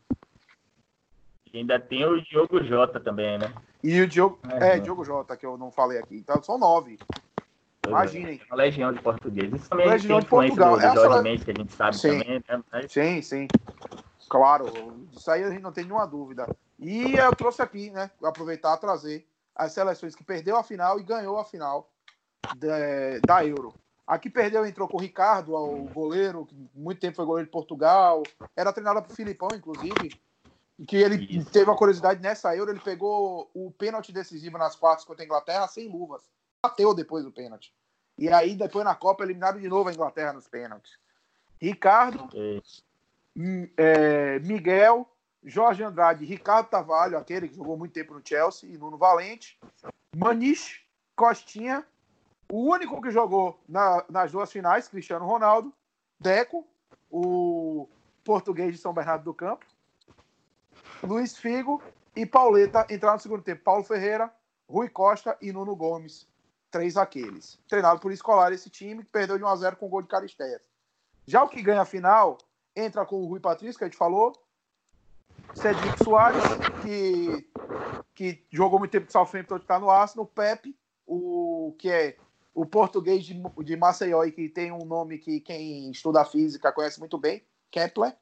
E 1.51 1.57
ainda 1.57 1.79
tem 1.79 2.05
o 2.05 2.21
Diogo 2.21 2.63
Jota 2.63 2.99
também, 2.99 3.39
né? 3.39 3.51
E 3.81 4.01
o 4.01 4.07
Diogo. 4.07 4.39
É, 4.61 4.75
é 4.75 4.79
Diogo 4.79 5.03
Jota, 5.03 5.35
que 5.35 5.45
eu 5.45 5.57
não 5.57 5.71
falei 5.71 5.97
aqui. 5.97 6.17
Então 6.17 6.43
são 6.43 6.59
nove. 6.59 6.99
É. 7.85 7.89
Imaginem. 7.89 8.39
Uma 8.47 8.57
legião 8.57 8.93
de 8.93 9.01
portugueses. 9.01 9.61
Isso 9.61 9.69
também 9.69 9.87
legião 9.87 10.19
tem 10.19 10.25
de 10.25 10.29
Portugal. 10.29 10.75
Do, 10.75 10.75
do 10.75 10.81
Jorge 10.81 11.13
Essa... 11.13 11.21
Mendes, 11.23 11.43
que 11.43 11.51
a 11.51 11.55
gente 11.55 11.73
sabe 11.73 11.97
sim. 11.97 12.19
também. 12.19 12.43
Né? 12.47 12.63
Mas... 12.71 12.91
Sim, 12.91 13.21
sim. 13.21 13.47
Claro, 14.29 14.67
isso 15.11 15.31
aí 15.31 15.43
a 15.43 15.49
gente 15.49 15.61
não 15.61 15.71
tem 15.71 15.85
nenhuma 15.85 16.05
dúvida. 16.05 16.45
E 16.79 17.13
eu 17.15 17.35
trouxe 17.35 17.61
aqui, 17.61 17.89
né? 17.89 18.09
Aproveitar 18.23 18.75
e 18.75 18.79
trazer 18.79 19.27
as 19.55 19.73
seleções 19.73 20.15
que 20.15 20.23
perdeu 20.23 20.55
a 20.55 20.63
final 20.63 20.99
e 20.99 21.03
ganhou 21.03 21.37
a 21.37 21.43
final 21.43 21.91
de, 22.55 23.19
da 23.21 23.45
Euro. 23.45 23.73
Aqui 24.07 24.29
perdeu, 24.29 24.65
entrou 24.65 24.87
com 24.87 24.97
o 24.97 25.01
Ricardo, 25.01 25.53
o 25.53 25.83
goleiro, 25.89 26.45
que 26.45 26.55
muito 26.73 26.99
tempo 26.99 27.17
foi 27.17 27.25
goleiro 27.25 27.45
de 27.45 27.51
Portugal, 27.51 28.23
era 28.55 28.73
treinado 28.73 29.03
por 29.03 29.15
Filipão, 29.15 29.49
inclusive 29.53 30.19
que 30.87 30.95
ele 30.95 31.25
Isso. 31.25 31.51
teve 31.51 31.69
uma 31.69 31.75
curiosidade 31.75 32.21
nessa 32.21 32.55
Euro, 32.55 32.71
ele 32.71 32.79
pegou 32.79 33.51
o 33.53 33.69
pênalti 33.71 34.13
decisivo 34.13 34.57
nas 34.57 34.75
quartas 34.75 35.05
contra 35.05 35.23
a 35.23 35.25
Inglaterra 35.25 35.67
sem 35.67 35.89
luvas. 35.89 36.23
Bateu 36.63 36.93
depois 36.93 37.25
o 37.25 37.31
pênalti. 37.31 37.73
E 38.17 38.29
aí, 38.29 38.55
depois 38.55 38.85
na 38.85 38.95
Copa, 38.95 39.23
eliminaram 39.23 39.59
de 39.59 39.67
novo 39.67 39.89
a 39.89 39.93
Inglaterra 39.93 40.33
nos 40.33 40.47
pênaltis. 40.47 40.97
Ricardo, 41.61 42.29
é, 43.77 44.39
Miguel, 44.39 45.07
Jorge 45.43 45.83
Andrade, 45.83 46.25
Ricardo 46.25 46.69
Tavalho, 46.69 47.17
aquele 47.17 47.47
que 47.47 47.55
jogou 47.55 47.77
muito 47.77 47.93
tempo 47.93 48.13
no 48.13 48.21
Chelsea, 48.23 48.69
e 48.69 48.77
Nuno 48.77 48.97
Valente, 48.97 49.59
Maniche, 50.15 50.81
Costinha, 51.15 51.85
o 52.51 52.69
único 52.69 53.01
que 53.01 53.11
jogou 53.11 53.59
na, 53.67 54.03
nas 54.09 54.31
duas 54.31 54.51
finais, 54.51 54.87
Cristiano 54.87 55.25
Ronaldo, 55.25 55.73
Deco, 56.19 56.67
o 57.09 57.87
português 58.23 58.73
de 58.73 58.81
São 58.81 58.93
Bernardo 58.93 59.23
do 59.23 59.33
Campo, 59.33 59.65
Luiz 61.03 61.37
Figo 61.37 61.81
e 62.15 62.25
Pauleta 62.25 62.85
entraram 62.89 63.15
no 63.15 63.21
segundo 63.21 63.41
tempo. 63.41 63.63
Paulo 63.63 63.83
Ferreira, 63.83 64.31
Rui 64.67 64.89
Costa 64.89 65.37
e 65.41 65.51
Nuno 65.51 65.75
Gomes. 65.75 66.27
Três 66.69 66.97
aqueles. 66.97 67.59
Treinado 67.67 67.99
por 67.99 68.11
escolar 68.11 68.51
esse 68.51 68.69
time, 68.69 69.03
que 69.03 69.09
perdeu 69.09 69.37
de 69.37 69.43
1x0 69.43 69.75
com 69.75 69.87
o 69.87 69.89
gol 69.89 70.01
de 70.01 70.07
Caristeias. 70.07 70.61
Já 71.25 71.43
o 71.43 71.49
que 71.49 71.61
ganha 71.61 71.81
a 71.81 71.85
final, 71.85 72.37
entra 72.75 73.05
com 73.05 73.21
o 73.21 73.25
Rui 73.25 73.39
Patrício, 73.39 73.77
que 73.77 73.83
a 73.83 73.87
gente 73.87 73.97
falou. 73.97 74.33
Cedric 75.53 76.03
Soares, 76.03 76.43
que, 76.81 77.49
que 78.15 78.45
jogou 78.51 78.79
muito 78.79 78.91
tempo 78.91 79.07
de 79.07 79.11
Southampton, 79.11 79.55
que 79.55 79.63
está 79.63 79.79
no 79.79 79.89
Arsenal. 79.89 80.25
Pepe, 80.25 80.75
o, 81.05 81.75
que 81.77 81.89
é 81.89 82.17
o 82.53 82.65
português 82.65 83.25
de, 83.25 83.41
de 83.63 83.75
Maceió 83.75 84.23
e 84.23 84.31
que 84.31 84.49
tem 84.49 84.71
um 84.71 84.85
nome 84.85 85.17
que 85.17 85.39
quem 85.39 85.89
estuda 85.91 86.25
física 86.25 86.71
conhece 86.71 86.99
muito 86.99 87.17
bem, 87.17 87.43
Kepler. 87.71 88.15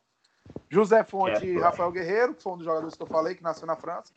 José 0.70 1.04
Fonte 1.04 1.46
e 1.46 1.60
Rafael 1.60 1.92
Guerreiro, 1.92 2.34
que 2.34 2.44
foi 2.44 2.54
um 2.54 2.58
dos 2.58 2.66
jogadores 2.66 2.96
que 2.96 3.04
eu 3.04 3.08
falei, 3.08 3.36
que 3.36 3.44
nasceu 3.44 3.68
na 3.68 3.76
França. 3.76 4.14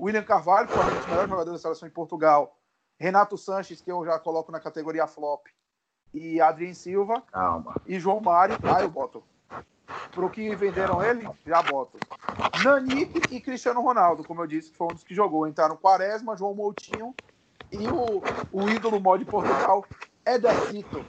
William 0.00 0.22
Carvalho, 0.22 0.68
que 0.68 0.74
foi 0.74 0.84
um 0.84 0.96
dos 0.96 1.06
melhores 1.06 1.30
jogadores 1.30 1.60
da 1.60 1.62
seleção 1.62 1.88
em 1.88 1.92
Portugal. 1.92 2.56
Renato 2.98 3.36
Sanches, 3.36 3.80
que 3.80 3.90
eu 3.90 4.04
já 4.04 4.18
coloco 4.18 4.50
na 4.50 4.60
categoria 4.60 5.06
flop. 5.06 5.46
E 6.14 6.40
Adrien 6.40 6.72
Silva. 6.72 7.20
Calma. 7.32 7.74
E 7.86 8.00
João 8.00 8.20
Mário. 8.20 8.56
Ah, 8.62 8.80
eu 8.80 8.88
boto. 8.88 9.22
Pro 10.12 10.30
que 10.30 10.54
venderam 10.54 11.02
ele, 11.02 11.28
já 11.46 11.62
boto. 11.62 11.98
Nanique 12.64 13.34
e 13.34 13.40
Cristiano 13.40 13.80
Ronaldo, 13.80 14.24
como 14.24 14.42
eu 14.42 14.46
disse, 14.46 14.70
que 14.70 14.76
foi 14.76 14.88
um 14.88 14.94
dos 14.94 15.04
que 15.04 15.14
jogou. 15.14 15.46
Entraram 15.46 15.76
Quaresma, 15.76 16.36
João 16.36 16.54
Moutinho 16.54 17.14
e 17.72 17.86
o, 17.88 18.22
o 18.52 18.68
ídolo 18.68 19.00
mó 19.00 19.16
de 19.16 19.24
Portugal, 19.24 19.84
Edercito. 20.24 21.04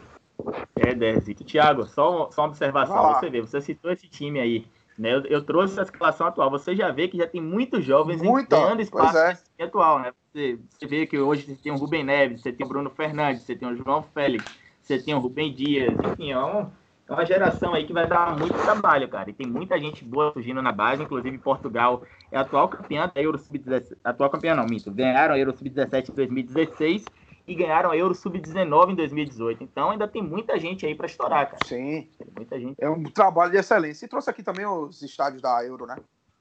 É, 0.75 0.93
Dezito. 0.93 1.43
Tiago, 1.43 1.85
só, 1.85 2.29
só 2.31 2.41
uma 2.41 2.49
observação. 2.49 3.13
Você 3.13 3.29
vê, 3.29 3.41
você 3.41 3.61
citou 3.61 3.91
esse 3.91 4.07
time 4.07 4.39
aí. 4.39 4.67
Né? 4.97 5.13
Eu, 5.13 5.25
eu, 5.25 5.43
trouxe 5.43 5.79
a 5.79 5.83
escalação 5.83 6.27
atual. 6.27 6.49
Você 6.49 6.75
já 6.75 6.91
vê 6.91 7.07
que 7.07 7.17
já 7.17 7.27
tem 7.27 7.41
muitos 7.41 7.83
jovens 7.83 8.21
Muita, 8.21 8.55
ganhando 8.57 8.81
espaço 8.81 9.17
é. 9.17 9.63
atual. 9.63 9.99
Né? 9.99 10.11
Você, 10.31 10.59
você, 10.69 10.87
vê 10.87 11.05
que 11.05 11.17
hoje 11.17 11.43
você 11.43 11.55
tem 11.61 11.71
o 11.71 11.75
Rubem 11.75 12.03
Neves, 12.03 12.41
você 12.41 12.51
tem 12.51 12.65
o 12.65 12.69
Bruno 12.69 12.89
Fernandes, 12.89 13.43
você 13.43 13.55
tem 13.55 13.67
o 13.67 13.75
João 13.75 14.01
Félix, 14.01 14.45
você 14.81 14.99
tem 14.99 15.13
o 15.13 15.19
Rubem 15.19 15.53
Dias. 15.53 15.93
Enfim, 16.11 16.31
é, 16.31 16.39
um, 16.39 16.69
é 17.07 17.13
uma 17.13 17.25
geração 17.25 17.73
aí 17.73 17.85
que 17.85 17.93
vai 17.93 18.05
dar 18.05 18.37
muito 18.37 18.53
trabalho, 18.61 19.07
cara. 19.07 19.29
E 19.29 19.33
tem 19.33 19.47
muita 19.47 19.79
gente 19.79 20.03
boa 20.03 20.33
surgindo 20.33 20.61
na 20.61 20.73
base, 20.73 21.01
inclusive 21.01 21.37
Portugal 21.37 22.03
é 22.31 22.37
atual 22.37 22.67
campeã 22.67 23.09
da 23.13 23.21
Euro 23.21 23.39
Sub-17. 23.39 23.97
Atual 24.03 24.29
campeã 24.29 24.53
não, 24.53 24.65
minto. 24.65 24.91
Ganharam 24.91 25.33
a 25.33 25.39
Euro 25.39 25.55
Sub-17 25.55 26.09
em 26.09 26.13
2016 26.13 27.05
e 27.47 27.55
ganharam 27.55 27.91
a 27.91 27.97
Euro 27.97 28.13
Sub-19 28.13 28.91
em 28.91 28.95
2018. 28.95 29.63
Então 29.63 29.91
ainda 29.91 30.05
tem 30.05 30.21
muita 30.21 30.59
gente 30.59 30.85
aí 30.85 30.93
para 30.93 31.05
estourar, 31.05 31.45
cara. 31.45 31.65
Sim. 31.65 32.09
Tem 32.17 32.27
muita 32.35 32.59
gente. 32.59 32.75
É 32.77 32.89
um 32.89 33.03
trabalho 33.03 33.51
de 33.51 33.57
excelência. 33.57 34.05
E 34.05 34.09
trouxe 34.09 34.29
aqui 34.29 34.43
também 34.43 34.65
os 34.65 35.01
estádios 35.01 35.41
da 35.41 35.63
Euro, 35.63 35.85
né? 35.85 35.95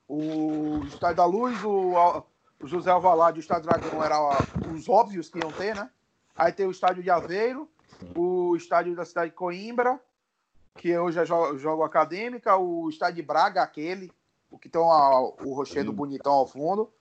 O 0.08 0.82
Estádio 0.86 1.16
da 1.16 1.24
Luz, 1.24 1.62
o, 1.64 2.24
o 2.60 2.66
José 2.66 2.90
Alvalade 2.90 3.38
e 3.38 3.40
o 3.40 3.42
Estádio 3.42 3.68
Dragão 3.68 4.02
eram 4.02 4.30
os 4.74 4.88
óbvios 4.88 5.28
que 5.28 5.38
iam 5.38 5.52
ter, 5.52 5.76
né? 5.76 5.88
Aí 6.34 6.52
tem 6.52 6.66
o 6.66 6.70
Estádio 6.70 7.02
de 7.02 7.10
Aveiro, 7.10 7.68
o 8.16 8.56
Estádio 8.56 8.96
da 8.96 9.04
cidade 9.04 9.30
de 9.30 9.36
Coimbra, 9.36 10.00
que 10.76 10.96
hoje 10.96 11.18
é 11.18 11.24
jogo, 11.24 11.58
jogo 11.58 11.82
acadêmica, 11.82 12.56
o 12.56 12.88
Estádio 12.88 13.16
de 13.16 13.22
Braga, 13.22 13.62
aquele, 13.62 14.12
o 14.50 14.58
que 14.58 14.68
tem 14.68 14.80
o 14.80 15.54
rochedo 15.54 15.92
bonitão 15.92 16.32
ao 16.32 16.46
fundo. 16.46 16.92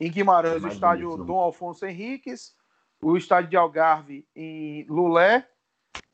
Em 0.00 0.10
Guimarães, 0.10 0.64
o 0.64 0.68
estádio 0.68 1.16
Dom 1.16 1.38
Alfonso 1.38 1.86
Henriques, 1.86 2.56
o 3.00 3.16
estádio 3.16 3.50
de 3.50 3.56
Algarve 3.56 4.26
em 4.34 4.84
Lulé, 4.88 5.48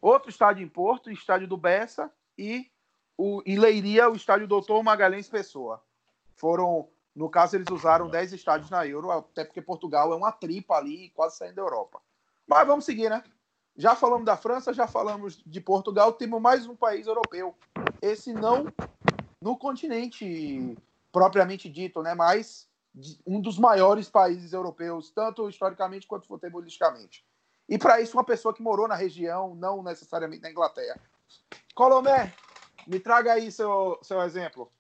outro 0.01 0.29
estádio 0.29 0.63
em 0.63 0.69
Porto, 0.69 1.07
o 1.07 1.13
estádio 1.13 1.49
do 1.49 1.57
Bessa 1.57 2.13
e 2.37 2.71
o, 3.17 3.43
em 3.47 3.59
Leiria, 3.59 4.11
o 4.11 4.17
estádio 4.17 4.47
Doutor 4.47 4.83
Magalhães 4.83 5.29
Pessoa. 5.29 5.83
Foram, 6.37 6.89
no 7.15 7.31
caso, 7.31 7.57
eles 7.57 7.69
usaram 7.71 8.09
10 8.09 8.35
estádios 8.35 8.71
na 8.71 8.87
Euro, 8.87 9.11
até 9.11 9.45
porque 9.45 9.63
Portugal 9.63 10.13
é 10.13 10.17
uma 10.17 10.33
tripa 10.33 10.75
ali, 10.75 11.11
quase 11.11 11.39
saindo 11.39 11.57
da 11.57 11.63
Europa. 11.63 12.01
Mas 12.47 12.67
vamos 12.67 12.85
seguir, 12.85 13.09
né? 13.09 13.23
Já 13.79 13.95
falamos 13.95 14.27
da 14.27 14.37
França, 14.37 14.75
já 14.75 14.89
falamos 14.89 15.41
de 15.47 15.61
Portugal, 15.61 16.13
temos 16.13 16.43
mais 16.43 16.67
um 16.67 16.75
país 16.75 17.07
europeu. 17.07 17.55
Esse 18.03 18.33
não 18.33 18.67
no 19.41 19.57
continente 19.57 20.77
propriamente 21.13 21.69
dito, 21.69 22.03
né? 22.03 22.13
Mas 22.13 22.69
um 23.25 23.41
dos 23.41 23.57
maiores 23.57 24.11
países 24.11 24.53
europeus, 24.53 25.13
tanto 25.13 25.49
historicamente 25.49 26.09
quanto 26.09 26.27
futebolisticamente. 26.27 27.25
E 27.69 27.79
para 27.79 28.01
isso, 28.01 28.17
uma 28.17 28.25
pessoa 28.25 28.53
que 28.53 28.61
morou 28.61 28.89
na 28.89 28.97
região, 28.97 29.55
não 29.55 29.81
necessariamente 29.81 30.43
na 30.43 30.51
Inglaterra. 30.51 31.01
Colomé, 31.73 32.35
me 32.85 32.99
traga 32.99 33.35
aí 33.35 33.53
seu, 33.53 33.97
seu 34.03 34.21
exemplo. 34.23 34.73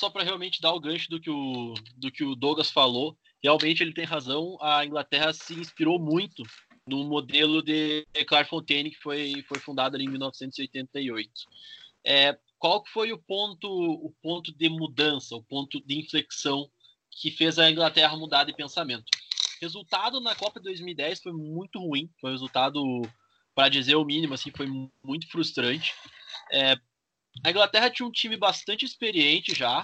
Só 0.00 0.08
para 0.08 0.24
realmente 0.24 0.62
dar 0.62 0.72
o 0.72 0.80
gancho 0.80 1.10
do 1.10 1.20
que 1.20 1.30
o, 1.30 1.74
do 1.96 2.10
que 2.10 2.24
o 2.24 2.34
Douglas 2.34 2.70
falou. 2.70 3.16
Realmente 3.42 3.82
ele 3.82 3.92
tem 3.92 4.04
razão. 4.04 4.56
A 4.60 4.84
Inglaterra 4.84 5.32
se 5.34 5.52
inspirou 5.52 5.98
muito 5.98 6.42
no 6.86 7.04
modelo 7.04 7.62
de 7.62 8.06
Clairefontaine 8.26 8.90
que 8.90 8.96
foi, 8.96 9.44
foi 9.46 9.58
fundado 9.58 9.96
ali 9.96 10.06
em 10.06 10.08
1988. 10.08 11.30
É, 12.02 12.36
qual 12.58 12.82
foi 12.86 13.12
o 13.12 13.18
ponto, 13.18 13.68
o 13.68 14.10
ponto 14.22 14.52
de 14.56 14.70
mudança, 14.70 15.36
o 15.36 15.42
ponto 15.42 15.78
de 15.86 15.98
inflexão 15.98 16.70
que 17.10 17.30
fez 17.30 17.58
a 17.58 17.70
Inglaterra 17.70 18.16
mudar 18.16 18.44
de 18.44 18.54
pensamento? 18.54 19.04
Resultado 19.60 20.18
na 20.20 20.34
Copa 20.34 20.58
de 20.58 20.64
2010 20.64 21.20
foi 21.20 21.32
muito 21.32 21.78
ruim, 21.78 22.08
foi 22.18 22.30
um 22.30 22.32
resultado, 22.32 22.82
para 23.54 23.68
dizer 23.68 23.96
o 23.96 24.04
mínimo, 24.04 24.32
assim, 24.32 24.50
foi 24.56 24.66
muito 25.04 25.30
frustrante. 25.30 25.94
É, 26.50 26.74
a 27.44 27.50
Inglaterra 27.50 27.90
tinha 27.90 28.06
um 28.06 28.12
time 28.12 28.36
bastante 28.36 28.84
experiente 28.84 29.54
já, 29.54 29.82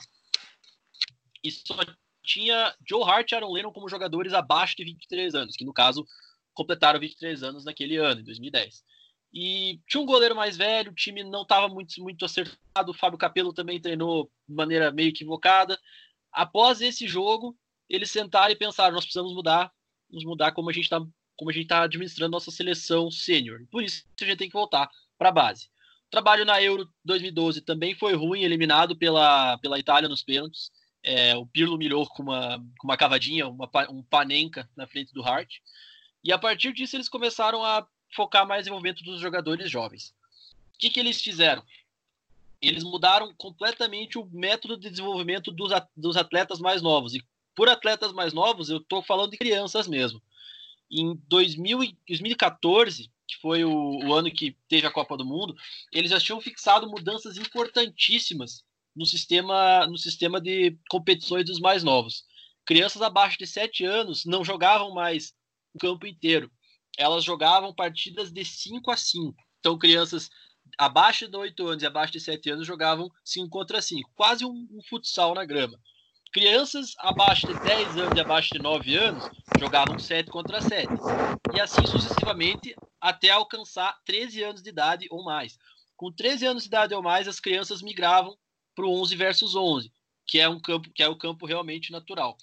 e 1.42 1.50
só 1.50 1.76
tinha 2.22 2.74
Joe 2.88 3.04
Hart 3.04 3.30
e 3.30 3.34
Aaron 3.34 3.52
Lennon 3.52 3.72
como 3.72 3.88
jogadores 3.88 4.32
abaixo 4.32 4.76
de 4.76 4.84
23 4.84 5.34
anos, 5.34 5.56
que 5.56 5.64
no 5.64 5.72
caso 5.72 6.04
completaram 6.52 6.98
23 6.98 7.42
anos 7.42 7.64
naquele 7.64 7.96
ano, 7.96 8.20
em 8.20 8.24
2010. 8.24 8.84
E 9.32 9.80
tinha 9.86 10.02
um 10.02 10.06
goleiro 10.06 10.34
mais 10.34 10.56
velho, 10.56 10.90
o 10.90 10.94
time 10.94 11.22
não 11.22 11.42
estava 11.42 11.68
muito, 11.68 12.02
muito 12.02 12.24
acertado, 12.24 12.90
o 12.90 12.94
Fábio 12.94 13.18
Capello 13.18 13.52
também 13.52 13.80
treinou 13.80 14.30
de 14.48 14.54
maneira 14.54 14.90
meio 14.90 15.10
equivocada. 15.10 15.78
Após 16.32 16.80
esse 16.80 17.06
jogo, 17.06 17.56
eles 17.88 18.10
sentaram 18.10 18.50
e 18.50 18.56
pensaram: 18.56 18.94
nós 18.94 19.04
precisamos 19.04 19.34
mudar, 19.34 19.70
nos 20.10 20.24
mudar 20.24 20.52
como 20.52 20.70
a 20.70 20.72
gente 20.72 20.84
está 20.84 21.00
como 21.36 21.50
a 21.50 21.52
gente 21.52 21.64
está 21.64 21.82
administrando 21.82 22.32
nossa 22.32 22.50
seleção 22.50 23.10
sênior. 23.10 23.60
Por 23.70 23.82
isso 23.82 24.04
a 24.20 24.24
gente 24.24 24.38
tem 24.38 24.48
que 24.48 24.54
voltar 24.54 24.90
para 25.18 25.28
a 25.28 25.32
base. 25.32 25.68
Trabalho 26.10 26.44
na 26.44 26.62
Euro 26.62 26.88
2012 27.04 27.60
também 27.60 27.94
foi 27.94 28.14
ruim, 28.14 28.42
eliminado 28.42 28.96
pela, 28.96 29.58
pela 29.58 29.78
Itália 29.78 30.08
nos 30.08 30.22
pênaltis. 30.22 30.70
É, 31.02 31.36
o 31.36 31.46
Pirlo 31.46 31.76
mirou 31.76 32.06
com 32.06 32.22
uma, 32.22 32.58
com 32.78 32.88
uma 32.88 32.96
cavadinha, 32.96 33.48
uma, 33.48 33.68
um 33.90 34.02
panenca 34.02 34.68
na 34.76 34.86
frente 34.86 35.12
do 35.12 35.22
Hart. 35.22 35.56
E 36.22 36.32
a 36.32 36.38
partir 36.38 36.72
disso 36.72 36.96
eles 36.96 37.08
começaram 37.08 37.64
a 37.64 37.86
focar 38.14 38.46
mais 38.46 38.60
no 38.60 38.62
desenvolvimento 38.64 39.04
dos 39.04 39.20
jogadores 39.20 39.70
jovens. 39.70 40.14
O 40.74 40.78
que, 40.78 40.90
que 40.90 41.00
eles 41.00 41.20
fizeram? 41.20 41.62
Eles 42.60 42.82
mudaram 42.82 43.34
completamente 43.34 44.18
o 44.18 44.26
método 44.26 44.76
de 44.76 44.90
desenvolvimento 44.90 45.50
dos, 45.52 45.70
dos 45.96 46.16
atletas 46.16 46.58
mais 46.58 46.82
novos. 46.82 47.14
E 47.14 47.24
por 47.54 47.68
atletas 47.68 48.12
mais 48.12 48.32
novos, 48.32 48.68
eu 48.68 48.78
estou 48.78 49.02
falando 49.02 49.30
de 49.30 49.38
crianças 49.38 49.86
mesmo. 49.86 50.20
Em 50.90 51.14
2000, 51.28 51.78
2014, 52.06 53.10
que 53.26 53.36
foi 53.40 53.64
o, 53.64 53.98
o, 54.04 54.14
ano 54.14 54.30
que 54.30 54.56
teve 54.68 54.86
a 54.86 54.92
Copa 54.92 55.16
do 55.16 55.24
Mundo, 55.24 55.54
eles 55.92 56.10
já 56.10 56.20
tinham 56.20 56.40
fixado 56.40 56.88
mudanças 56.88 57.36
importantíssimas 57.36 58.62
no 58.94 59.04
sistema, 59.04 59.86
no 59.86 59.98
sistema 59.98 60.40
de 60.40 60.78
competições 60.88 61.44
dos 61.44 61.58
mais 61.58 61.82
novos. 61.82 62.24
Crianças 62.64 63.02
abaixo 63.02 63.38
de 63.38 63.46
7 63.46 63.84
anos 63.84 64.24
não 64.24 64.44
jogavam 64.44 64.92
mais 64.92 65.34
o 65.74 65.78
campo 65.78 66.06
inteiro 66.06 66.50
elas 66.96 67.22
jogavam 67.22 67.74
partidas 67.74 68.32
de 68.32 68.44
5 68.44 68.90
a 68.90 68.96
5. 68.96 69.34
Então, 69.60 69.78
crianças 69.78 70.30
abaixo 70.78 71.28
de 71.28 71.36
8 71.36 71.66
anos 71.66 71.82
e 71.82 71.86
abaixo 71.86 72.12
de 72.12 72.20
7 72.20 72.50
anos 72.50 72.66
jogavam 72.66 73.10
5 73.24 73.48
contra 73.48 73.80
5, 73.80 74.10
quase 74.14 74.44
um, 74.44 74.66
um, 74.72 74.80
futsal 74.88 75.34
na 75.34 75.44
grama. 75.44 75.78
Crianças 76.32 76.92
abaixo 76.98 77.46
de 77.46 77.54
10 77.60 77.96
anos 77.98 78.16
e 78.16 78.20
abaixo 78.20 78.50
de 78.52 78.58
9 78.58 78.96
anos 78.96 79.30
jogavam 79.58 79.98
7 79.98 80.30
contra 80.30 80.60
7. 80.60 80.88
E 81.54 81.60
assim 81.60 81.86
sucessivamente 81.86 82.74
até 83.08 83.30
alcançar 83.30 84.00
13 84.04 84.42
anos 84.42 84.62
de 84.62 84.68
idade 84.68 85.06
ou 85.10 85.24
mais. 85.24 85.58
Com 85.96 86.12
13 86.12 86.46
anos 86.46 86.62
de 86.64 86.68
idade 86.68 86.94
ou 86.94 87.02
mais, 87.02 87.26
as 87.26 87.40
crianças 87.40 87.82
migravam 87.82 88.36
para 88.74 88.86
o 88.86 89.00
11 89.00 89.16
versus 89.16 89.54
11, 89.54 89.92
que 90.26 90.38
é 90.38 90.48
um 90.48 90.60
campo 90.60 90.90
que 90.90 91.02
é 91.02 91.08
o 91.08 91.16
campo 91.16 91.46
realmente 91.46 91.90
natural. 91.90 92.36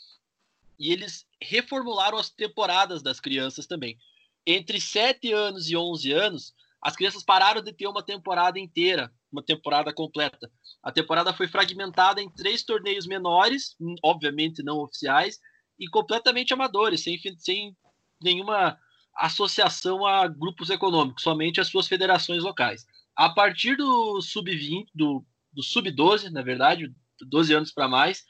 E 0.79 0.91
eles 0.91 1.25
reformularam 1.41 2.17
as 2.17 2.29
temporadas 2.29 3.03
das 3.03 3.19
crianças 3.19 3.67
também 3.67 3.97
entre 4.45 4.79
7 4.79 5.31
anos 5.31 5.69
e 5.69 5.75
11 5.75 6.11
anos, 6.11 6.53
as 6.81 6.95
crianças 6.95 7.23
pararam 7.23 7.61
de 7.61 7.71
ter 7.71 7.87
uma 7.87 8.03
temporada 8.03 8.59
inteira, 8.59 9.11
uma 9.31 9.41
temporada 9.41 9.93
completa. 9.93 10.51
A 10.81 10.91
temporada 10.91 11.33
foi 11.33 11.47
fragmentada 11.47 12.21
em 12.21 12.29
três 12.29 12.63
torneios 12.63 13.07
menores, 13.07 13.75
obviamente 14.03 14.61
não 14.61 14.79
oficiais, 14.79 15.39
e 15.79 15.87
completamente 15.87 16.53
amadores, 16.53 17.01
sem, 17.01 17.17
sem 17.37 17.75
nenhuma 18.21 18.77
associação 19.15 20.05
a 20.05 20.27
grupos 20.27 20.69
econômicos, 20.69 21.23
somente 21.23 21.61
as 21.61 21.67
suas 21.67 21.87
federações 21.87 22.43
locais. 22.43 22.85
A 23.15 23.29
partir 23.29 23.75
do 23.75 24.21
sub-20, 24.21 24.87
do, 24.93 25.25
do 25.51 25.63
sub-12, 25.63 26.29
na 26.31 26.41
verdade, 26.41 26.91
12 27.21 27.53
anos 27.53 27.71
para 27.71 27.87
mais, 27.87 28.23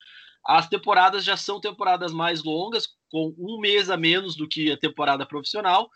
as 0.46 0.68
temporadas 0.68 1.24
já 1.24 1.38
são 1.38 1.60
temporadas 1.60 2.12
mais 2.12 2.44
longas, 2.44 2.88
com 3.10 3.34
um 3.38 3.60
mês 3.60 3.90
a 3.90 3.96
menos 3.96 4.36
do 4.36 4.48
que 4.48 4.72
a 4.72 4.78
temporada 4.78 5.26
profissional, 5.26 5.90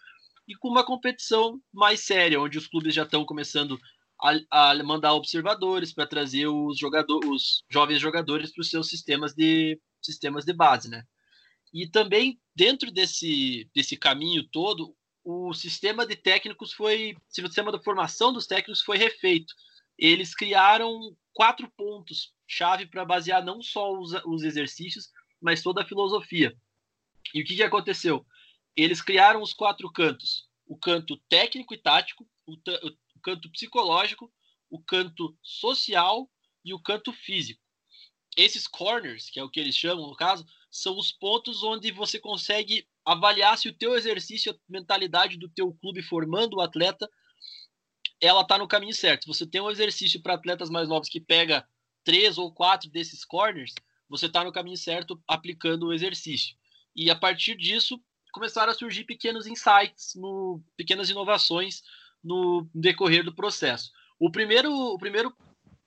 e 0.47 0.55
com 0.55 0.69
uma 0.69 0.85
competição 0.85 1.59
mais 1.73 2.01
séria, 2.01 2.39
onde 2.39 2.57
os 2.57 2.67
clubes 2.67 2.95
já 2.95 3.03
estão 3.03 3.25
começando 3.25 3.77
a, 4.21 4.69
a 4.69 4.83
mandar 4.83 5.13
observadores 5.13 5.93
para 5.93 6.07
trazer 6.07 6.47
os 6.47 6.77
jogadores, 6.77 7.29
os 7.29 7.63
jovens 7.69 7.99
jogadores 7.99 8.53
para 8.53 8.61
os 8.61 8.69
seus 8.69 8.87
sistemas 8.87 9.33
de 9.33 9.79
sistemas 10.01 10.45
de 10.45 10.53
base, 10.53 10.89
né? 10.89 11.03
E 11.73 11.87
também 11.87 12.39
dentro 12.55 12.91
desse 12.91 13.69
desse 13.73 13.97
caminho 13.97 14.47
todo, 14.47 14.95
o 15.23 15.53
sistema 15.53 16.05
de 16.05 16.15
técnicos 16.15 16.73
foi, 16.73 17.15
o 17.15 17.47
sistema 17.47 17.71
de 17.71 17.83
formação 17.83 18.31
dos 18.31 18.47
técnicos 18.47 18.81
foi 18.81 18.97
refeito. 18.97 19.53
Eles 19.97 20.33
criaram 20.33 21.15
quatro 21.33 21.69
pontos 21.75 22.33
chave 22.47 22.85
para 22.85 23.03
basear 23.03 23.43
não 23.43 23.61
só 23.61 23.91
os, 23.91 24.13
os 24.25 24.43
exercícios, 24.43 25.09
mas 25.41 25.61
toda 25.61 25.81
a 25.81 25.87
filosofia. 25.87 26.55
E 27.33 27.41
o 27.41 27.45
que, 27.45 27.55
que 27.55 27.63
aconteceu? 27.63 28.25
eles 28.77 29.01
criaram 29.01 29.41
os 29.41 29.53
quatro 29.53 29.91
cantos: 29.91 30.47
o 30.67 30.77
canto 30.77 31.17
técnico 31.27 31.73
e 31.73 31.77
tático, 31.77 32.29
o, 32.45 32.53
o 32.53 33.19
canto 33.21 33.49
psicológico, 33.49 34.31
o 34.69 34.81
canto 34.81 35.35
social 35.41 36.29
e 36.63 36.73
o 36.73 36.79
canto 36.79 37.11
físico. 37.11 37.61
Esses 38.37 38.67
corners, 38.67 39.31
que 39.31 39.39
é 39.39 39.43
o 39.43 39.49
que 39.49 39.59
eles 39.59 39.75
chamam 39.75 40.07
no 40.07 40.15
caso, 40.15 40.45
são 40.69 40.97
os 40.97 41.11
pontos 41.11 41.63
onde 41.63 41.91
você 41.91 42.19
consegue 42.19 42.87
avaliar 43.05 43.57
se 43.57 43.69
o 43.69 43.73
teu 43.73 43.95
exercício, 43.95 44.51
a 44.51 44.55
mentalidade 44.67 45.37
do 45.37 45.49
teu 45.49 45.73
clube 45.73 46.01
formando 46.01 46.57
o 46.57 46.61
atleta, 46.61 47.09
ela 48.21 48.41
está 48.41 48.57
no 48.57 48.67
caminho 48.67 48.93
certo. 48.93 49.27
Você 49.27 49.45
tem 49.45 49.61
um 49.61 49.69
exercício 49.69 50.21
para 50.21 50.33
atletas 50.33 50.69
mais 50.69 50.89
novos 50.89 51.09
que 51.09 51.21
pega 51.21 51.67
três 52.03 52.37
ou 52.37 52.53
quatro 52.53 52.89
desses 52.89 53.23
corners, 53.25 53.73
você 54.09 54.27
está 54.27 54.43
no 54.43 54.51
caminho 54.51 54.77
certo 54.77 55.21
aplicando 55.27 55.87
o 55.87 55.93
exercício. 55.93 56.55
E 56.95 57.11
a 57.11 57.15
partir 57.15 57.55
disso, 57.55 58.01
começaram 58.31 58.71
a 58.71 58.75
surgir 58.75 59.03
pequenos 59.03 59.45
insights, 59.45 60.13
no, 60.15 60.63
pequenas 60.75 61.09
inovações 61.09 61.81
no 62.23 62.67
decorrer 62.73 63.23
do 63.23 63.35
processo. 63.35 63.91
O 64.19 64.31
primeiro, 64.31 64.71
o 64.71 64.97
primeiro, 64.97 65.35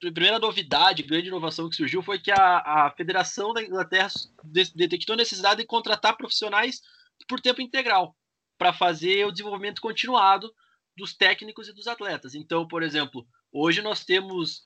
primeira 0.01 0.39
novidade, 0.39 1.03
grande 1.03 1.27
inovação 1.27 1.69
que 1.69 1.75
surgiu 1.75 2.01
foi 2.01 2.19
que 2.19 2.31
a, 2.31 2.57
a 2.57 2.93
Federação 2.97 3.53
da 3.53 3.61
Inglaterra 3.61 4.09
detectou 4.75 5.13
a 5.13 5.17
necessidade 5.17 5.61
de 5.61 5.67
contratar 5.67 6.17
profissionais 6.17 6.81
por 7.27 7.39
tempo 7.39 7.61
integral 7.61 8.15
para 8.57 8.73
fazer 8.73 9.25
o 9.25 9.31
desenvolvimento 9.31 9.81
continuado 9.81 10.51
dos 10.97 11.13
técnicos 11.15 11.67
e 11.67 11.73
dos 11.73 11.87
atletas. 11.87 12.35
Então, 12.35 12.67
por 12.67 12.83
exemplo, 12.83 13.25
hoje 13.51 13.81
nós 13.81 14.03
temos, 14.03 14.63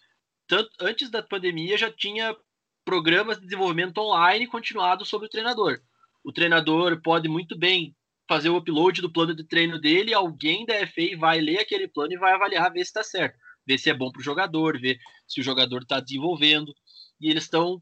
tanto, 0.48 0.70
antes 0.80 1.10
da 1.10 1.22
pandemia 1.22 1.78
já 1.78 1.92
tinha 1.92 2.36
programas 2.84 3.38
de 3.38 3.44
desenvolvimento 3.44 3.98
online 3.98 4.48
continuado 4.48 5.06
sobre 5.06 5.28
o 5.28 5.30
treinador 5.30 5.82
o 6.26 6.34
treinador 6.34 7.00
pode 7.02 7.30
muito 7.30 7.56
bem 7.56 7.96
fazer 8.28 8.50
o 8.50 8.58
upload 8.58 9.00
do 9.00 9.12
plano 9.12 9.36
de 9.36 9.44
treino 9.44 9.80
dele, 9.80 10.12
alguém 10.12 10.66
da 10.66 10.76
FA 10.88 11.16
vai 11.20 11.40
ler 11.40 11.60
aquele 11.60 11.88
plano 11.88 12.14
e 12.14 12.18
vai 12.18 12.34
avaliar, 12.34 12.74
ver 12.74 12.80
se 12.80 12.86
está 12.86 13.04
certo, 13.04 13.38
ver 13.66 13.78
se 13.78 13.90
é 13.90 13.94
bom 13.94 14.12
para 14.12 14.20
o 14.20 14.24
jogador, 14.24 14.80
ver 14.80 15.00
se 15.28 15.40
o 15.40 15.44
jogador 15.44 15.82
está 15.82 16.00
desenvolvendo. 16.00 16.76
E 17.20 17.30
eles 17.30 17.44
estão 17.44 17.82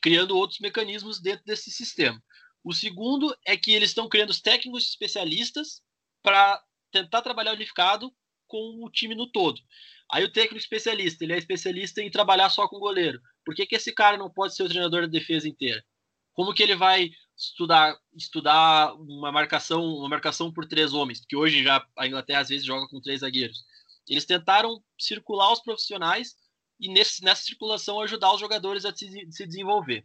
criando 0.00 0.36
outros 0.36 0.60
mecanismos 0.60 1.20
dentro 1.20 1.44
desse 1.44 1.70
sistema. 1.70 2.22
O 2.62 2.72
segundo 2.72 3.36
é 3.46 3.56
que 3.56 3.72
eles 3.72 3.90
estão 3.90 4.08
criando 4.08 4.30
os 4.30 4.40
técnicos 4.40 4.88
especialistas 4.88 5.82
para 6.22 6.62
tentar 6.90 7.20
trabalhar 7.22 7.52
unificado 7.52 8.10
com 8.46 8.82
o 8.84 8.90
time 8.90 9.14
no 9.14 9.30
todo. 9.30 9.60
Aí 10.10 10.24
o 10.24 10.32
técnico 10.32 10.58
especialista, 10.58 11.24
ele 11.24 11.32
é 11.32 11.38
especialista 11.38 12.00
em 12.00 12.10
trabalhar 12.10 12.48
só 12.48 12.68
com 12.68 12.76
o 12.76 12.80
goleiro. 12.80 13.20
Por 13.44 13.54
que, 13.54 13.66
que 13.66 13.74
esse 13.74 13.92
cara 13.92 14.16
não 14.16 14.30
pode 14.30 14.54
ser 14.54 14.62
o 14.62 14.68
treinador 14.68 15.02
da 15.02 15.06
defesa 15.08 15.48
inteira? 15.48 15.84
Como 16.32 16.54
que 16.54 16.62
ele 16.62 16.74
vai 16.74 17.10
estudar 17.36 17.98
estudar 18.14 18.94
uma 18.94 19.32
marcação 19.32 19.84
uma 19.84 20.08
marcação 20.08 20.52
por 20.52 20.66
três 20.66 20.92
homens, 20.92 21.24
que 21.28 21.36
hoje 21.36 21.62
já 21.62 21.84
a 21.98 22.06
Inglaterra 22.06 22.40
às 22.40 22.48
vezes 22.48 22.64
joga 22.64 22.86
com 22.88 23.00
três 23.00 23.20
zagueiros. 23.20 23.64
Eles 24.08 24.24
tentaram 24.24 24.82
circular 24.98 25.52
os 25.52 25.60
profissionais 25.60 26.36
e 26.78 26.92
nesse, 26.92 27.22
nessa 27.22 27.42
circulação 27.42 28.00
ajudar 28.00 28.32
os 28.32 28.40
jogadores 28.40 28.84
a 28.84 28.94
se, 28.94 29.08
se 29.30 29.46
desenvolver. 29.46 30.04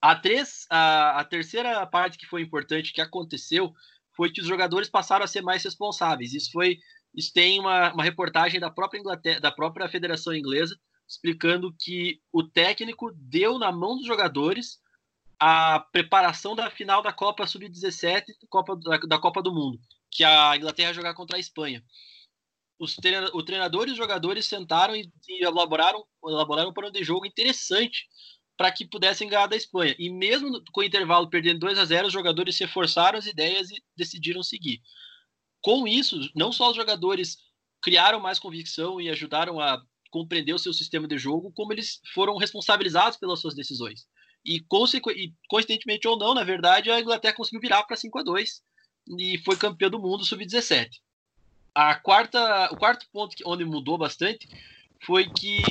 A, 0.00 0.14
três, 0.14 0.66
a, 0.68 1.20
a 1.20 1.24
terceira 1.24 1.86
parte 1.86 2.18
que 2.18 2.26
foi 2.26 2.42
importante 2.42 2.92
que 2.92 3.00
aconteceu 3.00 3.74
foi 4.12 4.30
que 4.30 4.40
os 4.40 4.46
jogadores 4.46 4.88
passaram 4.88 5.24
a 5.24 5.28
ser 5.28 5.42
mais 5.42 5.64
responsáveis. 5.64 6.34
Isso 6.34 6.52
foi 6.52 6.78
isso 7.14 7.32
tem 7.32 7.60
uma, 7.60 7.92
uma 7.92 8.02
reportagem 8.02 8.58
da 8.58 8.70
própria 8.70 8.98
Inglaterra, 8.98 9.40
da 9.40 9.52
própria 9.52 9.88
Federação 9.88 10.34
Inglesa, 10.34 10.76
explicando 11.08 11.74
que 11.78 12.20
o 12.32 12.42
técnico 12.42 13.12
deu 13.14 13.58
na 13.58 13.70
mão 13.70 13.96
dos 13.96 14.06
jogadores 14.06 14.80
a 15.38 15.78
preparação 15.92 16.54
da 16.56 16.70
final 16.70 17.02
da 17.02 17.12
Copa 17.12 17.46
Sub-17 17.46 18.24
Copa, 18.48 18.76
da, 18.76 18.96
da, 18.98 19.18
Copa 19.18 19.42
do 19.42 19.52
Mundo, 19.52 19.78
que 20.10 20.24
a 20.24 20.56
Inglaterra 20.56 20.92
jogar 20.92 21.14
contra 21.14 21.36
a 21.36 21.40
Espanha. 21.40 21.84
Os 22.84 22.94
treina, 22.96 23.30
o 23.32 23.42
treinador 23.42 23.88
e 23.88 23.92
os 23.92 23.96
jogadores 23.96 24.44
sentaram 24.44 24.94
e, 24.94 25.10
e 25.28 25.44
elaboraram, 25.44 26.04
elaboraram 26.22 26.70
um 26.70 26.74
plano 26.74 26.92
de 26.92 27.02
jogo 27.02 27.24
interessante 27.24 28.06
para 28.56 28.70
que 28.70 28.86
pudessem 28.86 29.28
ganhar 29.28 29.46
da 29.46 29.56
Espanha. 29.56 29.96
E 29.98 30.10
mesmo 30.10 30.62
com 30.70 30.80
o 30.80 30.84
intervalo 30.84 31.30
perdendo 31.30 31.60
2 31.60 31.78
a 31.78 31.84
0 31.84 32.06
os 32.06 32.12
jogadores 32.12 32.56
se 32.56 32.66
forçaram 32.66 33.18
as 33.18 33.26
ideias 33.26 33.70
e 33.70 33.82
decidiram 33.96 34.42
seguir. 34.42 34.80
Com 35.62 35.88
isso, 35.88 36.20
não 36.36 36.52
só 36.52 36.70
os 36.70 36.76
jogadores 36.76 37.38
criaram 37.82 38.20
mais 38.20 38.38
convicção 38.38 39.00
e 39.00 39.08
ajudaram 39.08 39.58
a 39.58 39.82
compreender 40.10 40.52
o 40.52 40.58
seu 40.58 40.72
sistema 40.72 41.08
de 41.08 41.18
jogo, 41.18 41.52
como 41.52 41.72
eles 41.72 42.00
foram 42.12 42.36
responsabilizados 42.36 43.18
pelas 43.18 43.40
suas 43.40 43.54
decisões. 43.54 44.06
E, 44.46 44.58
e 44.58 45.32
coincidentemente 45.48 46.06
ou 46.06 46.18
não, 46.18 46.34
na 46.34 46.44
verdade, 46.44 46.90
a 46.90 47.00
Inglaterra 47.00 47.34
conseguiu 47.34 47.60
virar 47.60 47.82
para 47.84 47.96
5 47.96 48.18
a 48.18 48.22
2 48.22 48.62
e 49.18 49.38
foi 49.38 49.56
campeã 49.56 49.88
do 49.88 49.98
mundo 49.98 50.24
sub-17. 50.24 50.88
A 51.74 51.96
quarta, 51.96 52.68
o 52.72 52.76
quarto 52.76 53.06
ponto 53.12 53.36
que, 53.36 53.42
onde 53.44 53.64
mudou 53.64 53.98
bastante 53.98 54.48
foi 55.04 55.28
que 55.28 55.62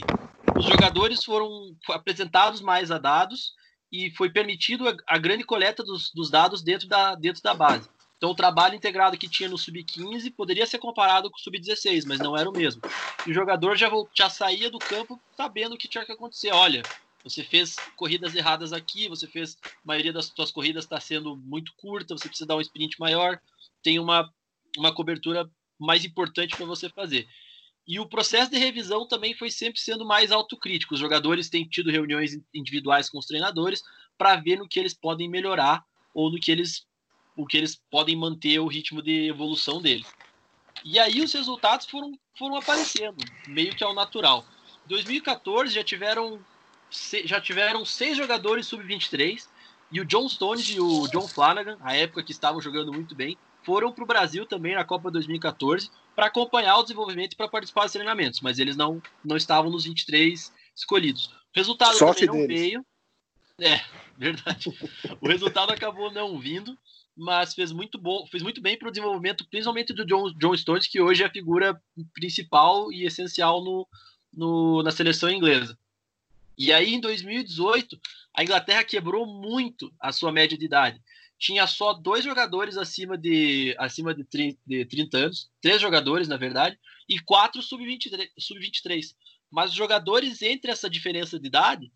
os 0.58 0.66
jogadores 0.66 1.24
foram 1.24 1.76
apresentados 1.90 2.60
mais 2.60 2.92
a 2.92 2.98
dados 2.98 3.54
e 3.92 4.12
foi 4.12 4.30
permitido 4.30 4.90
a, 4.90 4.96
a 5.08 5.18
grande 5.18 5.44
coleta 5.44 5.84
dos, 5.84 6.12
dos, 6.12 6.30
dados 6.30 6.62
dentro 6.62 6.88
da, 6.88 7.16
dentro 7.16 7.42
da 7.42 7.54
base. 7.54 7.90
Então, 8.18 8.32
o 8.32 8.36
trabalho 8.36 8.76
integrado 8.76 9.18
que 9.18 9.30
tinha 9.30 9.50
no 9.50 9.58
sub-15 9.58 10.34
poderia 10.36 10.66
ser 10.66 10.80
comparado 10.80 11.30
com 11.30 11.38
o 11.38 11.40
sub-16, 11.40 12.04
mas 12.08 12.20
não 12.20 12.38
era 12.38 12.50
o 12.50 12.54
mesmo. 12.54 12.82
E 13.26 13.32
o 13.32 13.34
jogador 13.34 13.76
já, 13.76 13.90
já 14.14 14.30
saía 14.30 14.70
do 14.70 14.80
campo 14.80 15.20
sabendo 15.36 15.76
o 15.76 15.78
que 15.78 15.88
tinha 15.88 16.06
que 16.06 16.12
acontecer. 16.12 16.52
Olha, 16.52 16.84
você 17.24 17.44
fez 17.44 17.76
corridas 17.96 18.36
erradas 18.36 18.74
aqui, 18.74 19.08
você 19.08 19.28
fez. 19.28 19.58
A 19.64 19.70
maioria 19.84 20.12
das 20.12 20.26
suas 20.26 20.52
corridas 20.52 20.84
está 20.84 21.00
sendo 21.00 21.36
muito 21.38 21.74
curta, 21.76 22.18
você 22.18 22.28
precisa 22.28 22.48
dar 22.48 22.58
um 22.58 22.62
sprint 22.62 23.00
maior, 23.00 23.40
tem 23.82 24.00
uma, 24.00 24.30
uma 24.78 24.94
cobertura 24.94 25.50
mais 25.80 26.06
importante 26.06 26.56
para 26.56 26.66
você 26.66 26.90
fazer. 26.90 27.28
E 27.86 28.00
o 28.00 28.08
processo 28.08 28.50
de 28.50 28.58
revisão 28.58 29.08
também 29.08 29.34
foi 29.34 29.52
sempre 29.52 29.80
sendo 29.80 30.06
mais 30.06 30.32
autocrítico. 30.32 30.94
Os 30.94 31.00
jogadores 31.00 31.50
têm 31.50 31.68
tido 31.68 31.92
reuniões 31.92 32.40
individuais 32.54 33.10
com 33.10 33.20
os 33.20 33.26
treinadores 33.26 33.82
para 34.18 34.38
ver 34.38 34.58
no 34.58 34.68
que 34.68 34.80
eles 34.80 34.94
podem 34.94 35.30
melhorar 35.30 35.84
ou 36.14 36.32
no 36.32 36.40
que 36.40 36.52
eles, 36.52 36.86
o 37.36 37.46
que 37.46 37.58
eles 37.58 37.82
podem 37.92 38.16
manter 38.16 38.60
o 38.60 38.68
ritmo 38.68 39.02
de 39.02 39.28
evolução 39.28 39.82
deles. 39.82 40.08
E 40.86 40.98
aí 40.98 41.22
os 41.22 41.34
resultados 41.34 41.86
foram, 41.86 42.18
foram 42.38 42.56
aparecendo, 42.56 43.18
meio 43.48 43.76
que 43.76 43.84
ao 43.84 43.94
natural. 43.94 44.46
Em 44.86 44.90
2014 44.90 45.74
já 45.74 45.84
tiveram, 45.84 46.40
já 47.26 47.42
tiveram 47.42 47.84
seis 47.84 48.18
jogadores 48.18 48.68
sub-23 48.68 49.48
e 49.92 50.00
o 50.02 50.06
John 50.06 50.28
Stones 50.28 50.70
e 50.70 50.80
o 50.80 51.08
John 51.10 51.28
Flanagan, 51.28 51.78
a 51.82 51.96
época 51.96 52.24
que 52.24 52.32
estavam 52.32 52.62
jogando 52.62 52.92
muito 52.92 53.14
bem, 53.14 53.38
foram 53.64 53.92
para 53.92 54.04
o 54.04 54.08
Brasil 54.08 54.46
também 54.46 54.76
na 54.76 54.84
Copa 54.84 55.12
2014 55.12 55.90
para 56.16 56.28
acompanhar 56.28 56.78
o 56.78 56.84
desenvolvimento 56.84 57.34
e 57.34 57.36
para 57.36 57.48
participar 57.48 57.84
dos 57.84 57.92
treinamentos, 57.92 58.42
mas 58.42 58.60
eles 58.60 58.76
não, 58.76 59.02
não 59.24 59.36
estavam 59.36 59.72
nos 59.72 59.86
23 59.86 60.54
escolhidos. 60.76 61.28
O 61.28 61.32
resultado 61.56 61.98
Sorte 61.98 62.26
também 62.26 62.42
não 62.42 62.48
deles. 62.48 62.62
veio. 62.62 62.86
É, 63.60 63.82
verdade. 64.18 64.70
o 65.22 65.28
resultado 65.28 65.72
acabou 65.72 66.12
não 66.12 66.40
vindo, 66.40 66.78
mas 67.16 67.54
fez 67.54 67.72
muito 67.72 67.98
bom, 67.98 68.26
fez 68.28 68.44
muito 68.44 68.62
bem 68.62 68.78
para 68.78 68.88
o 68.88 68.92
desenvolvimento, 68.92 69.48
principalmente 69.50 69.94
do 69.94 70.06
John, 70.06 70.32
John 70.38 70.56
Stones, 70.56 70.88
que 70.88 71.02
hoje 71.02 71.24
é 71.24 71.28
a 71.28 71.32
figura 71.32 71.82
principal 72.14 72.92
e 72.92 73.06
essencial 73.06 73.64
no, 73.64 73.88
no, 74.34 74.84
na 74.84 74.92
seleção 74.92 75.30
inglesa. 75.30 75.78
E 76.58 76.72
aí, 76.72 76.94
em 76.94 77.00
2018, 77.00 78.00
a 78.36 78.44
Inglaterra 78.44 78.84
quebrou 78.84 79.26
muito 79.26 79.92
a 80.00 80.12
sua 80.12 80.32
média 80.32 80.58
de 80.58 80.66
idade 80.66 81.02
tinha 81.44 81.68
só 81.68 81.92
dois 81.92 82.24
jogadores 82.24 82.78
acima 82.78 83.18
de, 83.18 83.76
acima 83.78 84.16
de, 84.16 84.24
30, 84.24 84.58
de 84.66 84.86
30 84.86 85.18
anos, 85.18 85.52
três 85.62 85.82
jogadores, 85.82 86.30
na 86.30 86.38
verdade, 86.38 86.80
e 87.10 87.20
quatro 87.20 87.62
sub-23. 87.62 88.30
Sub 88.40 88.62
Mas 89.52 89.72
os 89.72 89.76
jogadores 89.76 90.42
entre 90.42 90.72
essa 90.72 90.90
diferença 90.90 91.38
de 91.38 91.48
idade 91.48 91.92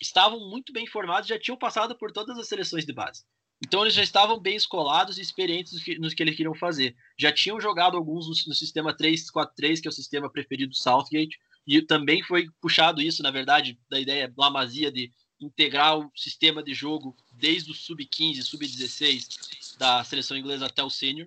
estavam 0.00 0.50
muito 0.50 0.72
bem 0.72 0.88
formados, 0.88 1.28
já 1.28 1.38
tinham 1.38 1.56
passado 1.56 1.96
por 1.96 2.10
todas 2.10 2.36
as 2.36 2.48
seleções 2.48 2.84
de 2.84 2.92
base. 2.92 3.22
Então 3.64 3.82
eles 3.82 3.94
já 3.94 4.02
estavam 4.02 4.40
bem 4.40 4.56
escolados 4.56 5.18
e 5.18 5.22
experientes 5.22 5.72
nos 6.00 6.12
que, 6.12 6.22
eles 6.24 6.36
queriam 6.36 6.54
fazer. 6.56 6.96
Já 7.16 7.30
tinham 7.30 7.60
jogado 7.60 7.96
alguns 7.96 8.26
no, 8.26 8.48
no 8.48 8.54
sistema 8.54 8.92
3-4-3, 8.92 9.80
que 9.80 9.86
é 9.86 9.90
o 9.90 9.92
sistema 9.92 10.28
preferido 10.28 10.70
do 10.70 10.76
Southgate, 10.76 11.38
e 11.64 11.80
também 11.80 12.24
foi 12.24 12.46
puxado 12.60 13.00
isso, 13.00 13.22
na 13.22 13.30
verdade, 13.30 13.78
da 13.88 14.00
ideia 14.00 14.32
Lamazia 14.36 14.90
de 14.90 15.12
integrar 15.40 15.96
o 15.96 16.10
sistema 16.16 16.60
de 16.60 16.74
jogo 16.74 17.16
desde 17.40 17.70
o 17.70 17.74
sub-15, 17.74 18.42
sub-16 18.42 19.76
da 19.78 20.04
seleção 20.04 20.36
inglesa 20.36 20.66
até 20.66 20.84
o 20.84 20.90
sênior. 20.90 21.26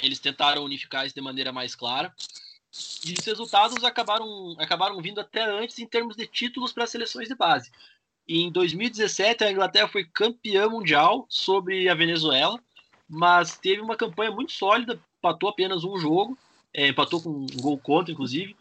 Eles 0.00 0.18
tentaram 0.18 0.64
unificar 0.64 1.06
isso 1.06 1.14
de 1.14 1.20
maneira 1.20 1.50
mais 1.50 1.74
clara. 1.74 2.14
E 3.04 3.14
os 3.18 3.24
resultados 3.24 3.82
acabaram, 3.82 4.54
acabaram 4.58 5.00
vindo 5.00 5.20
até 5.20 5.42
antes 5.42 5.78
em 5.78 5.86
termos 5.86 6.16
de 6.16 6.26
títulos 6.26 6.72
para 6.72 6.84
as 6.84 6.90
seleções 6.90 7.28
de 7.28 7.34
base. 7.34 7.70
Em 8.28 8.50
2017, 8.52 9.42
a 9.42 9.50
Inglaterra 9.50 9.88
foi 9.88 10.04
campeã 10.04 10.68
mundial 10.68 11.26
sobre 11.28 11.88
a 11.88 11.94
Venezuela, 11.94 12.60
mas 13.08 13.58
teve 13.58 13.82
uma 13.82 13.96
campanha 13.96 14.30
muito 14.30 14.52
sólida, 14.52 15.00
empatou 15.18 15.48
apenas 15.48 15.82
um 15.82 15.98
jogo, 15.98 16.38
é, 16.72 16.86
empatou 16.86 17.20
com 17.20 17.30
um 17.30 17.46
gol 17.60 17.76
contra, 17.76 18.12
inclusive, 18.12 18.54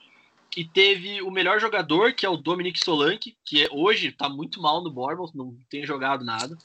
e 0.56 0.66
teve 0.66 1.22
o 1.22 1.30
melhor 1.30 1.60
jogador, 1.60 2.14
que 2.14 2.26
é 2.26 2.30
o 2.30 2.38
Dominic 2.38 2.80
Solanke, 2.84 3.38
que 3.46 3.64
é, 3.64 3.68
hoje 3.72 4.08
está 4.08 4.28
muito 4.28 4.62
mal 4.62 4.82
no 4.84 4.92
Bournemouth, 4.92 5.32
não 5.36 5.56
tem 5.70 5.86
jogado 5.86 6.26
nada, 6.26 6.58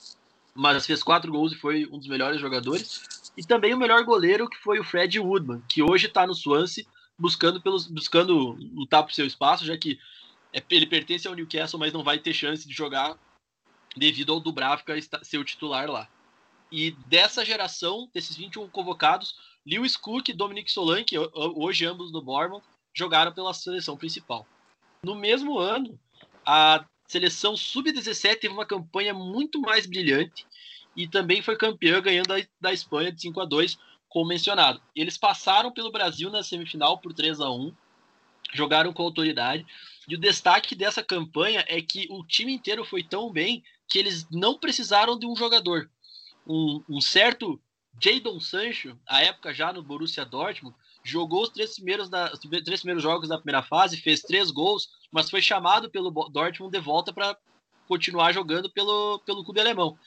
mas 0.54 0.86
fez 0.86 1.02
quatro 1.02 1.30
gols 1.30 1.52
e 1.52 1.58
foi 1.58 1.86
um 1.86 1.98
dos 1.98 2.08
melhores 2.08 2.40
jogadores. 2.40 3.30
E 3.36 3.44
também 3.44 3.74
o 3.74 3.78
melhor 3.78 4.02
goleiro, 4.04 4.48
que 4.48 4.56
foi 4.58 4.78
o 4.78 4.84
Fred 4.84 5.18
Woodman, 5.18 5.62
que 5.68 5.82
hoje 5.82 6.06
está 6.06 6.26
no 6.26 6.34
Swansea, 6.34 6.86
buscando, 7.18 7.60
pelos, 7.60 7.86
buscando 7.86 8.56
lutar 8.72 9.02
por 9.02 9.12
seu 9.12 9.26
espaço, 9.26 9.64
já 9.64 9.76
que 9.76 9.98
é, 10.52 10.62
ele 10.70 10.86
pertence 10.86 11.28
ao 11.28 11.34
Newcastle, 11.34 11.78
mas 11.78 11.92
não 11.92 12.02
vai 12.02 12.18
ter 12.18 12.32
chance 12.32 12.66
de 12.66 12.72
jogar 12.72 13.18
devido 13.96 14.32
ao 14.32 14.40
Dubravka 14.40 14.94
ser 15.22 15.38
o 15.38 15.44
titular 15.44 15.90
lá. 15.90 16.08
E 16.72 16.92
dessa 17.06 17.44
geração, 17.44 18.08
desses 18.12 18.36
21 18.36 18.68
convocados, 18.68 19.36
Lewis 19.66 19.96
Cook 19.96 20.28
e 20.28 20.32
Dominic 20.32 20.70
Solanke, 20.70 21.16
hoje 21.54 21.86
ambos 21.86 22.10
no 22.10 22.22
Bournemouth, 22.22 22.62
jogaram 22.94 23.32
pela 23.32 23.52
seleção 23.52 23.96
principal. 23.96 24.46
No 25.02 25.14
mesmo 25.14 25.58
ano, 25.58 25.98
a 26.46 26.84
seleção 27.06 27.56
sub-17 27.56 28.40
teve 28.40 28.54
uma 28.54 28.64
campanha 28.64 29.12
muito 29.12 29.60
mais 29.60 29.86
brilhante 29.86 30.46
e 30.96 31.08
também 31.08 31.42
foi 31.42 31.56
campeã 31.56 32.00
ganhando 32.00 32.32
a, 32.32 32.38
da 32.60 32.72
Espanha 32.72 33.12
de 33.12 33.20
5 33.20 33.40
a 33.40 33.44
2, 33.44 33.76
como 34.08 34.28
mencionado. 34.28 34.80
Eles 34.94 35.18
passaram 35.18 35.72
pelo 35.72 35.90
Brasil 35.90 36.30
na 36.30 36.42
semifinal 36.42 36.98
por 36.98 37.12
3 37.12 37.40
a 37.40 37.50
1, 37.50 37.74
jogaram 38.52 38.92
com 38.92 39.02
autoridade. 39.02 39.66
E 40.08 40.14
o 40.14 40.20
destaque 40.20 40.74
dessa 40.74 41.02
campanha 41.02 41.64
é 41.66 41.82
que 41.82 42.06
o 42.10 42.24
time 42.24 42.52
inteiro 42.52 42.84
foi 42.84 43.02
tão 43.02 43.32
bem 43.32 43.64
que 43.88 43.98
eles 43.98 44.28
não 44.30 44.58
precisaram 44.58 45.18
de 45.18 45.26
um 45.26 45.34
jogador. 45.34 45.90
Um, 46.46 46.82
um 46.88 47.00
certo 47.00 47.60
Jadon 48.00 48.40
Sancho, 48.40 48.98
à 49.06 49.22
época 49.22 49.52
já 49.52 49.72
no 49.72 49.82
Borussia 49.82 50.24
Dortmund, 50.24 50.76
jogou 51.04 51.42
os 51.42 51.50
três 51.50 51.74
primeiros, 51.74 52.08
da, 52.08 52.32
os 52.32 52.38
três 52.38 52.80
primeiros 52.80 53.02
jogos 53.02 53.28
da 53.28 53.36
primeira 53.36 53.62
fase, 53.62 53.98
fez 53.98 54.22
três 54.22 54.50
gols, 54.50 54.88
mas 55.12 55.30
foi 55.30 55.42
chamado 55.42 55.90
pelo 55.90 56.10
Dortmund 56.30 56.72
de 56.72 56.82
volta 56.82 57.12
para 57.12 57.36
continuar 57.86 58.32
jogando 58.32 58.70
pelo, 58.70 59.20
pelo 59.20 59.44
clube 59.44 59.60
alemão. 59.60 59.98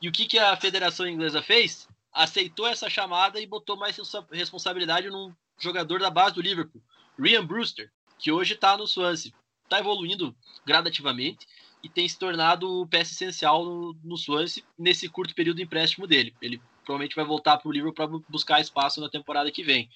E 0.00 0.08
o 0.08 0.12
que, 0.12 0.26
que 0.26 0.38
a 0.38 0.54
Federação 0.56 1.08
Inglesa 1.08 1.42
fez? 1.42 1.88
Aceitou 2.12 2.66
essa 2.66 2.90
chamada 2.90 3.40
e 3.40 3.46
botou 3.46 3.76
mais 3.76 3.96
responsabilidade 4.30 5.08
num 5.08 5.34
jogador 5.58 6.00
da 6.00 6.10
base 6.10 6.34
do 6.34 6.42
Liverpool, 6.42 6.82
Ryan 7.18 7.46
Brewster, 7.46 7.90
que 8.18 8.30
hoje 8.30 8.54
está 8.54 8.76
no 8.76 8.86
Swansea. 8.86 9.32
Está 9.64 9.80
evoluindo 9.80 10.36
gradativamente 10.64 11.46
e 11.82 11.88
tem 11.88 12.08
se 12.08 12.18
tornado 12.18 12.86
peça 12.88 13.12
essencial 13.12 13.64
no, 13.64 13.96
no 14.04 14.16
Swansea 14.16 14.62
nesse 14.78 15.08
curto 15.08 15.34
período 15.34 15.56
de 15.56 15.62
empréstimo 15.62 16.06
dele. 16.06 16.34
Ele 16.40 16.60
provavelmente 16.86 17.16
vai 17.16 17.24
voltar 17.24 17.58
para 17.58 17.68
o 17.68 17.72
livro 17.72 17.92
para 17.92 18.06
buscar 18.28 18.60
espaço 18.60 19.00
na 19.00 19.10
temporada 19.10 19.50
que 19.50 19.62
vem. 19.62 19.90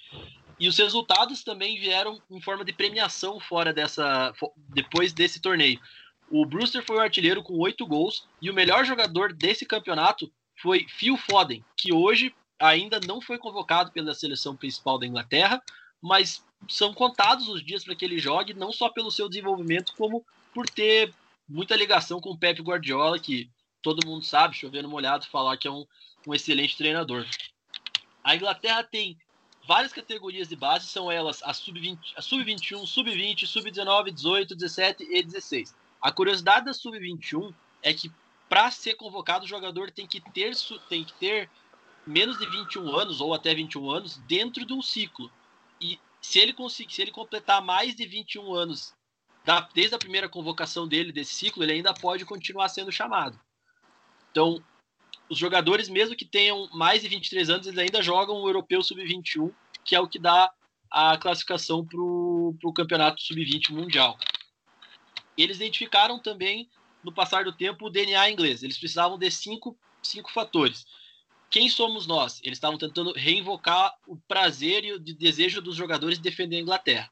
E 0.58 0.68
os 0.68 0.76
resultados 0.76 1.42
também 1.42 1.78
vieram 1.78 2.20
em 2.30 2.40
forma 2.42 2.64
de 2.64 2.72
premiação 2.72 3.40
fora 3.40 3.72
dessa 3.72 4.34
depois 4.68 5.12
desse 5.12 5.40
torneio. 5.40 5.80
O 6.28 6.44
Brewster 6.44 6.84
foi 6.84 6.96
o 6.96 7.00
artilheiro 7.00 7.42
com 7.42 7.54
oito 7.58 7.86
gols 7.86 8.28
e 8.42 8.50
o 8.50 8.54
melhor 8.54 8.84
jogador 8.84 9.32
desse 9.32 9.64
campeonato 9.64 10.30
foi 10.60 10.86
Phil 10.88 11.16
Foden, 11.16 11.64
que 11.76 11.92
hoje 11.92 12.34
ainda 12.58 13.00
não 13.06 13.22
foi 13.22 13.38
convocado 13.38 13.90
pela 13.90 14.12
seleção 14.12 14.54
principal 14.54 14.98
da 14.98 15.06
Inglaterra, 15.06 15.62
mas 16.02 16.44
são 16.68 16.92
contados 16.92 17.48
os 17.48 17.64
dias 17.64 17.82
para 17.82 17.94
que 17.94 18.04
ele 18.04 18.18
jogue, 18.18 18.52
não 18.52 18.70
só 18.70 18.90
pelo 18.90 19.10
seu 19.10 19.28
desenvolvimento, 19.28 19.94
como 19.96 20.24
por 20.52 20.68
ter 20.68 21.14
muita 21.48 21.74
ligação 21.74 22.20
com 22.20 22.30
o 22.30 22.38
Pep 22.38 22.60
Guardiola, 22.60 23.18
que 23.18 23.50
todo 23.82 24.06
mundo 24.06 24.24
sabe, 24.24 24.54
chovendo 24.54 24.88
molhado, 24.88 25.26
falar 25.26 25.56
que 25.56 25.66
é 25.66 25.70
um 25.70 25.86
um 26.26 26.34
excelente 26.34 26.76
treinador. 26.76 27.26
A 28.22 28.36
Inglaterra 28.36 28.82
tem 28.82 29.18
várias 29.66 29.92
categorias 29.92 30.48
de 30.48 30.56
base, 30.56 30.86
são 30.86 31.10
elas 31.10 31.42
a 31.42 31.52
sub-20, 31.52 31.98
a 32.16 32.22
sub-21, 32.22 32.86
sub-20, 32.86 33.46
sub-19, 33.46 34.10
18, 34.10 34.54
17 34.54 35.04
e 35.10 35.22
16. 35.22 35.74
A 36.00 36.10
curiosidade 36.10 36.66
da 36.66 36.72
sub-21 36.72 37.54
é 37.82 37.92
que 37.92 38.10
para 38.48 38.70
ser 38.70 38.94
convocado 38.94 39.44
o 39.44 39.48
jogador 39.48 39.90
tem 39.90 40.06
que 40.06 40.20
ter 40.20 40.52
tem 40.88 41.04
que 41.04 41.12
ter 41.14 41.48
menos 42.06 42.38
de 42.38 42.46
21 42.46 42.96
anos 42.96 43.20
ou 43.20 43.32
até 43.32 43.54
21 43.54 43.90
anos 43.90 44.16
dentro 44.26 44.66
de 44.66 44.72
um 44.72 44.82
ciclo. 44.82 45.30
E 45.80 45.98
se 46.20 46.38
ele 46.38 46.52
conseguir, 46.52 46.92
se 46.92 47.02
ele 47.02 47.10
completar 47.10 47.62
mais 47.62 47.94
de 47.94 48.06
21 48.06 48.52
anos 48.52 48.92
da, 49.44 49.60
desde 49.72 49.94
a 49.94 49.98
primeira 49.98 50.28
convocação 50.28 50.86
dele 50.86 51.12
desse 51.12 51.34
ciclo, 51.34 51.62
ele 51.62 51.72
ainda 51.72 51.94
pode 51.94 52.24
continuar 52.24 52.68
sendo 52.68 52.90
chamado. 52.90 53.38
Então, 54.30 54.62
os 55.30 55.38
jogadores, 55.38 55.88
mesmo 55.88 56.16
que 56.16 56.24
tenham 56.24 56.68
mais 56.72 57.02
de 57.02 57.08
23 57.08 57.48
anos, 57.48 57.66
eles 57.68 57.78
ainda 57.78 58.02
jogam 58.02 58.42
o 58.42 58.48
Europeu 58.48 58.82
Sub-21, 58.82 59.52
que 59.84 59.94
é 59.94 60.00
o 60.00 60.08
que 60.08 60.18
dá 60.18 60.52
a 60.90 61.16
classificação 61.16 61.86
para 61.86 62.00
o 62.00 62.72
Campeonato 62.74 63.22
Sub-20 63.22 63.70
Mundial. 63.70 64.18
Eles 65.38 65.58
identificaram 65.58 66.18
também, 66.18 66.68
no 67.04 67.12
passar 67.12 67.44
do 67.44 67.52
tempo, 67.52 67.86
o 67.86 67.90
DNA 67.90 68.28
inglês. 68.28 68.64
Eles 68.64 68.76
precisavam 68.76 69.16
de 69.16 69.30
cinco, 69.30 69.78
cinco 70.02 70.32
fatores. 70.32 70.84
Quem 71.48 71.68
somos 71.68 72.08
nós? 72.08 72.40
Eles 72.42 72.58
estavam 72.58 72.76
tentando 72.76 73.12
reinvocar 73.12 73.94
o 74.08 74.16
prazer 74.16 74.84
e 74.84 74.92
o 74.92 74.98
desejo 74.98 75.62
dos 75.62 75.76
jogadores 75.76 76.18
de 76.18 76.24
defender 76.24 76.56
a 76.56 76.60
Inglaterra. 76.60 77.10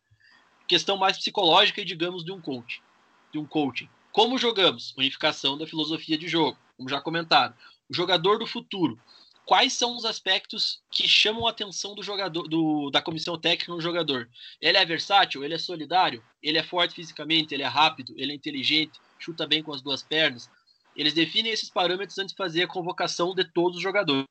Questão 0.67 0.97
mais 0.97 1.17
psicológica 1.17 1.81
e, 1.81 1.85
digamos, 1.85 2.25
de 2.25 2.33
um 2.33 2.41
coach. 2.41 2.83
De 3.33 3.39
um 3.39 3.47
coaching. 3.47 3.89
Como 4.11 4.37
jogamos? 4.39 4.93
Unificação 4.97 5.57
da 5.57 5.69
filosofia 5.69 6.19
de 6.19 6.27
jogo, 6.27 6.59
como 6.77 6.89
já 6.89 7.01
comentaram 7.01 7.55
o 7.89 7.95
jogador 7.95 8.39
do 8.39 8.47
futuro. 8.47 8.99
Quais 9.49 9.73
são 9.73 9.97
os 9.97 10.05
aspectos 10.05 10.83
que 10.91 11.09
chamam 11.09 11.47
a 11.47 11.51
atenção 11.51 11.95
do 11.95 12.03
jogador, 12.03 12.47
do, 12.47 12.91
da 12.91 13.01
comissão 13.01 13.39
técnica 13.39 13.73
no 13.73 13.81
jogador? 13.81 14.29
Ele 14.61 14.77
é 14.77 14.85
versátil, 14.85 15.43
ele 15.43 15.55
é 15.55 15.59
solidário, 15.59 16.23
ele 16.43 16.59
é 16.59 16.63
forte 16.63 16.95
fisicamente, 16.95 17.55
ele 17.55 17.63
é 17.63 17.67
rápido, 17.67 18.13
ele 18.19 18.33
é 18.33 18.35
inteligente, 18.35 19.01
chuta 19.19 19.47
bem 19.47 19.63
com 19.63 19.73
as 19.73 19.81
duas 19.81 20.03
pernas. 20.03 20.51
Eles 20.95 21.15
definem 21.15 21.51
esses 21.51 21.71
parâmetros 21.71 22.19
antes 22.19 22.33
de 22.33 22.37
fazer 22.37 22.65
a 22.65 22.69
convocação 22.69 23.35
de 23.35 23.43
todos 23.43 23.79
os 23.79 23.83
jogadores. 23.83 24.27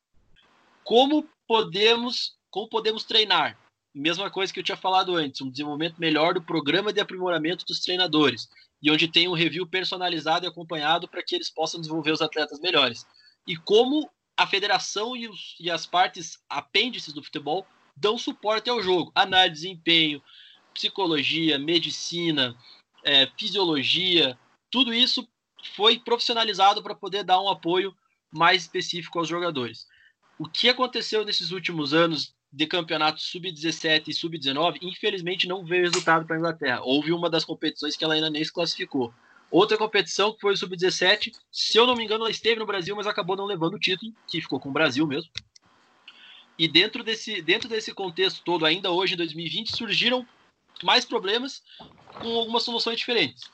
Como 0.84 1.28
podemos, 1.48 2.36
como 2.48 2.68
podemos 2.68 3.02
treinar? 3.02 3.58
Mesma 3.92 4.30
coisa 4.30 4.52
que 4.52 4.60
eu 4.60 4.64
tinha 4.64 4.76
falado 4.76 5.16
antes, 5.16 5.40
um 5.40 5.50
desenvolvimento 5.50 5.96
melhor 5.98 6.34
do 6.34 6.42
programa 6.42 6.92
de 6.92 7.00
aprimoramento 7.00 7.64
dos 7.64 7.80
treinadores 7.80 8.48
e 8.80 8.88
onde 8.88 9.08
tem 9.08 9.26
um 9.26 9.32
review 9.32 9.66
personalizado 9.66 10.46
e 10.46 10.48
acompanhado 10.48 11.08
para 11.08 11.24
que 11.24 11.34
eles 11.34 11.50
possam 11.50 11.80
desenvolver 11.80 12.12
os 12.12 12.22
atletas 12.22 12.60
melhores 12.60 13.04
e 13.48 13.56
como 13.56 14.08
a 14.36 14.46
federação 14.46 15.16
e, 15.16 15.26
os, 15.26 15.56
e 15.58 15.70
as 15.70 15.86
partes 15.86 16.38
apêndices 16.48 17.14
do 17.14 17.24
futebol 17.24 17.66
dão 17.96 18.18
suporte 18.18 18.68
ao 18.68 18.82
jogo. 18.82 19.10
Análise 19.14 19.54
de 19.54 19.60
desempenho, 19.62 20.22
psicologia, 20.74 21.58
medicina, 21.58 22.54
é, 23.02 23.26
fisiologia, 23.38 24.38
tudo 24.70 24.92
isso 24.92 25.26
foi 25.74 25.98
profissionalizado 25.98 26.82
para 26.82 26.94
poder 26.94 27.24
dar 27.24 27.40
um 27.40 27.48
apoio 27.48 27.96
mais 28.30 28.62
específico 28.62 29.18
aos 29.18 29.28
jogadores. 29.28 29.86
O 30.38 30.48
que 30.48 30.68
aconteceu 30.68 31.24
nesses 31.24 31.50
últimos 31.50 31.94
anos 31.94 32.34
de 32.52 32.66
campeonatos 32.66 33.24
sub-17 33.24 34.08
e 34.08 34.14
sub-19, 34.14 34.78
infelizmente 34.82 35.48
não 35.48 35.64
veio 35.64 35.82
resultado 35.82 36.26
para 36.26 36.36
a 36.36 36.38
Inglaterra. 36.38 36.80
Houve 36.82 37.12
uma 37.12 37.28
das 37.28 37.44
competições 37.44 37.96
que 37.96 38.04
ela 38.04 38.14
ainda 38.14 38.30
nem 38.30 38.44
se 38.44 38.52
classificou. 38.52 39.12
Outra 39.50 39.78
competição 39.78 40.32
que 40.32 40.40
foi 40.40 40.52
o 40.52 40.56
Sub-17, 40.56 41.32
se 41.50 41.78
eu 41.78 41.86
não 41.86 41.94
me 41.94 42.04
engano, 42.04 42.24
ela 42.24 42.30
esteve 42.30 42.60
no 42.60 42.66
Brasil, 42.66 42.94
mas 42.94 43.06
acabou 43.06 43.34
não 43.34 43.46
levando 43.46 43.74
o 43.74 43.78
título, 43.78 44.12
que 44.26 44.42
ficou 44.42 44.60
com 44.60 44.68
o 44.68 44.72
Brasil 44.72 45.06
mesmo. 45.06 45.30
E 46.58 46.68
dentro 46.68 47.02
desse, 47.02 47.40
dentro 47.40 47.68
desse 47.68 47.94
contexto 47.94 48.42
todo, 48.44 48.66
ainda 48.66 48.90
hoje, 48.90 49.14
em 49.14 49.16
2020, 49.16 49.74
surgiram 49.74 50.26
mais 50.82 51.04
problemas 51.04 51.62
com 52.20 52.36
algumas 52.36 52.62
soluções 52.62 52.98
diferentes. 52.98 53.44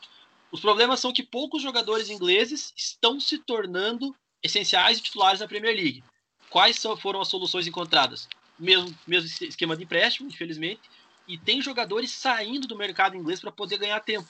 Os 0.51 0.61
problemas 0.61 1.01
são 1.01 1.13
que 1.13 1.23
poucos 1.23 1.63
jogadores 1.63 2.11
ingleses 2.11 2.73
estão 2.77 3.21
se 3.21 3.39
tornando 3.39 4.15
essenciais 4.43 4.99
e 4.99 5.03
titulares 5.03 5.41
na 5.41 5.49
Premier 5.49 5.75
League. 5.75 6.05
Quais 6.51 6.81
foram 7.01 7.21
as 7.21 7.29
soluções 7.29 7.67
encontradas? 7.67 8.29
Mesmo, 8.59 8.97
mesmo 9.07 9.29
esquema 9.47 9.77
de 9.77 9.85
empréstimo, 9.85 10.29
infelizmente, 10.29 10.83
e 11.27 11.37
tem 11.37 11.61
jogadores 11.61 12.11
saindo 12.13 12.67
do 12.67 12.77
mercado 12.77 13.17
inglês 13.17 13.41
para 13.41 13.51
poder 13.51 13.79
ganhar 13.79 14.01
tempo. 14.01 14.29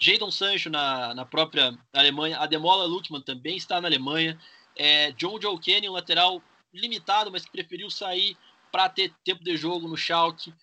Jadon 0.00 0.30
Sancho 0.30 0.70
na, 0.70 1.14
na 1.14 1.26
própria 1.26 1.76
Alemanha, 1.92 2.38
Ademola 2.38 2.86
Lukman 2.86 3.20
também 3.20 3.56
está 3.56 3.80
na 3.80 3.88
Alemanha, 3.88 4.40
é, 4.74 5.12
John 5.12 5.40
Joe 5.40 5.58
Kenny, 5.58 5.88
um 5.88 5.92
lateral 5.92 6.42
limitado, 6.72 7.30
mas 7.30 7.44
que 7.44 7.50
preferiu 7.50 7.90
sair 7.90 8.36
para 8.72 8.88
ter 8.88 9.12
tempo 9.22 9.44
de 9.44 9.56
jogo 9.56 9.86
no 9.86 9.96
Schalke, 9.96 10.54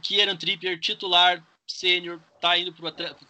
Kieran 0.00 0.36
Trippier, 0.36 0.78
titular, 0.78 1.44
sênior, 1.66 2.20
tá 2.40 2.56
indo 2.56 2.72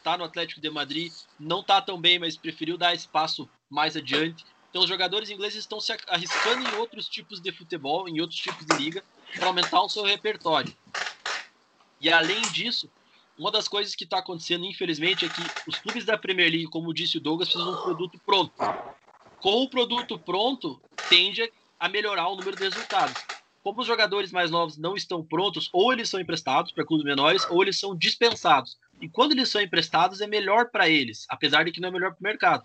tá 0.02 0.18
no 0.18 0.24
Atlético 0.24 0.60
de 0.60 0.68
Madrid, 0.68 1.12
não 1.38 1.62
tá 1.62 1.80
tão 1.80 1.98
bem, 1.98 2.18
mas 2.18 2.36
preferiu 2.36 2.76
dar 2.76 2.92
espaço 2.92 3.48
mais 3.70 3.96
adiante. 3.96 4.44
Então 4.68 4.82
os 4.82 4.88
jogadores 4.88 5.30
ingleses 5.30 5.60
estão 5.60 5.80
se 5.80 5.96
arriscando 6.08 6.68
em 6.68 6.74
outros 6.74 7.08
tipos 7.08 7.40
de 7.40 7.52
futebol, 7.52 8.08
em 8.08 8.20
outros 8.20 8.40
tipos 8.40 8.66
de 8.66 8.76
liga, 8.76 9.04
para 9.36 9.46
aumentar 9.46 9.80
o 9.80 9.88
seu 9.88 10.02
repertório. 10.02 10.76
E 12.00 12.10
além 12.10 12.42
disso, 12.52 12.90
uma 13.38 13.50
das 13.50 13.66
coisas 13.66 13.94
que 13.94 14.04
está 14.04 14.18
acontecendo, 14.18 14.64
infelizmente, 14.64 15.24
é 15.24 15.28
que 15.28 15.42
os 15.68 15.78
clubes 15.78 16.04
da 16.04 16.16
Premier 16.16 16.50
League, 16.50 16.68
como 16.68 16.94
disse 16.94 17.18
o 17.18 17.20
Douglas, 17.20 17.48
precisam 17.48 17.74
de 17.74 17.80
um 17.80 17.82
produto 17.82 18.20
pronto. 18.24 18.52
Com 19.40 19.62
o 19.62 19.68
produto 19.68 20.18
pronto, 20.18 20.80
tende 21.08 21.52
a 21.78 21.88
melhorar 21.88 22.28
o 22.28 22.36
número 22.36 22.56
de 22.56 22.62
resultados. 22.62 23.14
Como 23.62 23.80
os 23.80 23.86
jogadores 23.86 24.30
mais 24.30 24.50
novos 24.50 24.76
não 24.76 24.94
estão 24.94 25.24
prontos, 25.24 25.68
ou 25.72 25.92
eles 25.92 26.08
são 26.08 26.20
emprestados 26.20 26.70
para 26.70 26.84
clubes 26.84 27.04
menores, 27.04 27.44
ou 27.50 27.62
eles 27.62 27.78
são 27.78 27.96
dispensados. 27.96 28.78
E 29.00 29.08
quando 29.08 29.32
eles 29.32 29.48
são 29.48 29.60
emprestados, 29.60 30.20
é 30.20 30.26
melhor 30.26 30.70
para 30.70 30.88
eles, 30.88 31.26
apesar 31.28 31.64
de 31.64 31.72
que 31.72 31.80
não 31.80 31.88
é 31.88 31.92
melhor 31.92 32.10
para 32.12 32.20
o 32.20 32.22
mercado. 32.22 32.64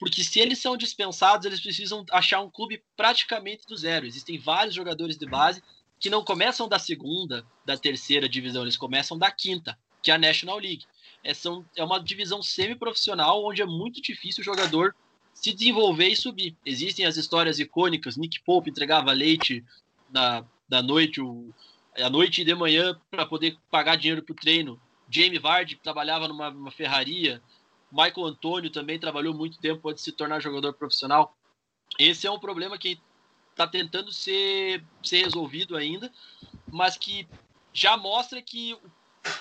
Porque 0.00 0.24
se 0.24 0.40
eles 0.40 0.58
são 0.58 0.76
dispensados, 0.76 1.46
eles 1.46 1.60
precisam 1.60 2.04
achar 2.10 2.40
um 2.40 2.50
clube 2.50 2.82
praticamente 2.96 3.66
do 3.66 3.76
zero. 3.76 4.06
Existem 4.06 4.38
vários 4.38 4.74
jogadores 4.74 5.16
de 5.16 5.26
base 5.26 5.62
que 6.00 6.10
não 6.10 6.24
começam 6.24 6.68
da 6.68 6.78
segunda, 6.78 7.44
da 7.64 7.76
terceira 7.76 8.28
divisão, 8.28 8.62
eles 8.62 8.76
começam 8.76 9.18
da 9.18 9.30
quinta 9.30 9.76
que 10.02 10.10
é 10.10 10.14
a 10.14 10.18
National 10.18 10.58
League. 10.58 10.84
É, 11.22 11.34
são, 11.34 11.64
é 11.76 11.82
uma 11.82 11.98
divisão 11.98 12.42
semi-profissional 12.42 13.44
onde 13.44 13.62
é 13.62 13.66
muito 13.66 14.00
difícil 14.00 14.42
o 14.42 14.44
jogador 14.44 14.94
se 15.34 15.52
desenvolver 15.52 16.08
e 16.08 16.16
subir. 16.16 16.56
Existem 16.64 17.06
as 17.06 17.16
histórias 17.16 17.58
icônicas, 17.58 18.16
Nick 18.16 18.40
Pope 18.40 18.70
entregava 18.70 19.12
leite 19.12 19.64
na, 20.10 20.44
da 20.68 20.82
noite, 20.82 21.20
o, 21.20 21.52
à 21.96 22.10
noite 22.10 22.42
e 22.42 22.44
de 22.44 22.54
manhã 22.54 22.98
para 23.10 23.26
poder 23.26 23.56
pagar 23.70 23.96
dinheiro 23.96 24.22
para 24.22 24.32
o 24.32 24.36
treino. 24.36 24.80
Jamie 25.08 25.38
Vardy 25.38 25.76
trabalhava 25.76 26.28
numa, 26.28 26.70
ferraria. 26.70 27.42
Michael 27.90 28.26
Antônio 28.26 28.70
também 28.70 28.98
trabalhou 28.98 29.32
muito 29.32 29.58
tempo 29.58 29.88
antes 29.88 30.04
de 30.04 30.10
se 30.10 30.16
tornar 30.16 30.40
jogador 30.40 30.74
profissional. 30.74 31.34
Esse 31.98 32.26
é 32.26 32.30
um 32.30 32.38
problema 32.38 32.76
que 32.76 33.00
está 33.50 33.66
tentando 33.66 34.12
ser, 34.12 34.84
ser 35.02 35.24
resolvido 35.24 35.76
ainda, 35.76 36.12
mas 36.70 36.96
que 36.96 37.26
já 37.72 37.96
mostra 37.96 38.42
que 38.42 38.74
o 38.74 38.90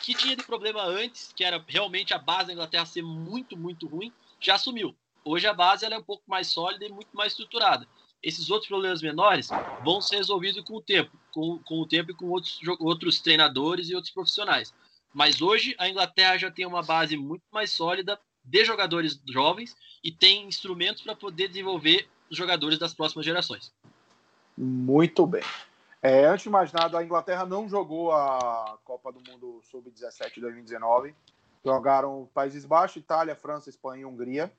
que 0.01 0.13
tinha 0.13 0.35
de 0.35 0.43
problema 0.43 0.83
antes, 0.83 1.33
que 1.35 1.43
era 1.43 1.63
realmente 1.67 2.13
a 2.13 2.17
base 2.17 2.47
da 2.47 2.53
Inglaterra 2.53 2.85
ser 2.85 3.01
muito, 3.01 3.57
muito 3.57 3.88
ruim, 3.88 4.11
já 4.39 4.55
assumiu. 4.55 4.95
Hoje 5.23 5.47
a 5.47 5.53
base 5.53 5.85
ela 5.85 5.95
é 5.95 5.97
um 5.97 6.03
pouco 6.03 6.23
mais 6.27 6.47
sólida 6.47 6.85
e 6.85 6.89
muito 6.89 7.09
mais 7.13 7.33
estruturada. 7.33 7.88
Esses 8.23 8.49
outros 8.49 8.67
problemas 8.67 9.01
menores 9.01 9.49
vão 9.83 10.01
ser 10.01 10.17
resolvidos 10.17 10.63
com 10.63 10.75
o 10.75 10.81
tempo, 10.81 11.11
com, 11.31 11.59
com 11.59 11.81
o 11.81 11.88
tempo 11.88 12.11
e 12.11 12.13
com 12.13 12.27
outros, 12.27 12.59
outros 12.79 13.19
treinadores 13.19 13.89
e 13.89 13.95
outros 13.95 14.13
profissionais. 14.13 14.73
Mas 15.13 15.41
hoje 15.41 15.75
a 15.77 15.89
Inglaterra 15.89 16.38
já 16.38 16.51
tem 16.51 16.65
uma 16.65 16.81
base 16.81 17.15
muito 17.17 17.43
mais 17.51 17.71
sólida 17.71 18.19
de 18.43 18.65
jogadores 18.65 19.21
jovens 19.27 19.75
e 20.03 20.11
tem 20.11 20.47
instrumentos 20.47 21.01
para 21.01 21.15
poder 21.15 21.49
desenvolver 21.49 22.07
os 22.29 22.38
jogadores 22.38 22.79
das 22.79 22.93
próximas 22.93 23.25
gerações. 23.25 23.71
Muito 24.57 25.27
bem. 25.27 25.43
É, 26.02 26.26
antes 26.26 26.43
de 26.43 26.50
mais 26.50 26.72
nada, 26.72 27.00
a 27.00 27.04
Inglaterra 27.04 27.45
não 27.45 27.68
jogou 27.68 28.12
a 28.12 28.78
Copa 28.84 29.12
do 29.12 29.20
Mundo 29.32 29.62
Sub-17 29.64 30.39
2019. 30.39 31.14
Jogaram 31.66 32.30
Países 32.34 32.66
Baixos, 32.66 32.98
Itália, 32.98 33.36
França, 33.36 33.70
Espanha 33.70 34.02
e 34.02 34.06
Hungria. 34.06 34.52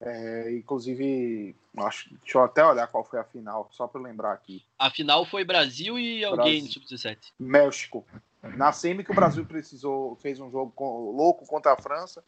É, 0.00 0.50
inclusive, 0.52 1.54
acho, 1.78 2.10
deixa 2.24 2.38
eu 2.38 2.42
até 2.42 2.64
olhar 2.64 2.88
qual 2.88 3.04
foi 3.04 3.20
a 3.20 3.24
final, 3.24 3.68
só 3.70 3.86
para 3.86 4.00
lembrar 4.00 4.32
aqui. 4.32 4.64
A 4.76 4.90
final 4.90 5.24
foi 5.24 5.44
Brasil 5.44 5.96
e 5.96 6.24
alguém 6.24 6.62
no 6.62 6.68
Sub-17. 6.68 7.18
México. 7.38 8.04
Na 8.42 8.72
semi 8.72 9.04
que 9.04 9.12
o 9.12 9.14
Brasil 9.14 9.46
precisou, 9.46 10.16
fez 10.16 10.40
um 10.40 10.50
jogo 10.50 10.72
louco 11.12 11.46
contra 11.46 11.72
a 11.72 11.76
França 11.76 12.24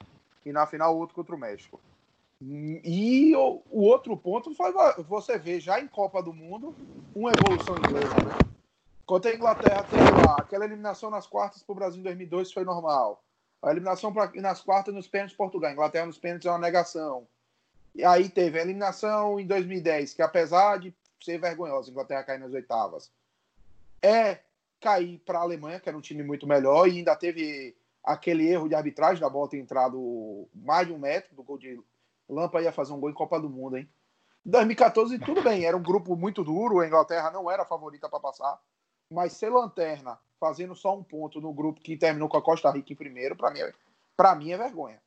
e 0.47 0.53
na 0.53 0.67
final 0.67 0.97
outro 0.97 1.17
contra 1.17 1.35
o 1.35 1.39
México. 1.39 1.81
E 2.47 3.34
o, 3.34 3.62
o, 3.70 3.82
outro 3.84 4.14
ponto 4.16 4.55
foi 4.55 4.72
você 5.09 5.38
ver 5.38 5.61
já 5.61 5.80
em 5.80 5.88
Copa 5.88 6.22
do 6.22 6.32
Mundo 6.32 6.74
uma 7.14 7.32
evolução 7.32 7.76
inglesa. 7.78 8.14
Né? 8.14 8.38
Enquanto 9.03 9.28
a 9.28 9.34
Inglaterra 9.34 9.82
teve 9.84 10.26
lá 10.26 10.36
aquela 10.38 10.66
eliminação 10.66 11.11
nas 11.11 11.26
quartas 11.26 11.62
para 11.62 11.72
o 11.72 11.76
Brasil 11.76 12.01
em 12.01 12.05
2002 12.05 12.53
foi 12.53 12.64
normal. 12.64 13.24
A 13.62 13.70
eliminação 13.70 14.12
pra, 14.12 14.30
nas 14.34 14.61
quartas 14.61 14.92
nos 14.92 15.09
pênaltis 15.09 15.36
Portugal. 15.36 15.72
Inglaterra 15.72 16.05
nos 16.05 16.18
pênaltis 16.18 16.47
é 16.47 16.51
uma 16.51 16.59
negação. 16.59 17.26
E 17.95 18.05
aí 18.05 18.28
teve 18.28 18.59
a 18.59 18.62
eliminação 18.62 19.40
em 19.40 19.47
2010, 19.47 20.12
que 20.12 20.20
apesar 20.20 20.78
de 20.78 20.95
ser 21.22 21.38
vergonhosa, 21.38 21.88
a 21.88 21.92
Inglaterra 21.92 22.24
cair 22.24 22.40
nas 22.40 22.53
oitavas. 22.53 23.11
é 24.03 24.40
cair 24.80 25.18
para 25.24 25.38
a 25.38 25.42
Alemanha, 25.42 25.80
que 25.80 25.88
era 25.88 25.97
um 25.97 26.03
time 26.03 26.22
muito 26.22 26.47
melhor, 26.47 26.86
e 26.86 26.99
ainda 26.99 27.16
teve 27.16 27.74
aquele 28.03 28.47
erro 28.47 28.68
de 28.68 28.74
arbitragem 28.74 29.18
da 29.18 29.30
bola 29.30 29.49
ter 29.49 29.59
entrado 29.59 30.47
mais 30.55 30.86
de 30.86 30.92
um 30.92 30.99
metro 30.99 31.34
do 31.34 31.42
gol 31.42 31.57
de 31.57 31.80
Lampa 32.29 32.62
ia 32.62 32.72
fazer 32.72 32.93
um 32.93 33.01
gol 33.01 33.11
em 33.11 33.14
Copa 33.14 33.41
do 33.41 33.49
Mundo, 33.49 33.77
hein? 33.77 33.89
2014, 34.45 35.18
tudo 35.20 35.43
bem, 35.43 35.64
era 35.64 35.77
um 35.77 35.83
grupo 35.83 36.14
muito 36.16 36.45
duro, 36.45 36.81
a 36.81 36.87
Inglaterra 36.87 37.31
não 37.31 37.51
era 37.51 37.62
a 37.62 37.66
favorita 37.66 38.09
para 38.09 38.20
passar, 38.20 38.61
mas 39.11 39.33
ser 39.33 39.49
lanterna, 39.49 40.18
fazendo 40.39 40.75
só 40.75 40.97
um 40.97 41.03
ponto 41.03 41.41
no 41.41 41.53
grupo 41.53 41.81
que 41.81 41.97
terminou 41.97 42.29
com 42.29 42.37
a 42.37 42.43
Costa 42.43 42.70
Rica 42.70 42.93
em 42.93 42.97
primeiro, 42.97 43.37
para 43.37 43.51
mim, 43.51 43.61
é, 43.61 43.72
pra 44.16 44.35
mim 44.35 44.51
é 44.53 44.59
vergonha. 44.59 45.01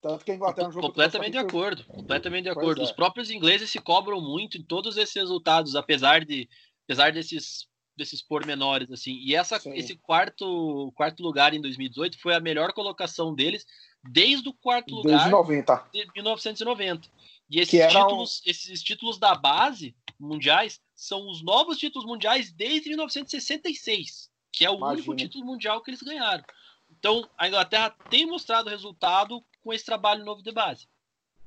Tanto 0.00 0.24
que 0.24 0.32
a 0.32 0.34
Inglaterra 0.34 0.70
jogou 0.70 0.90
completamente 0.90 1.32
de 1.32 1.38
acordo, 1.38 1.84
completamente 1.84 2.44
de 2.44 2.50
acordo. 2.50 2.80
É. 2.80 2.84
Os 2.84 2.92
próprios 2.92 3.30
ingleses 3.30 3.70
se 3.70 3.78
cobram 3.78 4.20
muito 4.20 4.58
em 4.58 4.62
todos 4.62 4.98
esses 4.98 5.14
resultados, 5.14 5.74
apesar 5.74 6.24
de 6.24 6.46
apesar 6.84 7.10
desses 7.10 7.66
desses 7.96 8.20
pormenores 8.20 8.90
assim. 8.90 9.14
E 9.22 9.34
essa 9.34 9.56
esse 9.74 9.96
quarto 9.96 10.92
quarto 10.94 11.22
lugar 11.22 11.54
em 11.54 11.60
2018 11.60 12.20
foi 12.20 12.34
a 12.34 12.40
melhor 12.40 12.74
colocação 12.74 13.34
deles 13.34 13.64
desde 14.08 14.48
o 14.48 14.52
quarto 14.52 14.94
lugar 14.94 15.16
desde 15.16 15.30
90. 15.30 15.86
de 15.92 16.06
1990. 16.14 17.08
E 17.50 17.60
esses 17.60 17.86
títulos, 17.86 18.42
um... 18.44 18.50
esses 18.50 18.82
títulos 18.82 19.18
da 19.18 19.34
base 19.34 19.94
mundiais 20.18 20.80
são 20.94 21.28
os 21.28 21.42
novos 21.42 21.78
títulos 21.78 22.06
mundiais 22.06 22.52
desde 22.52 22.88
1966, 22.88 24.30
que 24.52 24.64
é 24.64 24.70
o 24.70 24.76
Imagina. 24.76 24.92
único 24.92 25.16
título 25.16 25.44
mundial 25.44 25.82
que 25.82 25.90
eles 25.90 26.02
ganharam. 26.02 26.44
Então, 26.90 27.28
a 27.36 27.48
Inglaterra 27.48 27.90
tem 28.08 28.26
mostrado 28.26 28.70
resultado 28.70 29.44
com 29.62 29.72
esse 29.72 29.84
trabalho 29.84 30.24
novo 30.24 30.42
de 30.42 30.52
base. 30.52 30.86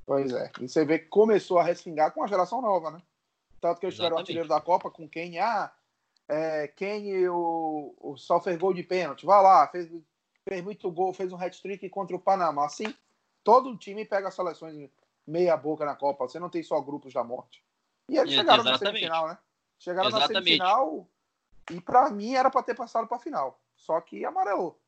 Pois 0.06 0.32
é. 0.32 0.50
E 0.60 0.68
você 0.68 0.84
vê 0.84 0.98
que 0.98 1.06
começou 1.06 1.58
a 1.58 1.64
resfingar 1.64 2.12
com 2.12 2.22
a 2.22 2.26
geração 2.26 2.62
nova, 2.62 2.90
né? 2.90 3.02
Tanto 3.60 3.80
que 3.80 3.86
eles 3.86 3.96
tiveram 3.96 4.16
o 4.16 4.18
artilheiro 4.20 4.48
da 4.48 4.60
Copa 4.60 4.90
com 4.90 5.08
quem? 5.08 5.38
Ah, 5.38 5.72
é, 6.28 6.68
quem 6.68 7.28
o, 7.28 7.94
o 7.98 8.16
só 8.16 8.40
fez 8.40 8.56
gol 8.56 8.72
de 8.72 8.82
pênalti. 8.82 9.26
Vai 9.26 9.42
lá, 9.42 9.66
fez, 9.68 9.90
fez 10.48 10.64
muito 10.64 10.90
gol, 10.90 11.12
fez 11.12 11.32
um 11.32 11.36
hat-trick 11.36 11.88
contra 11.90 12.16
o 12.16 12.20
Panamá. 12.20 12.64
Assim, 12.64 12.92
todo 13.44 13.76
time 13.76 14.04
pega 14.04 14.30
seleções 14.30 14.88
meia 15.26 15.56
boca 15.56 15.84
na 15.84 15.94
Copa. 15.94 16.26
Você 16.26 16.38
não 16.38 16.48
tem 16.48 16.62
só 16.62 16.80
grupos 16.80 17.12
da 17.12 17.22
morte. 17.22 17.62
E 18.08 18.16
eles 18.16 18.32
chegaram 18.32 18.62
Exatamente. 18.62 18.82
na 18.82 18.86
semifinal, 18.86 19.28
né? 19.28 19.38
Chegaram 19.78 20.08
Exatamente. 20.08 20.32
na 20.32 20.40
semifinal 20.40 21.08
e 21.70 21.80
para 21.80 22.10
mim 22.10 22.34
era 22.34 22.50
para 22.50 22.62
ter 22.62 22.74
passado 22.74 23.06
para 23.06 23.18
final. 23.18 23.60
Só 23.76 24.00
que 24.00 24.24
amarelou. 24.24 24.80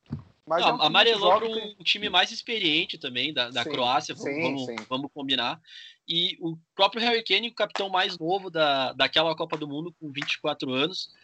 Mas 0.47 0.63
não, 0.63 0.71
é 0.71 0.73
um 0.73 0.83
amarelou 0.83 1.39
para 1.39 1.47
um 1.47 1.85
time 1.85 2.09
mais 2.09 2.33
experiente 2.33 2.99
também 2.99 3.33
da, 3.33 3.51
da 3.51 3.63
sim, 3.63 3.71
Croácia, 3.71 4.17
sim, 4.17 4.43
vamos, 4.43 4.67
sim. 4.67 4.77
vamos 4.89 5.11
combinar. 5.15 5.61
E 6.09 6.37
o 6.41 6.59
próprio 6.75 7.01
Harry 7.03 7.23
Kane, 7.23 7.49
o 7.49 7.55
capitão 7.55 7.89
mais 7.89 8.19
novo 8.19 8.51
da, 8.51 8.93
daquela 8.95 9.37
Copa 9.37 9.57
do 9.57 9.69
Mundo, 9.69 9.95
com 10.01 10.11
24 10.11 10.73
anos, 10.73 11.15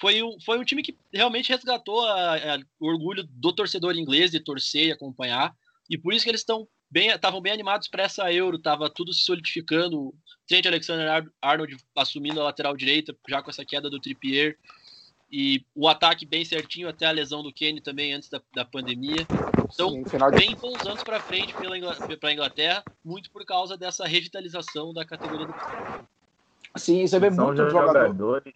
foi 0.00 0.22
um, 0.22 0.38
foi 0.40 0.58
um 0.58 0.64
time 0.64 0.82
que 0.82 0.96
realmente 1.12 1.50
resgatou 1.50 2.04
a, 2.04 2.34
a, 2.36 2.58
o 2.80 2.86
orgulho 2.86 3.24
do 3.24 3.52
torcedor 3.52 3.96
inglês 3.96 4.30
de 4.30 4.40
torcer 4.40 4.86
e 4.86 4.92
acompanhar. 4.92 5.54
E 5.88 5.96
por 5.96 6.12
isso 6.12 6.24
que 6.24 6.30
eles 6.30 6.40
estão 6.40 6.66
bem, 6.90 7.08
estavam 7.08 7.40
bem 7.40 7.52
animados 7.52 7.88
para 7.88 8.04
essa 8.04 8.32
Euro, 8.32 8.58
tava 8.58 8.90
tudo 8.90 9.12
se 9.12 9.22
solidificando. 9.22 10.14
Trent 10.46 10.66
Alexander-Arnold 10.66 11.76
assumindo 11.96 12.40
a 12.40 12.44
lateral 12.44 12.76
direita, 12.76 13.16
já 13.28 13.42
com 13.42 13.50
essa 13.50 13.64
queda 13.64 13.88
do 13.88 14.00
Trippier 14.00 14.56
e 15.36 15.64
o 15.74 15.88
ataque 15.88 16.24
bem 16.24 16.44
certinho 16.44 16.88
até 16.88 17.06
a 17.06 17.10
lesão 17.10 17.42
do 17.42 17.52
Kenny 17.52 17.80
também 17.80 18.12
antes 18.12 18.28
da, 18.28 18.40
da 18.54 18.64
pandemia. 18.64 19.26
Então, 19.72 19.90
Sim, 19.90 20.04
de... 20.04 20.36
bem 20.36 20.54
bons 20.54 20.86
anos 20.86 21.02
para 21.02 21.18
frente 21.18 21.52
para 21.52 22.28
a 22.28 22.32
Inglaterra, 22.32 22.84
muito 23.04 23.30
por 23.32 23.44
causa 23.44 23.76
dessa 23.76 24.06
revitalização 24.06 24.92
da 24.92 25.04
categoria 25.04 25.46
do 25.46 25.54
Sim, 26.76 27.04
você 27.04 27.18
vê 27.18 27.32
são 27.32 27.46
muito 27.46 27.68
jogadores. 27.68 28.54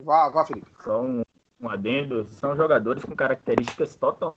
Vá, 0.00 0.28
vá, 0.28 0.44
Felipe. 0.44 0.70
São 0.82 1.22
um 1.60 1.68
adendo, 1.68 2.24
são 2.26 2.54
jogadores 2.54 3.04
com 3.04 3.16
características 3.16 3.96
totalmente 3.96 4.36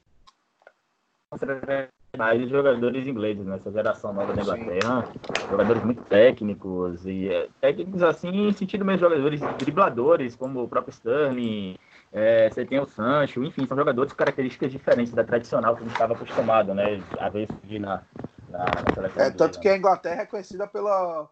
mais 2.17 2.49
jogadores 2.49 3.05
ingleses 3.05 3.45
nessa 3.45 3.71
geração 3.71 4.11
nova 4.11 4.33
da 4.33 4.41
Inglaterra, 4.41 5.07
jogadores 5.49 5.83
muito 5.83 6.01
técnicos 6.03 7.05
e 7.05 7.29
é, 7.29 7.47
técnicos 7.61 8.01
assim, 8.01 8.47
em 8.47 8.51
sentido 8.51 8.83
mesmo 8.83 9.01
jogadores 9.01 9.39
dribladores, 9.57 10.35
como 10.35 10.63
o 10.63 10.67
próprio 10.67 10.91
Sterling, 10.91 11.77
é, 12.11 12.49
você 12.49 12.65
tem 12.65 12.79
o 12.79 12.87
Sancho, 12.87 13.43
enfim, 13.43 13.67
são 13.67 13.77
jogadores 13.77 14.11
com 14.11 14.17
características 14.17 14.71
diferentes 14.71 15.13
da 15.13 15.23
tradicional 15.23 15.75
que 15.75 15.81
a 15.81 15.83
gente 15.83 15.93
estava 15.93 16.13
acostumado, 16.13 16.73
né, 16.73 16.99
a 17.19 17.29
ver 17.29 17.47
surgir 17.47 17.79
na, 17.79 18.01
na, 18.49 18.65
na. 18.65 19.23
É, 19.23 19.29
tanto 19.29 19.59
que 19.59 19.69
a 19.69 19.77
Inglaterra 19.77 20.23
é 20.23 20.25
conhecida 20.25 20.67
pela, 20.67 21.29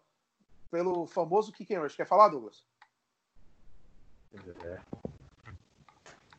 pelo 0.70 1.06
famoso 1.08 1.52
kick 1.52 1.74
and 1.74 1.80
rush. 1.80 1.96
Quer 1.96 2.06
falar, 2.06 2.28
Douglas? 2.28 2.64
É. 4.64 4.78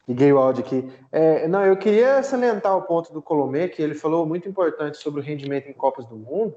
Liguei 0.07 0.33
o 0.33 0.39
áudio 0.39 0.63
aqui. 0.63 0.91
É, 1.11 1.47
não, 1.47 1.63
eu 1.63 1.77
queria 1.77 2.23
salientar 2.23 2.75
o 2.75 2.81
ponto 2.81 3.13
do 3.13 3.21
Colomé, 3.21 3.67
que 3.67 3.81
ele 3.81 3.93
falou 3.93 4.25
muito 4.25 4.49
importante 4.49 4.97
sobre 4.97 5.19
o 5.19 5.23
rendimento 5.23 5.69
em 5.69 5.73
Copas 5.73 6.05
do 6.07 6.15
Mundo. 6.15 6.55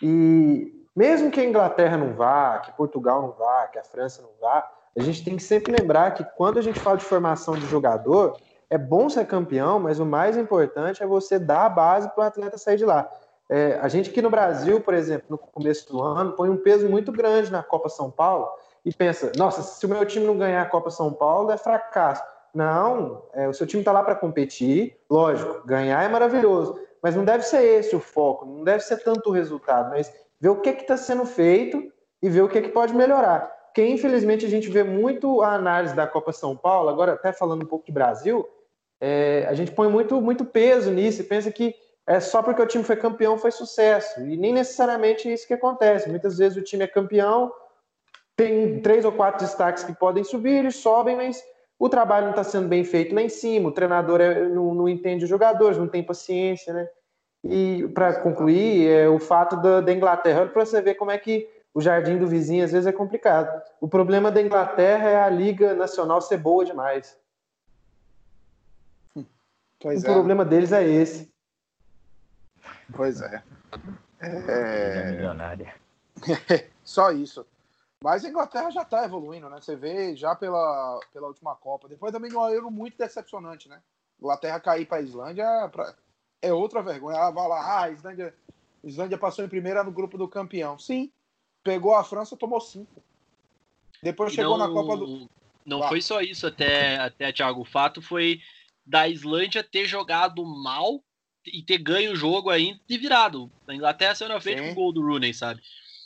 E 0.00 0.86
mesmo 0.94 1.30
que 1.30 1.40
a 1.40 1.44
Inglaterra 1.44 1.96
não 1.96 2.14
vá, 2.14 2.58
que 2.58 2.72
Portugal 2.72 3.22
não 3.22 3.32
vá, 3.32 3.66
que 3.66 3.78
a 3.78 3.82
França 3.82 4.22
não 4.22 4.30
vá, 4.40 4.70
a 4.96 5.02
gente 5.02 5.24
tem 5.24 5.36
que 5.36 5.42
sempre 5.42 5.74
lembrar 5.76 6.12
que 6.12 6.22
quando 6.36 6.58
a 6.58 6.62
gente 6.62 6.78
fala 6.78 6.96
de 6.96 7.04
formação 7.04 7.54
de 7.54 7.66
jogador, 7.66 8.36
é 8.70 8.78
bom 8.78 9.08
ser 9.08 9.26
campeão, 9.26 9.80
mas 9.80 9.98
o 9.98 10.06
mais 10.06 10.36
importante 10.36 11.02
é 11.02 11.06
você 11.06 11.38
dar 11.38 11.66
a 11.66 11.68
base 11.68 12.08
para 12.10 12.24
o 12.24 12.26
atleta 12.26 12.56
sair 12.56 12.76
de 12.76 12.84
lá. 12.84 13.10
É, 13.48 13.78
a 13.82 13.88
gente 13.88 14.10
aqui 14.10 14.22
no 14.22 14.30
Brasil, 14.30 14.80
por 14.80 14.94
exemplo, 14.94 15.26
no 15.28 15.38
começo 15.38 15.90
do 15.90 16.00
ano, 16.02 16.32
põe 16.32 16.48
um 16.48 16.56
peso 16.56 16.88
muito 16.88 17.10
grande 17.10 17.50
na 17.50 17.62
Copa 17.62 17.88
São 17.88 18.10
Paulo 18.10 18.48
e 18.84 18.92
pensa: 18.92 19.32
nossa, 19.36 19.62
se 19.62 19.84
o 19.86 19.88
meu 19.88 20.04
time 20.04 20.26
não 20.26 20.36
ganhar 20.36 20.62
a 20.62 20.66
Copa 20.66 20.90
São 20.90 21.12
Paulo, 21.12 21.50
é 21.50 21.56
fracasso. 21.56 22.22
Não, 22.54 23.22
é, 23.32 23.48
o 23.48 23.54
seu 23.54 23.66
time 23.66 23.80
está 23.80 23.92
lá 23.92 24.02
para 24.02 24.14
competir, 24.14 24.98
lógico, 25.08 25.66
ganhar 25.66 26.02
é 26.02 26.08
maravilhoso, 26.08 26.78
mas 27.02 27.16
não 27.16 27.24
deve 27.24 27.44
ser 27.44 27.62
esse 27.62 27.96
o 27.96 28.00
foco, 28.00 28.44
não 28.44 28.62
deve 28.62 28.84
ser 28.84 28.98
tanto 28.98 29.30
o 29.30 29.32
resultado, 29.32 29.88
mas 29.88 30.12
ver 30.38 30.50
o 30.50 30.60
que 30.60 30.68
está 30.68 30.96
sendo 30.96 31.24
feito 31.24 31.90
e 32.20 32.28
ver 32.28 32.42
o 32.42 32.48
que, 32.48 32.60
que 32.60 32.68
pode 32.68 32.94
melhorar. 32.94 33.50
Porque, 33.66 33.86
infelizmente, 33.86 34.44
a 34.44 34.50
gente 34.50 34.68
vê 34.68 34.84
muito 34.84 35.40
a 35.40 35.54
análise 35.54 35.94
da 35.94 36.06
Copa 36.06 36.30
São 36.30 36.54
Paulo, 36.54 36.90
agora 36.90 37.14
até 37.14 37.32
falando 37.32 37.62
um 37.62 37.66
pouco 37.66 37.86
de 37.86 37.92
Brasil, 37.92 38.46
é, 39.00 39.46
a 39.48 39.54
gente 39.54 39.72
põe 39.72 39.88
muito, 39.88 40.20
muito 40.20 40.44
peso 40.44 40.90
nisso 40.90 41.22
e 41.22 41.24
pensa 41.24 41.50
que 41.50 41.74
é 42.06 42.20
só 42.20 42.42
porque 42.42 42.60
o 42.60 42.66
time 42.66 42.84
foi 42.84 42.96
campeão 42.96 43.38
foi 43.38 43.50
sucesso. 43.50 44.20
E 44.20 44.36
nem 44.36 44.52
necessariamente 44.52 45.28
é 45.28 45.32
isso 45.32 45.46
que 45.46 45.54
acontece. 45.54 46.10
Muitas 46.10 46.36
vezes 46.36 46.58
o 46.58 46.62
time 46.62 46.84
é 46.84 46.86
campeão, 46.86 47.50
tem 48.36 48.80
três 48.80 49.04
ou 49.04 49.12
quatro 49.12 49.44
destaques 49.44 49.84
que 49.84 49.94
podem 49.94 50.24
subir, 50.24 50.58
eles 50.58 50.76
sobem, 50.76 51.16
mas 51.16 51.42
o 51.78 51.88
trabalho 51.88 52.26
não 52.26 52.30
está 52.30 52.44
sendo 52.44 52.68
bem 52.68 52.84
feito 52.84 53.14
lá 53.14 53.22
em 53.22 53.28
cima, 53.28 53.68
o 53.68 53.72
treinador 53.72 54.20
é, 54.20 54.48
não, 54.48 54.74
não, 54.74 54.88
entende 54.88 55.24
os 55.24 55.30
jogadores, 55.30 55.78
não 55.78 55.88
tem 55.88 56.02
paciência, 56.02 56.72
né? 56.72 56.88
E 57.44 57.88
para 57.92 58.20
concluir, 58.20 58.88
é 58.88 59.08
o 59.08 59.18
fato 59.18 59.56
da, 59.56 59.80
da 59.80 59.92
Inglaterra, 59.92 60.46
para 60.46 60.64
você 60.64 60.80
ver 60.80 60.94
como 60.94 61.10
é 61.10 61.18
que 61.18 61.48
o 61.74 61.80
jardim 61.80 62.18
do 62.18 62.26
vizinho 62.26 62.64
às 62.64 62.70
vezes 62.70 62.86
é 62.86 62.92
complicado. 62.92 63.62
O 63.80 63.88
problema 63.88 64.30
da 64.30 64.40
Inglaterra 64.40 65.08
é 65.08 65.22
a 65.22 65.28
Liga 65.28 65.74
Nacional 65.74 66.20
ser 66.20 66.36
boa 66.36 66.64
demais. 66.64 67.18
Pois 69.80 70.04
o 70.04 70.06
é. 70.06 70.12
problema 70.12 70.44
deles 70.44 70.70
é 70.70 70.86
esse. 70.86 71.32
Pois 72.94 73.20
é. 73.20 73.42
é... 74.20 75.24
Só 76.84 77.10
isso. 77.10 77.44
Mas 78.02 78.24
a 78.24 78.28
Inglaterra 78.28 78.70
já 78.70 78.82
está 78.82 79.04
evoluindo, 79.04 79.48
né? 79.48 79.60
Você 79.60 79.76
vê 79.76 80.16
já 80.16 80.34
pela, 80.34 81.00
pela 81.12 81.28
última 81.28 81.54
Copa. 81.54 81.88
Depois 81.88 82.12
também 82.12 82.30
de 82.30 82.36
um 82.36 82.48
Euro 82.48 82.70
muito 82.70 82.98
decepcionante, 82.98 83.68
né? 83.68 83.80
Inglaterra 84.18 84.60
cair 84.60 84.86
para 84.86 84.98
a 84.98 85.02
Islândia 85.02 85.46
pra... 85.70 85.94
é 86.40 86.52
outra 86.52 86.82
vergonha. 86.82 87.18
Ah, 87.18 87.30
vai 87.30 87.48
lá, 87.48 87.60
ah, 87.60 87.84
a 87.84 87.90
Islândia, 87.90 88.34
a 88.82 88.86
Islândia 88.86 89.18
passou 89.18 89.44
em 89.44 89.48
primeira 89.48 89.84
no 89.84 89.92
grupo 89.92 90.18
do 90.18 90.28
campeão. 90.28 90.78
Sim, 90.78 91.10
pegou 91.62 91.94
a 91.94 92.02
França, 92.02 92.36
tomou 92.36 92.60
cinco. 92.60 93.02
Depois 94.02 94.32
chegou 94.32 94.58
não, 94.58 94.66
na 94.66 94.72
Copa 94.72 94.96
do. 94.96 95.30
Não 95.64 95.88
foi 95.88 96.02
só 96.02 96.20
isso, 96.20 96.46
até, 96.46 96.98
até, 96.98 97.32
Thiago. 97.32 97.60
O 97.60 97.64
fato 97.64 98.02
foi 98.02 98.40
da 98.84 99.08
Islândia 99.08 99.62
ter 99.62 99.86
jogado 99.86 100.44
mal 100.44 101.00
e 101.46 101.62
ter 101.62 101.78
ganho 101.78 102.12
o 102.12 102.16
jogo 102.16 102.50
aí 102.50 102.80
de 102.88 102.98
virado. 102.98 103.50
A 103.66 103.74
Inglaterra 103.74 104.14
saiu 104.16 104.28
na 104.28 104.40
frente 104.40 104.60
com 104.60 104.72
o 104.72 104.74
gol 104.74 104.92
do 104.92 105.02
Rooney, 105.02 105.32
sabe? 105.32 105.62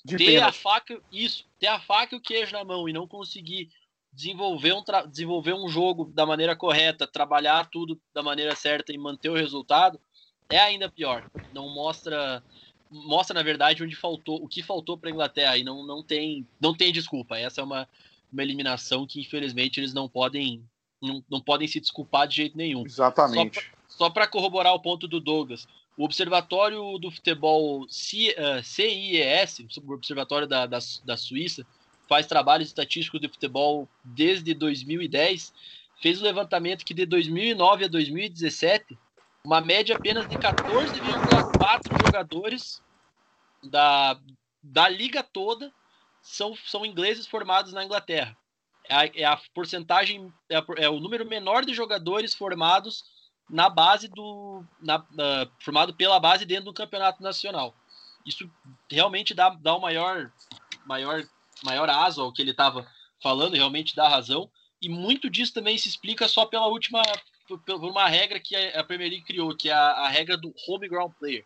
De 0.06 0.16
ter 0.16 0.42
a 0.42 0.52
faca, 0.52 1.00
isso, 1.10 1.44
ter 1.58 1.66
a 1.66 1.80
faca 1.80 2.14
e 2.14 2.18
o 2.18 2.20
queijo 2.20 2.52
na 2.52 2.64
mão 2.64 2.88
e 2.88 2.92
não 2.92 3.06
conseguir 3.06 3.68
desenvolver 4.12 4.72
um, 4.72 4.82
desenvolver 5.08 5.52
um 5.52 5.68
jogo 5.68 6.10
da 6.14 6.24
maneira 6.24 6.56
correta, 6.56 7.06
trabalhar 7.06 7.68
tudo 7.70 8.00
da 8.14 8.22
maneira 8.22 8.54
certa 8.54 8.92
e 8.92 8.98
manter 8.98 9.28
o 9.28 9.34
resultado, 9.34 10.00
é 10.48 10.58
ainda 10.58 10.88
pior. 10.88 11.30
Não 11.52 11.68
mostra 11.68 12.42
mostra 12.88 13.34
na 13.34 13.42
verdade 13.42 13.82
onde 13.82 13.96
faltou, 13.96 14.42
o 14.42 14.48
que 14.48 14.62
faltou 14.62 14.96
para 14.96 15.10
a 15.10 15.12
Inglaterra 15.12 15.58
e 15.58 15.64
não, 15.64 15.84
não 15.84 16.02
tem 16.02 16.46
não 16.60 16.74
tem 16.74 16.92
desculpa. 16.92 17.36
Essa 17.36 17.60
é 17.60 17.64
uma, 17.64 17.88
uma 18.32 18.42
eliminação 18.42 19.06
que 19.06 19.20
infelizmente 19.20 19.80
eles 19.80 19.92
não 19.92 20.08
podem 20.08 20.64
não, 21.02 21.22
não 21.28 21.40
podem 21.40 21.68
se 21.68 21.80
desculpar 21.80 22.26
de 22.26 22.36
jeito 22.36 22.56
nenhum. 22.56 22.86
Exatamente. 22.86 23.70
Só 23.88 24.08
para 24.08 24.26
corroborar 24.26 24.72
o 24.74 24.80
ponto 24.80 25.06
do 25.06 25.20
Douglas, 25.20 25.66
o 25.96 26.04
Observatório 26.04 26.98
do 26.98 27.10
Futebol 27.10 27.86
CIES, 27.88 29.58
o 29.82 29.92
Observatório 29.92 30.46
da, 30.46 30.66
da, 30.66 30.78
da 31.04 31.16
Suíça, 31.16 31.66
faz 32.08 32.26
trabalhos 32.26 32.68
estatísticos 32.68 33.20
de 33.20 33.28
futebol 33.28 33.88
desde 34.04 34.54
2010, 34.54 35.52
fez 36.00 36.18
o 36.18 36.22
um 36.22 36.24
levantamento 36.24 36.84
que 36.84 36.94
de 36.94 37.06
2009 37.06 37.86
a 37.86 37.88
2017, 37.88 38.98
uma 39.44 39.60
média 39.60 39.96
apenas 39.96 40.28
de 40.28 40.36
14,4 40.36 42.04
jogadores 42.04 42.82
da, 43.62 44.18
da 44.62 44.88
liga 44.88 45.22
toda 45.22 45.72
são, 46.20 46.54
são 46.66 46.84
ingleses 46.84 47.26
formados 47.26 47.72
na 47.72 47.84
Inglaterra. 47.84 48.36
É 48.88 48.94
a, 48.94 49.06
é 49.06 49.24
a 49.24 49.40
porcentagem, 49.54 50.32
é, 50.48 50.56
a, 50.56 50.64
é, 50.78 50.88
o 50.88 51.00
número 51.00 51.26
menor 51.26 51.64
de 51.64 51.74
jogadores 51.74 52.34
formados 52.34 53.04
na 53.48 53.68
base 53.68 54.08
do. 54.08 54.64
Na, 54.80 55.04
formado 55.60 55.94
pela 55.94 56.18
base 56.18 56.44
dentro 56.44 56.66
do 56.66 56.72
campeonato 56.72 57.22
nacional. 57.22 57.74
Isso 58.24 58.50
realmente 58.90 59.34
dá, 59.34 59.50
dá 59.50 59.74
o 59.74 59.78
um 59.78 59.80
maior, 59.80 60.32
maior, 60.84 61.24
maior 61.62 61.88
aso 61.88 62.22
ao 62.22 62.32
que 62.32 62.42
ele 62.42 62.50
estava 62.50 62.86
falando, 63.22 63.54
realmente 63.54 63.94
dá 63.94 64.08
razão. 64.08 64.50
E 64.82 64.88
muito 64.88 65.30
disso 65.30 65.54
também 65.54 65.78
se 65.78 65.88
explica 65.88 66.28
só 66.28 66.44
pela 66.44 66.66
última. 66.66 67.00
por, 67.48 67.58
por 67.60 67.84
uma 67.84 68.08
regra 68.08 68.40
que 68.40 68.56
a 68.56 68.82
Premier 68.82 69.10
League 69.10 69.24
criou, 69.24 69.56
que 69.56 69.70
é 69.70 69.72
a, 69.72 69.90
a 69.90 70.08
regra 70.08 70.36
do 70.36 70.52
home 70.66 70.88
ground 70.88 71.12
player. 71.18 71.44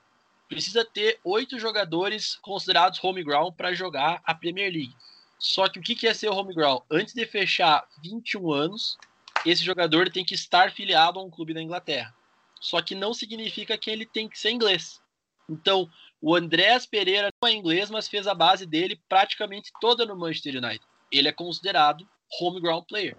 Precisa 0.49 0.85
ter 0.85 1.21
oito 1.23 1.61
jogadores 1.61 2.37
considerados 2.43 3.03
home 3.03 3.23
ground 3.23 3.55
para 3.55 3.73
jogar 3.73 4.21
a 4.25 4.35
Premier 4.35 4.73
League. 4.73 4.95
Só 5.39 5.69
que 5.69 5.79
o 5.79 5.83
que 5.83 6.07
é 6.07 6.13
ser 6.13 6.29
home 6.29 6.55
ground? 6.55 6.83
Antes 6.91 7.15
de 7.15 7.25
fechar 7.25 7.87
21 8.03 8.53
anos, 8.53 8.99
esse 9.45 9.65
jogador 9.65 10.11
tem 10.11 10.25
que 10.25 10.35
estar 10.35 10.71
filiado 10.73 11.19
a 11.19 11.23
um 11.23 11.31
clube 11.31 11.55
da 11.55 11.63
Inglaterra. 11.63 12.15
Só 12.61 12.83
que 12.83 12.95
não 12.95 13.15
significa 13.15 13.79
que 13.79 13.91
ele 13.91 14.05
tem 14.05 14.29
que 14.29 14.39
ser 14.39 14.51
inglês. 14.51 15.01
Então, 15.49 15.91
o 16.21 16.37
Andrés 16.37 16.87
Pereira 16.87 17.29
não 17.43 17.49
é 17.49 17.55
inglês, 17.55 17.91
mas 17.91 18.09
fez 18.09 18.27
a 18.27 18.35
base 18.35 18.67
dele 18.67 19.01
praticamente 19.09 19.71
toda 19.81 20.05
no 20.05 20.17
Manchester 20.17 20.57
United. 20.57 20.85
Ele 21.11 21.29
é 21.29 21.33
considerado 21.33 22.07
home 22.41 22.61
ground 22.61 22.85
player. 22.87 23.17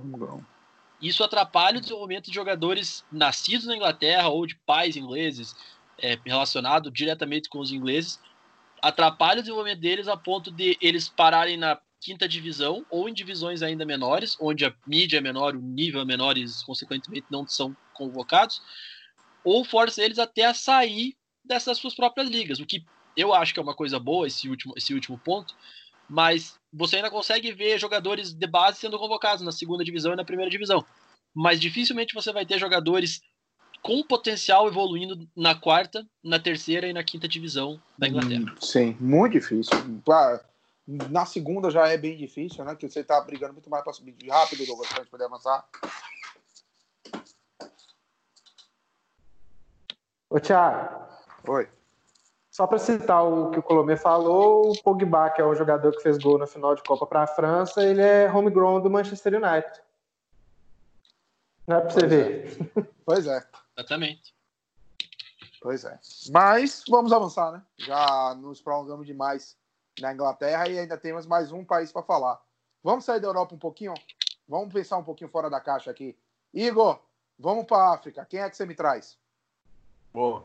Isso 1.02 1.24
atrapalha 1.24 1.80
o 1.80 1.82
desenvolvimento 1.82 2.28
de 2.28 2.36
jogadores 2.36 3.04
nascidos 3.12 3.66
na 3.66 3.76
Inglaterra 3.76 4.30
ou 4.30 4.46
de 4.46 4.56
pais 4.56 4.96
ingleses, 4.96 5.56
é, 5.98 6.18
relacionado 6.24 6.92
diretamente 6.92 7.50
com 7.50 7.60
os 7.60 7.72
ingleses, 7.72 8.20
atrapalha 8.82 9.40
o 9.40 9.44
desenvolvimento 9.44 9.80
deles 9.80 10.08
a 10.08 10.16
ponto 10.16 10.52
de 10.52 10.78
eles 10.80 11.10
pararem 11.10 11.58
na 11.58 11.80
quinta 12.02 12.28
divisão 12.28 12.84
ou 12.90 13.08
em 13.08 13.14
divisões 13.14 13.62
ainda 13.62 13.86
menores, 13.86 14.36
onde 14.42 14.66
a 14.66 14.74
mídia 14.86 15.20
é 15.20 15.22
menor, 15.22 15.56
o 15.56 15.62
nível 15.62 16.02
é 16.02 16.06
menor 16.06 16.38
e 16.38 16.46
consequentemente 16.66 17.28
não 17.30 17.48
são 17.48 17.78
convocados, 17.94 18.62
ou 19.44 19.64
força 19.64 20.04
eles 20.04 20.20
até 20.20 20.46
a 20.46 20.54
sair 20.54 21.16
dessas 21.46 21.78
suas 21.78 21.96
próprias 21.96 22.30
ligas, 22.30 22.60
o 22.60 22.66
que 22.66 22.84
eu 23.16 23.34
acho 23.34 23.54
que 23.54 23.60
é 23.60 23.64
uma 23.64 23.76
coisa 23.76 24.00
boa 24.00 24.28
esse 24.28 24.50
último, 24.50 24.74
esse 24.76 24.94
último 24.94 25.18
ponto, 25.18 25.56
mas 26.10 26.60
você 26.74 26.98
ainda 26.98 27.10
consegue 27.10 27.52
ver 27.52 27.80
jogadores 27.80 28.34
de 28.34 28.48
base 28.48 28.80
sendo 28.80 28.98
convocados 28.98 29.44
na 29.44 29.52
segunda 29.52 29.84
divisão 29.84 30.14
e 30.14 30.16
na 30.16 30.26
primeira 30.26 30.50
divisão, 30.50 30.84
mas 31.34 31.60
dificilmente 31.60 32.14
você 32.14 32.34
vai 32.34 32.46
ter 32.46 32.60
jogadores 32.60 33.22
com 33.82 34.04
potencial 34.04 34.68
evoluindo 34.68 35.28
na 35.36 35.56
quarta, 35.56 36.06
na 36.24 36.40
terceira 36.40 36.88
e 36.88 36.94
na 36.94 37.04
quinta 37.04 37.28
divisão 37.28 37.82
da 37.98 38.08
Inglaterra. 38.08 38.42
Hum, 38.42 38.56
sim, 38.60 38.98
muito 39.00 39.34
difícil. 39.34 39.74
Na 41.10 41.26
segunda 41.26 41.72
já 41.72 41.88
é 41.88 41.98
bem 41.98 42.18
difícil, 42.18 42.66
né? 42.66 42.76
Que 42.76 42.90
você 42.90 43.04
tá 43.04 43.22
brigando 43.22 43.54
muito 43.54 43.70
mais 43.70 43.84
para 43.84 43.94
subir 43.94 44.28
rápido, 44.28 44.66
Douglas, 44.66 44.90
pra 44.90 45.04
gente 45.04 45.10
poder 45.10 45.26
avançar. 45.26 45.66
Ô, 50.30 50.40
Thiago. 50.40 51.08
Oi. 51.48 51.70
Só 52.50 52.68
para 52.68 52.78
citar 52.78 53.24
o 53.24 53.50
que 53.52 53.60
o 53.60 53.64
Colomé 53.64 53.96
falou, 53.96 54.72
o 54.72 54.84
Pogba, 54.84 55.30
que 55.30 55.42
é 55.42 55.46
o 55.46 55.56
jogador 55.56 55.94
que 55.94 56.04
fez 56.04 56.18
gol 56.18 56.38
na 56.38 56.46
final 56.46 56.76
de 56.76 56.84
Copa 56.84 57.08
para 57.08 57.24
a 57.24 57.28
França, 57.28 57.82
ele 57.82 58.02
é 58.02 58.30
homegrown 58.30 58.82
do 58.82 58.90
Manchester 58.90 59.36
United. 59.36 59.82
Não 61.66 61.78
é 61.78 61.82
para 61.82 61.90
você 61.90 62.06
ver. 62.06 62.58
É. 62.78 62.84
Pois 63.06 63.26
é. 63.26 63.48
Exatamente. 63.78 64.36
Pois 65.62 65.86
é. 65.86 65.98
Mas 66.30 66.84
vamos 66.90 67.14
avançar, 67.14 67.52
né? 67.52 67.64
Já 67.78 68.36
nos 68.36 68.62
prolongamos 68.62 69.08
demais 69.08 69.58
na 70.00 70.14
Inglaterra 70.14 70.68
e 70.68 70.80
ainda 70.80 70.98
temos 70.98 71.26
mais 71.26 71.52
um 71.52 71.64
país 71.64 71.92
para 71.92 72.04
falar. 72.04 72.42
Vamos 72.84 73.06
sair 73.06 73.20
da 73.20 73.28
Europa 73.28 73.56
um 73.56 73.60
pouquinho? 73.60 73.94
Vamos 74.48 74.74
pensar 74.74 74.98
um 74.98 75.04
pouquinho 75.04 75.30
fora 75.30 75.50
da 75.50 75.60
caixa 75.60 75.92
aqui. 75.92 76.18
Igor, 76.54 77.00
vamos 77.38 77.66
para 77.66 77.78
a 77.78 77.94
África. 77.94 78.26
Quem 78.26 78.40
é 78.40 78.50
que 78.50 78.58
você 78.58 78.66
me 78.66 78.76
traz? 78.76 79.18
Bom, 80.14 80.44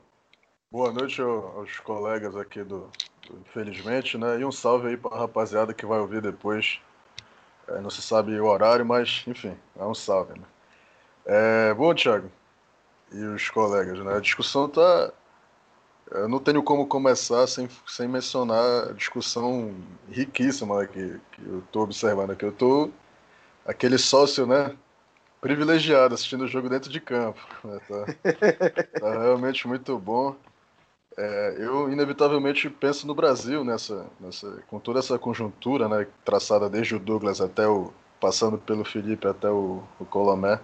boa 0.70 0.92
noite 0.92 1.20
aos 1.20 1.78
colegas 1.80 2.36
aqui 2.36 2.62
do, 2.62 2.90
do 3.26 3.38
Infelizmente, 3.40 4.16
né? 4.16 4.38
E 4.38 4.44
um 4.44 4.53
salve 4.53 4.88
aí 4.88 4.97
para 4.97 5.14
a 5.14 5.18
rapaziada 5.20 5.74
que 5.74 5.86
vai 5.86 5.99
ouvir 5.99 6.22
depois. 6.22 6.80
É, 7.68 7.80
não 7.80 7.90
se 7.90 8.01
sabe 8.01 8.38
o 8.38 8.47
horário, 8.47 8.86
mas 8.86 9.24
enfim, 9.26 9.57
é 9.76 9.84
um 9.84 9.94
salve, 9.94 10.38
né? 10.38 10.47
É, 11.24 11.74
bom, 11.74 11.92
Thiago, 11.92 12.30
e 13.11 13.24
os 13.24 13.51
colegas, 13.51 13.99
né? 13.99 14.16
A 14.16 14.20
discussão 14.20 14.68
tá 14.68 15.12
eu 16.11 16.28
não 16.28 16.38
tenho 16.38 16.62
como 16.62 16.86
começar 16.86 17.46
sem, 17.46 17.68
sem 17.86 18.07
mencionar 18.07 18.90
a 18.90 18.92
discussão 18.92 19.74
riquíssima 20.11 20.80
né, 20.80 20.86
que, 20.86 21.20
que 21.32 21.42
eu 21.46 21.59
estou 21.59 21.82
observando 21.82 22.30
aqui. 22.30 22.44
Eu 22.44 22.50
estou 22.50 22.92
aquele 23.64 23.98
sócio, 23.98 24.46
né? 24.46 24.76
Privilegiado 25.40 26.14
assistindo 26.14 26.44
o 26.44 26.48
jogo 26.48 26.68
dentro 26.68 26.90
de 26.90 27.00
campo. 27.00 27.40
Né, 27.64 27.80
tá, 27.88 29.00
tá, 29.00 29.22
realmente 29.22 29.66
muito 29.66 29.98
bom. 29.98 30.36
É, 31.18 31.57
eu 31.59 31.90
inevitavelmente 31.90 32.68
penso 32.68 33.07
no 33.07 33.14
Brasil 33.14 33.64
nessa, 33.64 34.07
nessa, 34.20 34.62
com 34.68 34.78
toda 34.78 34.98
essa 34.98 35.18
conjuntura, 35.18 35.88
né, 35.88 36.07
traçada 36.24 36.68
desde 36.68 36.94
o 36.94 37.00
Douglas 37.00 37.40
até 37.40 37.66
o 37.66 37.92
passando 38.20 38.59
pelo 38.59 38.84
Felipe 38.84 39.26
até 39.26 39.50
o, 39.50 39.82
o 39.98 40.04
Colomé. 40.04 40.61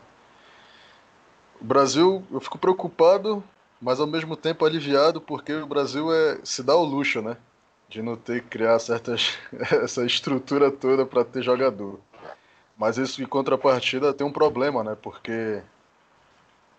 O 1.61 1.65
Brasil, 1.65 2.25
eu 2.31 2.41
fico 2.41 2.59
preocupado 2.59 3.43
mas 3.83 3.99
ao 3.99 4.07
mesmo 4.07 4.37
tempo 4.37 4.65
aliviado 4.65 5.21
porque 5.21 5.53
o 5.53 5.67
Brasil 5.67 6.15
é, 6.15 6.39
se 6.45 6.63
dá 6.63 6.77
o 6.77 6.85
luxo, 6.85 7.21
né? 7.21 7.37
De 7.89 8.01
não 8.01 8.17
ter 8.17 8.41
que 8.43 8.49
criar 8.49 8.79
certas, 8.79 9.37
essa 9.83 10.07
estrutura 10.07 10.71
toda 10.71 11.05
para 11.05 11.25
ter 11.25 11.43
jogador. 11.43 11.99
Mas 12.79 12.97
isso 12.97 13.21
em 13.21 13.27
contrapartida 13.27 14.15
tem 14.15 14.27
um 14.27 14.33
problema, 14.33 14.85
né? 14.85 14.97
Porque 15.03 15.63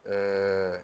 é, 0.06 0.82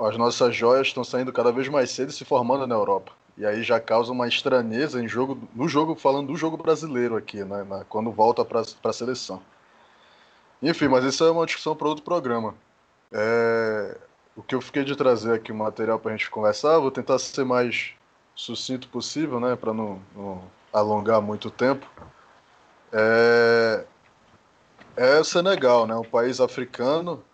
as 0.00 0.16
nossas 0.16 0.56
joias 0.56 0.86
estão 0.86 1.04
saindo 1.04 1.32
cada 1.32 1.52
vez 1.52 1.68
mais 1.68 1.90
cedo 1.90 2.08
e 2.08 2.12
se 2.12 2.24
formando 2.24 2.66
na 2.66 2.74
Europa. 2.74 3.12
E 3.36 3.44
aí 3.44 3.62
já 3.62 3.78
causa 3.78 4.10
uma 4.10 4.26
estranheza 4.26 5.02
em 5.02 5.06
jogo, 5.06 5.38
no 5.54 5.68
jogo, 5.68 5.94
falando 5.94 6.28
do 6.28 6.36
jogo 6.36 6.56
brasileiro 6.56 7.14
aqui, 7.14 7.44
né? 7.44 7.62
Na, 7.64 7.84
quando 7.84 8.10
volta 8.10 8.42
para 8.42 8.62
a 8.62 8.92
seleção. 8.92 9.42
Enfim, 10.62 10.88
mas 10.88 11.04
isso 11.04 11.22
é 11.24 11.30
uma 11.30 11.44
discussão 11.44 11.76
para 11.76 11.88
outro 11.88 12.02
programa. 12.02 12.54
É, 13.12 13.98
o 14.36 14.42
que 14.42 14.54
eu 14.54 14.60
fiquei 14.60 14.84
de 14.84 14.94
trazer 14.94 15.32
aqui 15.32 15.50
um 15.50 15.56
material 15.56 15.98
para 15.98 16.12
a 16.12 16.16
gente 16.16 16.30
conversar, 16.30 16.78
vou 16.78 16.90
tentar 16.90 17.18
ser 17.18 17.44
mais 17.44 17.92
sucinto 18.34 18.86
possível, 18.88 19.40
né, 19.40 19.56
para 19.56 19.72
não, 19.72 19.98
não, 20.14 20.42
alongar 20.72 21.22
muito 21.22 21.50
tempo. 21.50 21.86
É, 22.92 23.84
é 24.96 25.18
o 25.18 25.24
Senegal, 25.24 25.86
né, 25.86 25.96
um 25.96 26.04
país 26.04 26.38
africano 26.38 27.24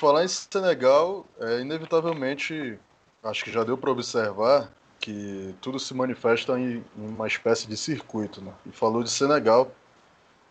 falar 0.00 0.24
em 0.24 0.28
Senegal, 0.28 1.26
é, 1.38 1.60
inevitavelmente, 1.60 2.78
acho 3.22 3.44
que 3.44 3.52
já 3.52 3.62
deu 3.62 3.76
para 3.76 3.90
observar 3.90 4.72
que 4.98 5.54
tudo 5.60 5.78
se 5.78 5.92
manifesta 5.92 6.58
em, 6.58 6.82
em, 6.96 7.06
uma 7.08 7.26
espécie 7.26 7.68
de 7.68 7.76
circuito. 7.76 8.42
Né? 8.42 8.50
E 8.64 8.72
falou 8.72 9.02
de 9.02 9.10
Senegal, 9.10 9.70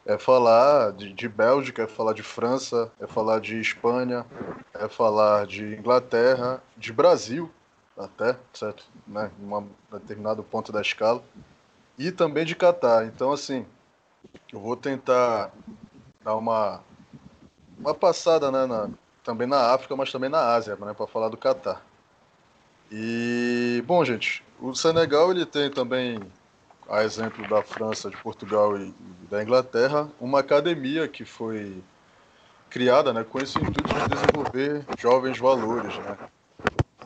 é 0.05 0.19
falar 0.19 0.91
de, 0.93 1.11
de, 1.11 1.27
Bélgica, 1.27 1.83
é 1.83 1.87
falar 1.87 2.13
de 2.13 2.21
França, 2.21 2.91
é 2.99 3.07
falar 3.07 3.39
de 3.39 3.59
Espanha, 3.59 4.23
é 4.73 4.87
falar 4.87 5.47
de 5.47 5.75
Inglaterra, 5.75 6.61
de 6.77 6.93
Brasil, 6.93 7.51
até, 7.97 8.37
certo? 8.53 8.85
Né? 9.07 9.31
Em 9.41 9.51
um 9.51 9.67
determinado 9.91 10.43
ponto 10.43 10.71
da 10.71 10.81
escala. 10.81 11.23
E 11.97 12.11
também 12.11 12.45
de 12.45 12.55
Catar. 12.55 13.05
Então, 13.07 13.31
assim, 13.31 13.65
eu 14.53 14.59
vou 14.59 14.77
tentar 14.77 15.51
dar 16.23 16.35
uma, 16.35 16.81
uma 17.79 17.95
passada 17.95 18.51
né, 18.51 18.65
na, 18.65 18.89
também 19.29 19.47
na 19.47 19.73
África, 19.73 19.95
mas 19.95 20.11
também 20.11 20.27
na 20.27 20.39
Ásia, 20.55 20.75
né, 20.75 20.91
para 20.91 21.05
falar 21.05 21.29
do 21.29 21.37
Catar. 21.37 21.85
E, 22.91 23.83
bom, 23.85 24.03
gente, 24.03 24.43
o 24.59 24.73
Senegal 24.73 25.29
ele 25.29 25.45
tem 25.45 25.69
também, 25.69 26.19
a 26.89 27.03
exemplo 27.03 27.47
da 27.47 27.61
França, 27.61 28.09
de 28.09 28.17
Portugal 28.17 28.75
e 28.75 28.91
da 29.29 29.43
Inglaterra, 29.43 30.09
uma 30.19 30.39
academia 30.39 31.07
que 31.07 31.25
foi 31.25 31.83
criada 32.71 33.13
né, 33.13 33.23
com 33.23 33.39
esse 33.39 33.59
intuito 33.59 33.83
de 33.83 34.15
desenvolver 34.15 34.83
jovens 34.97 35.37
valores. 35.37 35.95
Né? 35.95 36.17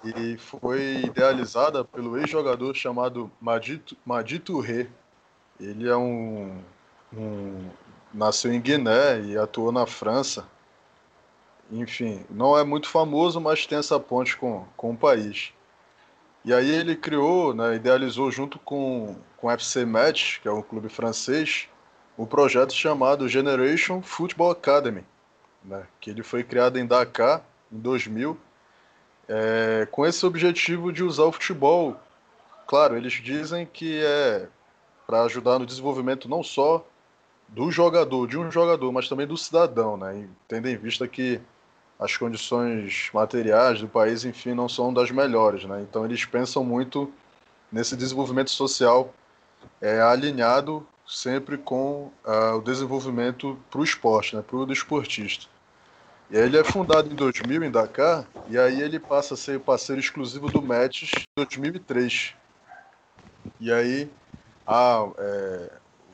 e 0.06 0.38
foi 0.38 1.02
idealizada 1.06 1.84
pelo 1.86 2.18
ex-jogador 2.18 2.74
chamado 2.74 3.32
Madito, 3.40 4.60
Rê. 4.60 4.88
Ele 5.60 5.88
é 5.88 5.96
um, 5.96 6.62
um 7.14 7.70
nasceu 8.14 8.54
em 8.54 8.60
Guiné 8.60 9.22
e 9.22 9.38
atuou 9.38 9.72
na 9.72 9.86
França. 9.86 10.46
Enfim, 11.74 12.24
não 12.30 12.56
é 12.56 12.64
muito 12.64 12.88
famoso, 12.88 13.42
mas 13.42 13.66
tem 13.66 13.80
essa 13.80 14.00
ponte 14.00 14.38
com, 14.38 14.64
com 14.78 14.92
o 14.92 14.98
país. 14.98 15.52
E 16.46 16.54
aí 16.54 16.70
ele 16.70 16.96
criou, 16.96 17.52
né, 17.52 17.76
idealizou 17.76 18.30
junto 18.30 18.60
com, 18.60 19.16
com 19.38 19.48
o 19.48 19.52
FC 19.52 19.84
Metz, 19.84 20.38
que 20.38 20.48
é 20.48 20.52
um 20.52 20.62
clube 20.62 20.88
francês, 20.88 21.68
um 22.16 22.28
projeto 22.28 22.74
chamado 22.74 23.28
Generation 23.28 24.04
Football 24.04 24.52
Academy, 24.52 25.04
né, 25.64 25.88
que 26.00 26.12
ele 26.12 26.22
foi 26.22 26.44
criado 26.44 26.78
em 26.78 26.86
Dakar 26.86 27.42
em 27.72 27.80
2000, 27.80 28.38
é, 29.28 29.88
com 29.90 30.06
esse 30.06 30.24
objetivo 30.28 30.94
de 30.94 31.04
usar 31.04 31.24
o 31.24 31.32
futebol. 31.32 32.00
Claro, 32.68 32.96
eles 32.96 33.14
dizem 33.14 33.66
que 33.66 34.00
é 34.04 34.48
para 35.08 35.24
ajudar 35.24 35.58
no 35.58 35.66
desenvolvimento 35.66 36.30
não 36.30 36.44
só 36.44 36.86
do 37.48 37.72
jogador, 37.72 38.28
de 38.28 38.38
um 38.38 38.52
jogador, 38.52 38.92
mas 38.92 39.10
também 39.10 39.26
do 39.26 39.38
cidadão, 39.38 39.98
né, 39.98 40.30
tendo 40.48 40.70
em 40.70 40.78
vista 40.78 41.08
que 41.08 41.42
as 42.00 42.18
condições 42.18 43.10
materiais 43.14 43.80
do 43.80 43.88
país, 43.88 44.26
enfim, 44.26 44.54
não 44.54 44.68
são 44.68 44.94
das 44.94 45.12
melhores, 45.12 45.64
né? 45.66 45.82
Então 45.82 46.06
eles 46.06 46.26
pensam 46.26 46.64
muito 46.64 47.12
nesse 47.72 47.96
desenvolvimento 47.96 48.52
social 48.52 49.14
é, 49.82 50.02
alinhado 50.02 50.86
sempre 51.08 51.58
com 51.58 52.12
uh, 52.26 52.58
o 52.58 52.62
desenvolvimento 52.62 53.60
para 53.70 53.82
o 53.82 53.84
esporte, 53.84 54.36
né? 54.36 54.41
Para 54.41 54.58
o 54.58 54.66
desportista. 54.66 55.46
E 56.32 56.38
ele 56.38 56.58
é 56.58 56.64
fundado 56.64 57.12
em 57.12 57.16
2000 57.16 57.64
em 57.64 57.72
Dakar 57.72 58.26
e 58.48 58.58
aí 58.58 58.82
ele 58.82 59.00
passa 59.00 59.34
a 59.34 59.38
ser 59.38 59.60
parceiro 59.60 60.00
exclusivo 60.00 60.50
do 60.50 60.62
Metis 60.62 61.12
em 61.12 61.44
2003. 61.44 62.34
E 63.60 63.72
aí 63.72 64.10
é, 65.18 65.72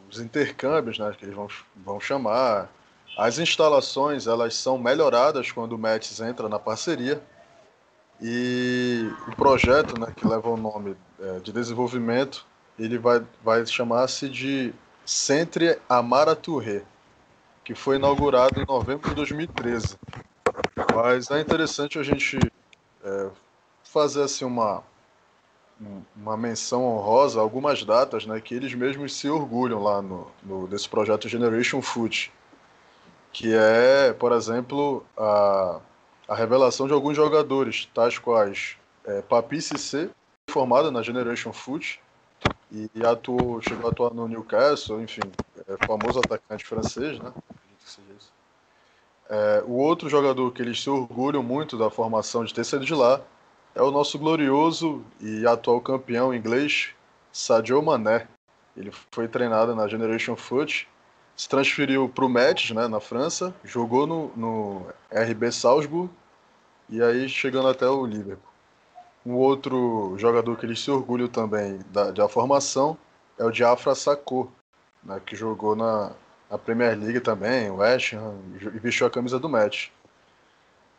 os 0.09 0.19
intercâmbios, 0.19 0.97
né? 0.97 1.13
Que 1.17 1.25
eles 1.25 1.35
vão, 1.35 1.47
vão 1.75 1.99
chamar 1.99 2.69
as 3.17 3.39
instalações 3.39 4.27
elas 4.27 4.55
são 4.55 4.77
melhoradas 4.77 5.51
quando 5.51 5.73
o 5.73 5.77
Mets 5.77 6.19
entra 6.19 6.47
na 6.47 6.59
parceria 6.59 7.21
e 8.21 9.09
o 9.27 9.35
projeto, 9.35 9.99
né, 9.99 10.13
que 10.15 10.27
leva 10.27 10.49
o 10.49 10.57
nome 10.57 10.95
é, 11.19 11.39
de 11.39 11.53
desenvolvimento, 11.53 12.45
ele 12.77 12.97
vai, 12.97 13.23
vai 13.43 13.65
chamar-se 13.65 14.27
de 14.27 14.73
Centre 15.05 15.79
Amara 15.87 16.35
Touré, 16.35 16.83
que 17.63 17.73
foi 17.73 17.95
inaugurado 17.95 18.61
em 18.61 18.65
novembro 18.65 19.09
de 19.09 19.15
2013. 19.15 19.97
Mas 20.93 21.31
é 21.31 21.39
interessante 21.39 21.97
a 21.97 22.03
gente 22.03 22.37
é, 23.03 23.29
fazer 23.83 24.23
assim 24.23 24.45
uma 24.45 24.83
uma 26.13 26.35
menção 26.35 26.83
honrosa, 26.83 27.39
algumas 27.39 27.85
datas, 27.85 28.25
né, 28.25 28.41
que 28.41 28.53
eles 28.53 28.73
mesmos 28.73 29.15
se 29.15 29.29
orgulham 29.29 29.81
lá 29.81 30.01
no, 30.01 30.27
no 30.43 30.67
desse 30.67 30.89
projeto 30.89 31.29
Generation 31.29 31.81
Food 31.81 32.33
que 33.31 33.53
é, 33.53 34.13
por 34.13 34.31
exemplo, 34.31 35.05
a, 35.17 35.79
a 36.27 36.35
revelação 36.35 36.87
de 36.87 36.93
alguns 36.93 37.15
jogadores, 37.15 37.85
tais 37.93 38.17
quais 38.17 38.77
é, 39.05 39.21
Papi 39.21 39.61
Cissé, 39.61 40.09
formado 40.49 40.91
na 40.91 41.01
Generation 41.01 41.53
Foot, 41.53 42.01
e, 42.71 42.89
e, 42.93 43.05
atuou, 43.05 43.61
chegou 43.61 43.87
a 43.87 43.89
atuar 43.89 44.13
no 44.13 44.27
Newcastle, 44.27 45.01
enfim, 45.01 45.31
é 45.67 45.77
famoso 45.77 46.19
atacante 46.19 46.65
francês, 46.65 47.19
né? 47.19 47.33
É, 49.27 49.63
o 49.65 49.73
outro 49.73 50.09
jogador 50.09 50.51
que 50.51 50.61
eles 50.61 50.81
se 50.81 50.89
orgulham 50.89 51.43
muito 51.43 51.77
da 51.77 51.89
formação 51.89 52.43
de 52.43 52.53
ter 52.53 52.63
sido 52.63 52.85
de 52.85 52.93
lá 52.95 53.21
é 53.75 53.81
o 53.81 53.91
nosso 53.91 54.17
glorioso 54.17 55.03
e 55.19 55.45
atual 55.45 55.79
campeão 55.81 56.33
inglês, 56.33 56.89
Sadio 57.31 57.81
Mané. 57.81 58.27
Ele 58.75 58.91
foi 59.11 59.27
treinado 59.27 59.75
na 59.75 59.87
Generation 59.87 60.35
Foot 60.35 60.87
se 61.39 61.47
transferiu 61.47 62.09
para 62.09 62.25
o 62.25 62.27
Metz, 62.27 62.71
né, 62.71 62.85
na 62.89 62.99
França, 62.99 63.55
jogou 63.63 64.05
no, 64.05 64.27
no 64.35 64.85
RB 65.09 65.49
Salzburg 65.53 66.11
e 66.89 67.01
aí 67.01 67.29
chegando 67.29 67.69
até 67.69 67.87
o 67.87 68.05
Liverpool. 68.05 68.51
Um 69.25 69.35
outro 69.35 70.15
jogador 70.17 70.57
que 70.57 70.65
eles 70.65 70.81
se 70.81 70.91
orgulham 70.91 71.29
também 71.29 71.79
da, 71.93 72.11
da 72.11 72.27
formação 72.27 72.97
é 73.37 73.45
o 73.45 73.51
Diafra 73.51 73.95
Sakho, 73.95 74.51
né, 75.01 75.21
que 75.25 75.33
jogou 75.33 75.77
na, 75.77 76.11
na 76.51 76.57
Premier 76.57 76.99
League 76.99 77.21
também, 77.21 77.71
West 77.71 78.11
Ham, 78.11 78.35
e 78.59 78.77
vestiu 78.77 79.07
a 79.07 79.09
camisa 79.09 79.39
do 79.39 79.47
Metz. 79.47 79.89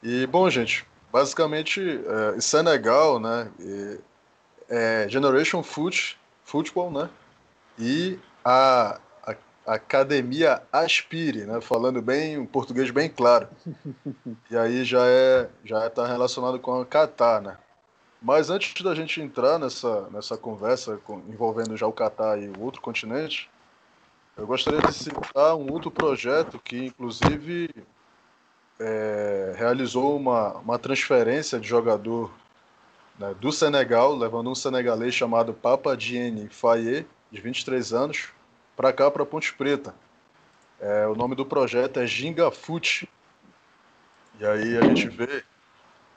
E, 0.03 0.27
bom, 0.27 0.49
gente, 0.49 0.87
basicamente, 1.13 2.01
é, 2.37 2.41
Senegal, 2.41 3.21
né, 3.21 3.51
é 4.71 5.07
Generation 5.07 5.63
Foot, 5.63 6.19
Football, 6.45 6.91
né, 6.93 7.11
e 7.79 8.19
a 8.43 8.99
Academia 9.75 10.63
Aspire, 10.73 11.45
né? 11.45 11.61
Falando 11.61 12.03
bem, 12.03 12.37
um 12.37 12.45
português 12.45 12.91
bem 12.91 13.09
claro. 13.09 13.49
E 14.51 14.57
aí 14.57 14.85
já 14.85 15.07
é 15.07 15.49
já 15.65 15.87
está 15.87 16.07
relacionado 16.07 16.59
com 16.59 16.81
a 16.81 16.85
Catar, 16.85 17.41
né? 17.41 17.57
Mas 18.21 18.51
antes 18.51 18.83
da 18.83 18.95
gente 18.95 19.21
entrar 19.21 19.59
nessa, 19.59 20.09
nessa 20.11 20.37
conversa 20.37 20.99
com, 21.05 21.23
envolvendo 21.29 21.77
já 21.77 21.87
o 21.87 21.93
Catar 21.93 22.43
e 22.43 22.49
o 22.49 22.61
outro 22.61 22.83
continente, 22.83 23.49
eu 24.37 24.47
gostaria 24.47 24.81
de 24.81 24.93
citar 24.93 25.55
um 25.55 25.71
outro 25.73 25.91
projeto 25.91 26.59
que, 26.59 26.87
inclusive, 26.87 27.71
é, 28.79 29.55
realizou 29.57 30.17
uma, 30.17 30.55
uma 30.55 30.79
transferência 30.79 31.61
de 31.61 31.69
jogador 31.69 32.31
né, 33.19 33.35
do 33.41 33.53
Senegal, 33.53 34.17
levando 34.17 34.51
um 34.51 34.55
senegalês 34.55 35.15
chamado 35.15 35.55
Papa 35.55 35.97
Diene 35.97 36.49
Faye, 36.49 37.07
de 37.31 37.41
23 37.41 37.93
anos, 37.93 38.31
para 38.81 38.95
cá, 38.95 39.11
para 39.11 39.27
Ponte 39.27 39.53
Preta. 39.53 39.95
É, 40.81 41.07
o 41.07 41.15
nome 41.15 41.35
do 41.35 41.45
projeto 41.45 42.01
é 42.01 42.07
Ginga 42.07 42.51
Foot. 42.51 43.07
E 44.39 44.47
aí 44.47 44.79
a 44.79 44.81
gente 44.81 45.07
vê 45.07 45.45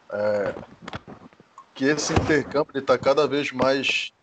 é, 0.10 0.56
que 1.74 1.84
esse 1.84 2.14
intercâmbio 2.14 2.80
está 2.80 2.98
cada 2.98 3.28
vez 3.28 3.52
mais 3.52 4.14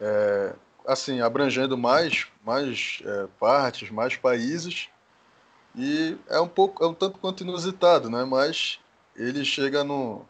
é, 0.00 0.54
assim 0.84 1.20
abrangendo 1.20 1.78
mais 1.78 2.26
mais 2.44 3.00
é, 3.04 3.28
partes, 3.38 3.90
mais 3.90 4.16
países 4.16 4.88
e 5.76 6.18
é 6.28 6.40
um 6.40 6.48
pouco 6.48 6.84
é 6.84 6.88
um 6.88 6.94
tanto 6.94 7.20
quanto 7.20 7.44
inusitado, 7.44 8.10
né? 8.10 8.24
Mas 8.24 8.80
ele 9.14 9.44
chega 9.44 9.84
no 9.84 10.26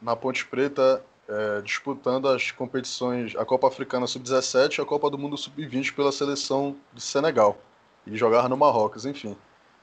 na 0.00 0.16
Ponte 0.16 0.46
Preta 0.46 1.04
é, 1.28 1.60
disputando 1.60 2.26
as 2.28 2.50
competições, 2.50 3.36
a 3.36 3.44
Copa 3.44 3.68
Africana 3.68 4.06
Sub-17 4.06 4.78
e 4.78 4.80
a 4.80 4.84
Copa 4.86 5.10
do 5.10 5.18
Mundo 5.18 5.36
Sub-20 5.36 5.94
pela 5.94 6.10
seleção 6.10 6.76
de 6.92 7.02
Senegal. 7.02 7.58
E 8.06 8.16
jogar 8.16 8.48
no 8.48 8.56
Marrocos, 8.56 9.04
enfim. 9.04 9.36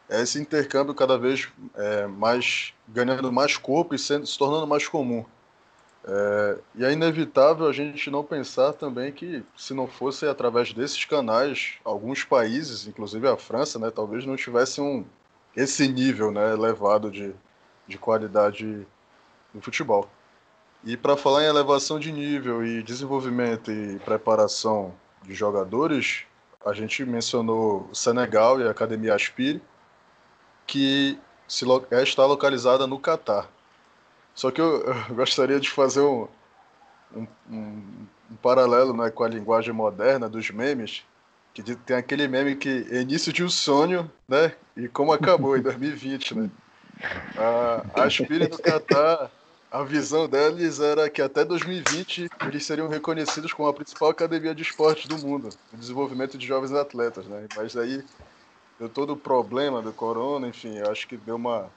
É 0.10 0.22
esse 0.22 0.40
intercâmbio 0.40 0.94
cada 0.94 1.18
vez 1.18 1.48
é, 1.76 2.08
mais 2.08 2.74
ganhando 2.88 3.32
mais 3.32 3.58
corpo 3.58 3.94
e 3.94 4.00
sendo, 4.00 4.26
se 4.26 4.38
tornando 4.38 4.66
mais 4.66 4.88
comum. 4.88 5.26
É, 6.08 6.58
e 6.76 6.86
é 6.86 6.92
inevitável 6.92 7.68
a 7.68 7.74
gente 7.74 8.12
não 8.12 8.24
pensar 8.24 8.74
também 8.74 9.12
que, 9.12 9.44
se 9.58 9.74
não 9.74 9.88
fosse 9.88 10.28
através 10.28 10.74
desses 10.74 11.04
canais, 11.06 11.76
alguns 11.84 12.24
países, 12.24 12.88
inclusive 12.88 13.28
a 13.28 13.36
França, 13.38 13.80
né, 13.80 13.90
talvez 13.90 14.26
não 14.26 14.36
tivessem 14.36 14.84
um, 14.84 15.06
esse 15.56 15.88
nível 15.88 16.32
né, 16.32 16.54
elevado 16.54 17.10
de, 17.10 17.34
de 17.88 17.98
qualidade 17.98 18.86
no 19.54 19.62
futebol. 19.62 20.08
E 20.86 20.96
para 20.96 21.18
falar 21.18 21.44
em 21.44 21.48
elevação 21.48 22.00
de 22.00 22.12
nível 22.12 22.64
e 22.64 22.84
desenvolvimento 22.84 23.72
e 23.72 23.98
preparação 24.06 24.94
de 25.24 25.34
jogadores, 25.34 26.26
a 26.64 26.74
gente 26.74 27.04
mencionou 27.04 27.90
o 27.92 27.96
Senegal 27.96 28.62
e 28.62 28.68
a 28.68 28.70
Academia 28.70 29.16
Aspire, 29.16 29.64
que 30.68 31.18
se, 31.48 31.66
é, 31.90 32.04
está 32.04 32.24
localizada 32.28 32.86
no 32.86 33.00
Catar. 33.00 33.50
Só 34.36 34.52
que 34.52 34.62
eu, 34.62 34.84
eu 35.10 35.16
gostaria 35.16 35.60
de 35.60 35.72
fazer 35.72 36.02
um, 36.02 36.28
um, 37.16 37.28
um, 37.50 38.08
um, 38.30 38.36
paralelo 38.40 38.96
né, 38.96 39.10
com 39.10 39.24
a 39.24 39.28
linguagem 39.28 39.74
moderna 39.74 40.30
dos 40.30 40.52
memes, 40.52 41.04
que 41.52 41.64
tem 41.64 41.98
aquele 41.98 42.28
meme 42.28 42.56
que 42.56 42.86
é 42.92 43.02
início 43.02 43.34
de 43.34 43.44
um 43.44 43.50
sonho, 43.50 44.12
né? 44.28 44.54
E 44.78 44.88
como 44.88 45.12
acabou 45.12 45.58
em 45.58 45.62
2020, 45.64 46.36
né? 46.36 46.50
A, 47.38 48.02
a 48.02 48.04
Aspire 48.04 48.50
no 48.50 48.60
Catar 48.60 49.32
a 49.76 49.84
visão 49.84 50.26
deles 50.26 50.80
era 50.80 51.10
que 51.10 51.22
até 51.22 51.44
2020 51.44 52.30
eles 52.48 52.66
seriam 52.66 52.88
reconhecidos 52.88 53.52
como 53.52 53.68
a 53.68 53.74
principal 53.74 54.10
academia 54.10 54.56
de 54.56 54.62
esportes 54.62 55.06
do 55.06 55.18
mundo, 55.18 55.50
no 55.70 55.78
desenvolvimento 55.78 56.38
de 56.38 56.48
jovens 56.48 56.72
atletas, 56.72 57.28
né? 57.28 57.46
Mas 57.54 57.76
aí 57.76 58.02
deu 58.80 58.88
todo 58.88 59.12
o 59.12 59.18
problema 59.18 59.82
do 59.82 59.92
corona, 59.92 60.48
enfim, 60.48 60.78
eu 60.78 60.90
acho 60.90 61.06
que 61.06 61.18
deu 61.18 61.36
uma, 61.36 61.70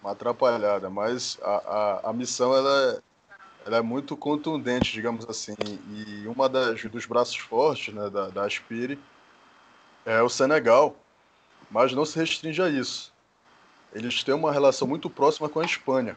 uma 0.00 0.12
atrapalhada. 0.12 0.88
Mas 0.88 1.38
a, 1.42 1.56
a, 2.06 2.10
a 2.10 2.12
missão 2.12 2.54
ela 2.54 2.70
é, 2.92 3.02
ela 3.66 3.76
é 3.78 3.82
muito 3.82 4.16
contundente, 4.16 4.92
digamos 4.92 5.28
assim, 5.28 5.54
e 5.58 6.28
uma 6.28 6.48
das 6.48 6.84
dos 6.84 7.04
braços 7.04 7.36
fortes 7.36 7.92
né, 7.92 8.08
da, 8.10 8.30
da 8.30 8.44
Aspire 8.44 8.96
é 10.04 10.22
o 10.22 10.28
Senegal, 10.28 10.94
mas 11.68 11.92
não 11.92 12.04
se 12.04 12.16
restringe 12.16 12.62
a 12.62 12.68
isso. 12.68 13.12
Eles 13.92 14.22
têm 14.22 14.34
uma 14.34 14.52
relação 14.52 14.86
muito 14.86 15.10
próxima 15.10 15.48
com 15.48 15.58
a 15.58 15.64
Espanha. 15.64 16.16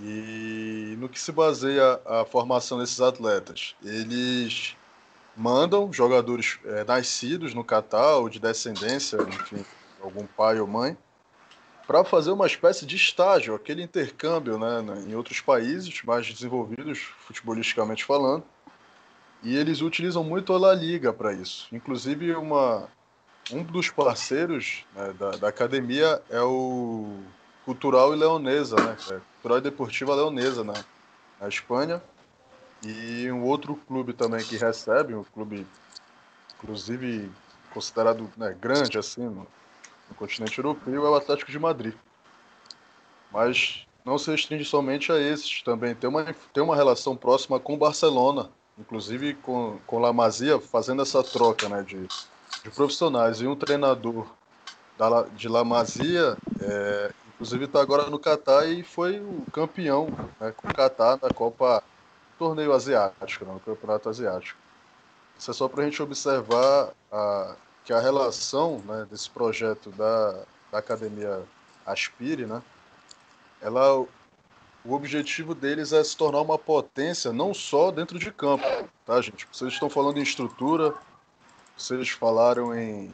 E 0.00 0.96
no 0.98 1.08
que 1.08 1.20
se 1.20 1.30
baseia 1.30 2.00
a 2.04 2.24
formação 2.24 2.78
desses 2.78 3.00
atletas? 3.00 3.76
Eles 3.84 4.76
mandam 5.36 5.92
jogadores 5.92 6.58
é, 6.64 6.84
nascidos 6.84 7.54
no 7.54 7.64
Catar 7.64 8.16
ou 8.16 8.28
de 8.28 8.38
descendência, 8.38 9.18
enfim, 9.22 9.64
algum 10.02 10.26
pai 10.26 10.58
ou 10.58 10.66
mãe, 10.66 10.96
para 11.86 12.04
fazer 12.04 12.30
uma 12.30 12.46
espécie 12.46 12.86
de 12.86 12.96
estágio, 12.96 13.54
aquele 13.54 13.82
intercâmbio 13.82 14.58
né, 14.58 15.04
em 15.06 15.14
outros 15.14 15.40
países 15.40 16.02
mais 16.02 16.26
desenvolvidos, 16.26 16.98
futebolisticamente 17.26 18.04
falando. 18.04 18.44
E 19.42 19.54
eles 19.54 19.82
utilizam 19.82 20.24
muito 20.24 20.54
a 20.54 20.58
La 20.58 20.74
Liga 20.74 21.12
para 21.12 21.32
isso. 21.34 21.68
Inclusive, 21.70 22.34
uma, 22.34 22.88
um 23.52 23.62
dos 23.62 23.90
parceiros 23.90 24.84
né, 24.94 25.12
da, 25.18 25.30
da, 25.32 25.48
academia 25.48 26.22
é 26.30 26.40
o 26.40 27.18
Cultural 27.66 28.14
e 28.14 28.16
Leonesa, 28.16 28.76
né? 28.76 28.96
E 29.44 29.60
Deportiva 29.60 30.14
Leonesa, 30.14 30.64
na, 30.64 30.74
na 31.40 31.48
Espanha. 31.48 32.02
E 32.82 33.30
um 33.30 33.42
outro 33.44 33.76
clube 33.76 34.12
também 34.12 34.44
que 34.44 34.56
recebe, 34.56 35.14
um 35.14 35.24
clube, 35.24 35.66
inclusive, 36.56 37.30
considerado 37.72 38.30
né, 38.36 38.54
grande 38.60 38.98
assim 38.98 39.22
no, 39.22 39.46
no 40.08 40.14
continente 40.16 40.58
europeu, 40.58 41.06
é 41.06 41.10
o 41.10 41.14
Atlético 41.14 41.50
de 41.50 41.58
Madrid. 41.58 41.94
Mas 43.32 43.86
não 44.04 44.18
se 44.18 44.30
restringe 44.30 44.64
somente 44.64 45.10
a 45.10 45.18
esses, 45.18 45.62
também 45.62 45.94
tem 45.94 46.08
uma, 46.10 46.24
tem 46.52 46.62
uma 46.62 46.76
relação 46.76 47.16
próxima 47.16 47.58
com 47.58 47.74
o 47.74 47.78
Barcelona, 47.78 48.50
inclusive 48.78 49.34
com, 49.34 49.78
com 49.86 49.98
La 49.98 50.12
Masia 50.12 50.60
fazendo 50.60 51.02
essa 51.02 51.22
troca 51.22 51.68
né, 51.68 51.82
de, 51.82 52.06
de 52.62 52.70
profissionais. 52.70 53.40
E 53.40 53.46
um 53.46 53.56
treinador 53.56 54.26
da, 54.98 55.22
de 55.22 55.48
La 55.48 55.64
Masia, 55.64 56.36
é, 56.60 57.12
inclusive 57.44 57.66
está 57.66 57.82
agora 57.82 58.08
no 58.08 58.18
Catar 58.18 58.66
e 58.66 58.82
foi 58.82 59.20
o 59.20 59.44
campeão 59.52 60.06
né, 60.40 60.50
com 60.56 60.66
o 60.66 60.74
Catar 60.74 61.16
da 61.16 61.28
Copa 61.28 61.84
Torneio 62.38 62.72
Asiático, 62.72 63.44
no 63.44 63.60
Campeonato 63.60 64.08
Asiático. 64.08 64.58
Isso 65.38 65.50
é 65.50 65.54
só 65.54 65.68
para 65.68 65.82
a 65.82 65.84
gente 65.84 66.02
observar 66.02 66.94
a, 67.12 67.54
que 67.84 67.92
a 67.92 68.00
relação 68.00 68.78
né, 68.86 69.06
desse 69.10 69.28
projeto 69.28 69.90
da, 69.90 70.42
da 70.72 70.78
Academia 70.78 71.42
Aspire, 71.84 72.46
né, 72.46 72.62
ela, 73.60 74.00
o 74.82 74.94
objetivo 74.94 75.54
deles 75.54 75.92
é 75.92 76.02
se 76.02 76.16
tornar 76.16 76.40
uma 76.40 76.56
potência 76.56 77.30
não 77.30 77.52
só 77.52 77.90
dentro 77.90 78.18
de 78.18 78.32
campo, 78.32 78.64
tá, 79.04 79.20
gente? 79.20 79.46
Vocês 79.52 79.70
estão 79.70 79.90
falando 79.90 80.16
em 80.16 80.22
estrutura, 80.22 80.94
vocês 81.76 82.08
falaram 82.08 82.74
em, 82.74 83.12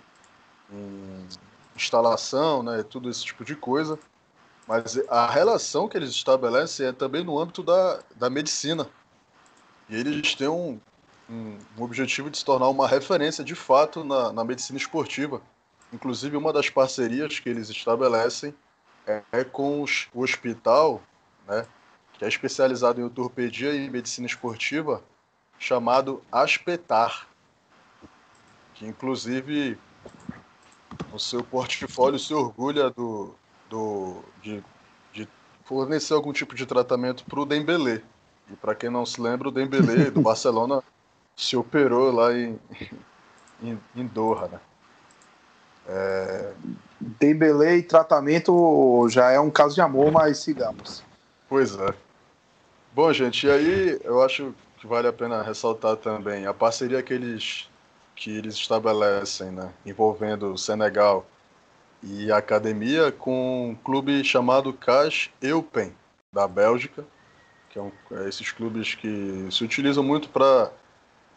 em 0.70 1.26
instalação, 1.74 2.62
né, 2.62 2.84
tudo 2.88 3.10
esse 3.10 3.24
tipo 3.24 3.44
de 3.44 3.56
coisa, 3.56 3.98
mas 4.70 4.96
a 5.08 5.28
relação 5.28 5.88
que 5.88 5.96
eles 5.96 6.10
estabelecem 6.10 6.86
é 6.86 6.92
também 6.92 7.24
no 7.24 7.36
âmbito 7.40 7.60
da, 7.60 8.04
da 8.14 8.30
medicina. 8.30 8.88
E 9.88 9.96
eles 9.96 10.36
têm 10.36 10.46
um, 10.46 10.78
um, 11.28 11.58
um 11.76 11.82
objetivo 11.82 12.30
de 12.30 12.38
se 12.38 12.44
tornar 12.44 12.68
uma 12.68 12.86
referência 12.86 13.42
de 13.42 13.56
fato 13.56 14.04
na, 14.04 14.32
na 14.32 14.44
medicina 14.44 14.78
esportiva. 14.78 15.42
Inclusive, 15.92 16.36
uma 16.36 16.52
das 16.52 16.70
parcerias 16.70 17.40
que 17.40 17.48
eles 17.48 17.68
estabelecem 17.68 18.54
é, 19.04 19.24
é 19.32 19.42
com 19.42 19.84
o 20.14 20.22
hospital, 20.22 21.02
né, 21.48 21.66
que 22.12 22.24
é 22.24 22.28
especializado 22.28 23.00
em 23.00 23.02
ortopedia 23.02 23.74
e 23.74 23.90
medicina 23.90 24.28
esportiva, 24.28 25.02
chamado 25.58 26.22
Aspetar, 26.30 27.26
que 28.74 28.86
inclusive 28.86 29.76
no 31.10 31.18
seu 31.18 31.42
portfólio 31.42 32.20
se 32.20 32.32
orgulha 32.32 32.88
do, 32.88 33.34
do, 33.70 34.16
de, 34.42 34.62
de 35.12 35.28
fornecer 35.64 36.12
algum 36.12 36.32
tipo 36.32 36.54
de 36.54 36.66
tratamento 36.66 37.24
para 37.24 37.40
o 37.40 37.46
Dembélé. 37.46 38.02
E 38.50 38.56
para 38.56 38.74
quem 38.74 38.90
não 38.90 39.06
se 39.06 39.20
lembra, 39.20 39.48
o 39.48 39.52
Dembélé 39.52 40.10
do 40.10 40.20
Barcelona 40.20 40.82
se 41.36 41.56
operou 41.56 42.12
lá 42.12 42.34
em, 42.34 42.58
em, 43.62 43.80
em 43.94 44.06
Doha, 44.06 44.48
né? 44.48 44.60
É... 45.88 46.52
Dembélé 47.00 47.76
e 47.76 47.82
tratamento 47.82 49.08
já 49.08 49.30
é 49.30 49.40
um 49.40 49.50
caso 49.50 49.74
de 49.74 49.80
amor, 49.80 50.12
mas 50.12 50.38
sigamos. 50.38 51.02
Pois 51.48 51.74
é. 51.78 51.94
Bom, 52.92 53.10
gente, 53.12 53.46
e 53.46 53.50
aí 53.50 54.00
eu 54.04 54.22
acho 54.22 54.52
que 54.78 54.86
vale 54.86 55.06
a 55.08 55.12
pena 55.12 55.42
ressaltar 55.42 55.96
também 55.96 56.46
a 56.46 56.52
parceria 56.52 57.02
que 57.02 57.14
eles, 57.14 57.68
que 58.14 58.36
eles 58.36 58.54
estabelecem, 58.54 59.50
né, 59.50 59.72
envolvendo 59.86 60.52
o 60.52 60.58
Senegal 60.58 61.24
e 62.02 62.30
academia 62.32 63.12
com 63.12 63.70
um 63.70 63.74
clube 63.74 64.24
chamado 64.24 64.72
CAS 64.72 65.30
Eupen, 65.42 65.94
da 66.32 66.46
Bélgica, 66.46 67.04
que 67.68 67.78
é, 67.78 67.82
um, 67.82 67.92
é 68.12 68.28
esses 68.28 68.50
clubes 68.52 68.94
que 68.94 69.46
se 69.50 69.64
utilizam 69.64 70.02
muito 70.02 70.28
para 70.28 70.70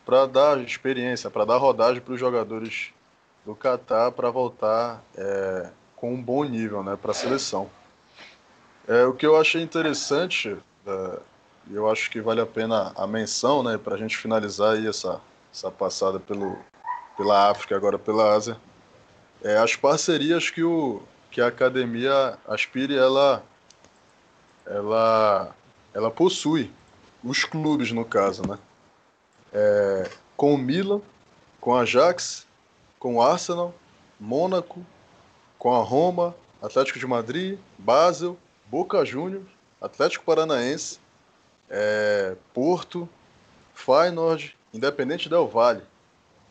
para 0.06 0.26
dar 0.26 0.60
experiência, 0.60 1.30
para 1.30 1.45
dar 1.45 1.56
rodagem 1.57 2.02
para 2.02 2.14
os 2.14 2.19
jogadores 2.19 2.94
do 3.45 3.56
Catar 3.56 4.11
para 4.11 4.30
voltar 4.30 5.02
é, 5.15 5.69
com 5.95 6.14
um 6.14 6.22
bom 6.22 6.44
nível 6.44 6.84
né, 6.84 6.98
para 7.02 7.11
a 7.11 7.14
seleção. 7.14 7.69
É, 8.88 9.06
o 9.06 9.14
que 9.14 9.26
eu 9.26 9.40
achei 9.40 9.61
interessante, 9.61 10.57
é, 10.85 11.19
eu 11.72 11.90
acho 11.90 12.10
que 12.11 12.19
vale 12.19 12.41
a 12.41 12.45
pena 12.45 12.91
a 12.95 13.07
menção, 13.07 13.64
né, 13.64 13.77
para 13.77 13.95
a 13.95 13.98
gente 13.98 14.18
finalizar 14.18 14.73
aí 14.73 14.88
essa, 14.88 15.22
essa 15.53 15.72
passada 15.72 16.19
pelo, 16.19 16.57
pela 17.15 17.49
África, 17.49 17.76
agora 17.76 17.98
pela 17.98 18.34
Ásia, 18.34 18.57
é 19.43 19.57
as 19.57 19.75
parcerias 19.75 20.49
que, 20.49 20.63
o, 20.63 21.01
que 21.29 21.41
a 21.41 21.47
academia 21.47 22.37
Aspire 22.47 22.95
ela, 22.95 23.43
ela, 24.65 25.55
ela 25.93 26.09
possui, 26.09 26.71
os 27.23 27.43
clubes 27.43 27.91
no 27.91 28.03
caso, 28.03 28.47
né? 28.47 28.57
é, 29.53 30.09
com 30.35 30.55
o 30.55 30.57
Milan, 30.57 31.01
com 31.61 31.75
a 31.75 31.81
Ajax, 31.81 32.47
com 32.97 33.15
o 33.15 33.21
Arsenal, 33.21 33.73
Mônaco, 34.19 34.83
com 35.59 35.73
a 35.73 35.83
Roma, 35.83 36.35
Atlético 36.61 36.97
de 36.97 37.05
Madrid, 37.05 37.59
Basel, 37.77 38.37
Boca 38.65 39.05
Juniors, 39.05 39.47
Atlético 39.79 40.25
Paranaense, 40.25 40.99
é, 41.69 42.35
Porto, 42.53 43.07
Feyenoord, 43.73 44.57
Independente 44.73 45.29
Del 45.29 45.47
Valle. 45.47 45.83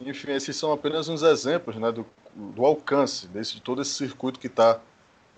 Enfim, 0.01 0.33
esses 0.33 0.57
são 0.57 0.73
apenas 0.73 1.09
uns 1.09 1.23
exemplos 1.23 1.77
né, 1.77 1.91
do, 1.91 2.07
do 2.35 2.65
alcance 2.65 3.27
desse, 3.29 3.55
de 3.55 3.61
todo 3.61 3.83
esse 3.83 3.93
circuito 3.93 4.39
que 4.39 4.47
está 4.47 4.81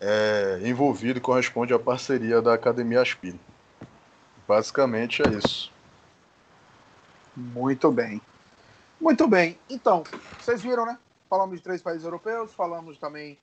é, 0.01 0.61
envolvido 0.65 1.19
e 1.19 1.21
corresponde 1.21 1.73
à 1.73 1.79
parceria 1.79 2.41
da 2.41 2.55
Academia 2.55 3.01
Aspire. 3.01 3.41
Basicamente 4.47 5.23
é 5.23 5.31
isso. 5.31 5.73
Muito 7.37 7.91
bem. 7.91 8.21
Muito 9.01 9.27
bem. 9.27 9.59
Então, 9.69 10.05
vocês 10.39 10.62
viram, 10.62 10.87
né? 10.87 10.99
Falamos 11.29 11.57
de 11.57 11.62
três 11.62 11.83
países 11.83 12.05
europeus, 12.05 12.53
falamos 12.53 12.99
também 12.99 13.37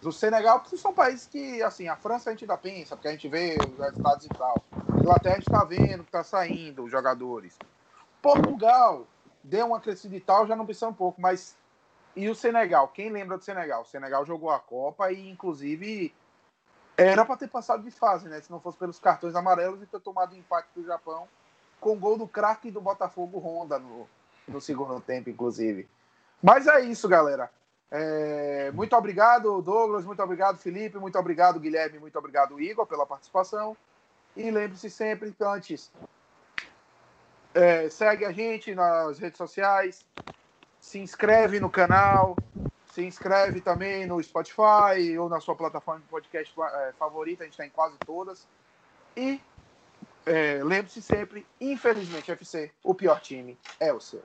do 0.00 0.12
Senegal, 0.12 0.60
porque 0.60 0.76
são 0.76 0.92
países 0.92 1.26
que, 1.26 1.62
assim, 1.62 1.88
a 1.88 1.96
França 1.96 2.30
a 2.30 2.32
gente 2.32 2.44
ainda 2.44 2.56
pensa, 2.56 2.96
porque 2.96 3.08
a 3.08 3.12
gente 3.12 3.28
vê 3.28 3.56
os 3.56 3.78
resultados 3.78 4.26
e 4.26 4.28
tal. 4.28 4.62
A 4.72 5.00
Inglaterra 5.00 5.34
a 5.34 5.38
gente 5.38 5.48
está 5.48 5.64
vendo 5.64 6.02
que 6.02 6.08
está 6.08 6.24
saindo 6.24 6.84
os 6.84 6.90
jogadores. 6.90 7.58
Portugal 8.22 9.06
deu 9.42 9.66
uma 9.66 9.80
crescida 9.80 10.16
e 10.16 10.20
tal, 10.20 10.46
já 10.46 10.56
não 10.56 10.64
precisa 10.64 10.88
um 10.88 10.94
pouco, 10.94 11.20
mas. 11.20 11.56
E 12.18 12.28
o 12.28 12.34
Senegal? 12.34 12.88
Quem 12.88 13.10
lembra 13.10 13.38
do 13.38 13.44
Senegal? 13.44 13.82
O 13.82 13.86
Senegal 13.86 14.26
jogou 14.26 14.50
a 14.50 14.58
Copa 14.58 15.12
e, 15.12 15.30
inclusive, 15.30 16.12
era 16.96 17.24
para 17.24 17.36
ter 17.36 17.48
passado 17.48 17.84
de 17.84 17.92
fase, 17.92 18.28
né? 18.28 18.40
Se 18.40 18.50
não 18.50 18.58
fosse 18.58 18.76
pelos 18.76 18.98
cartões 18.98 19.36
amarelos 19.36 19.80
e 19.80 19.86
ter 19.86 20.00
tomado 20.00 20.32
o 20.32 20.36
empate 20.36 20.68
do 20.74 20.84
Japão 20.84 21.28
com 21.80 21.96
gol 21.96 22.18
do 22.18 22.26
craque 22.26 22.72
do 22.72 22.80
Botafogo 22.80 23.38
Honda 23.38 23.78
no, 23.78 24.08
no 24.48 24.60
segundo 24.60 25.00
tempo, 25.00 25.30
inclusive. 25.30 25.88
Mas 26.42 26.66
é 26.66 26.80
isso, 26.80 27.08
galera. 27.08 27.48
É, 27.88 28.72
muito 28.72 28.96
obrigado, 28.96 29.62
Douglas, 29.62 30.04
muito 30.04 30.20
obrigado, 30.20 30.58
Felipe, 30.58 30.98
muito 30.98 31.16
obrigado, 31.16 31.60
Guilherme, 31.60 32.00
muito 32.00 32.18
obrigado, 32.18 32.60
Igor, 32.60 32.84
pela 32.84 33.06
participação. 33.06 33.76
E 34.36 34.50
lembre-se 34.50 34.90
sempre, 34.90 35.32
antes, 35.40 35.92
é, 37.54 37.88
segue 37.88 38.24
a 38.24 38.32
gente 38.32 38.74
nas 38.74 39.20
redes 39.20 39.38
sociais, 39.38 40.04
se 40.80 40.98
inscreve 40.98 41.60
no 41.60 41.70
canal, 41.70 42.36
se 42.92 43.04
inscreve 43.04 43.60
também 43.60 44.06
no 44.06 44.22
Spotify 44.22 45.18
ou 45.18 45.28
na 45.28 45.40
sua 45.40 45.54
plataforma 45.54 46.00
de 46.00 46.06
podcast 46.08 46.54
é, 46.60 46.92
favorita, 46.98 47.42
a 47.42 47.46
gente 47.46 47.54
está 47.54 47.66
em 47.66 47.70
quase 47.70 47.96
todas. 48.04 48.46
E 49.16 49.40
é, 50.26 50.62
lembre-se 50.62 51.00
sempre, 51.00 51.46
infelizmente, 51.60 52.30
FC, 52.30 52.70
o 52.82 52.94
pior 52.94 53.20
time 53.20 53.56
é 53.80 53.92
o 53.92 54.00
seu. 54.00 54.22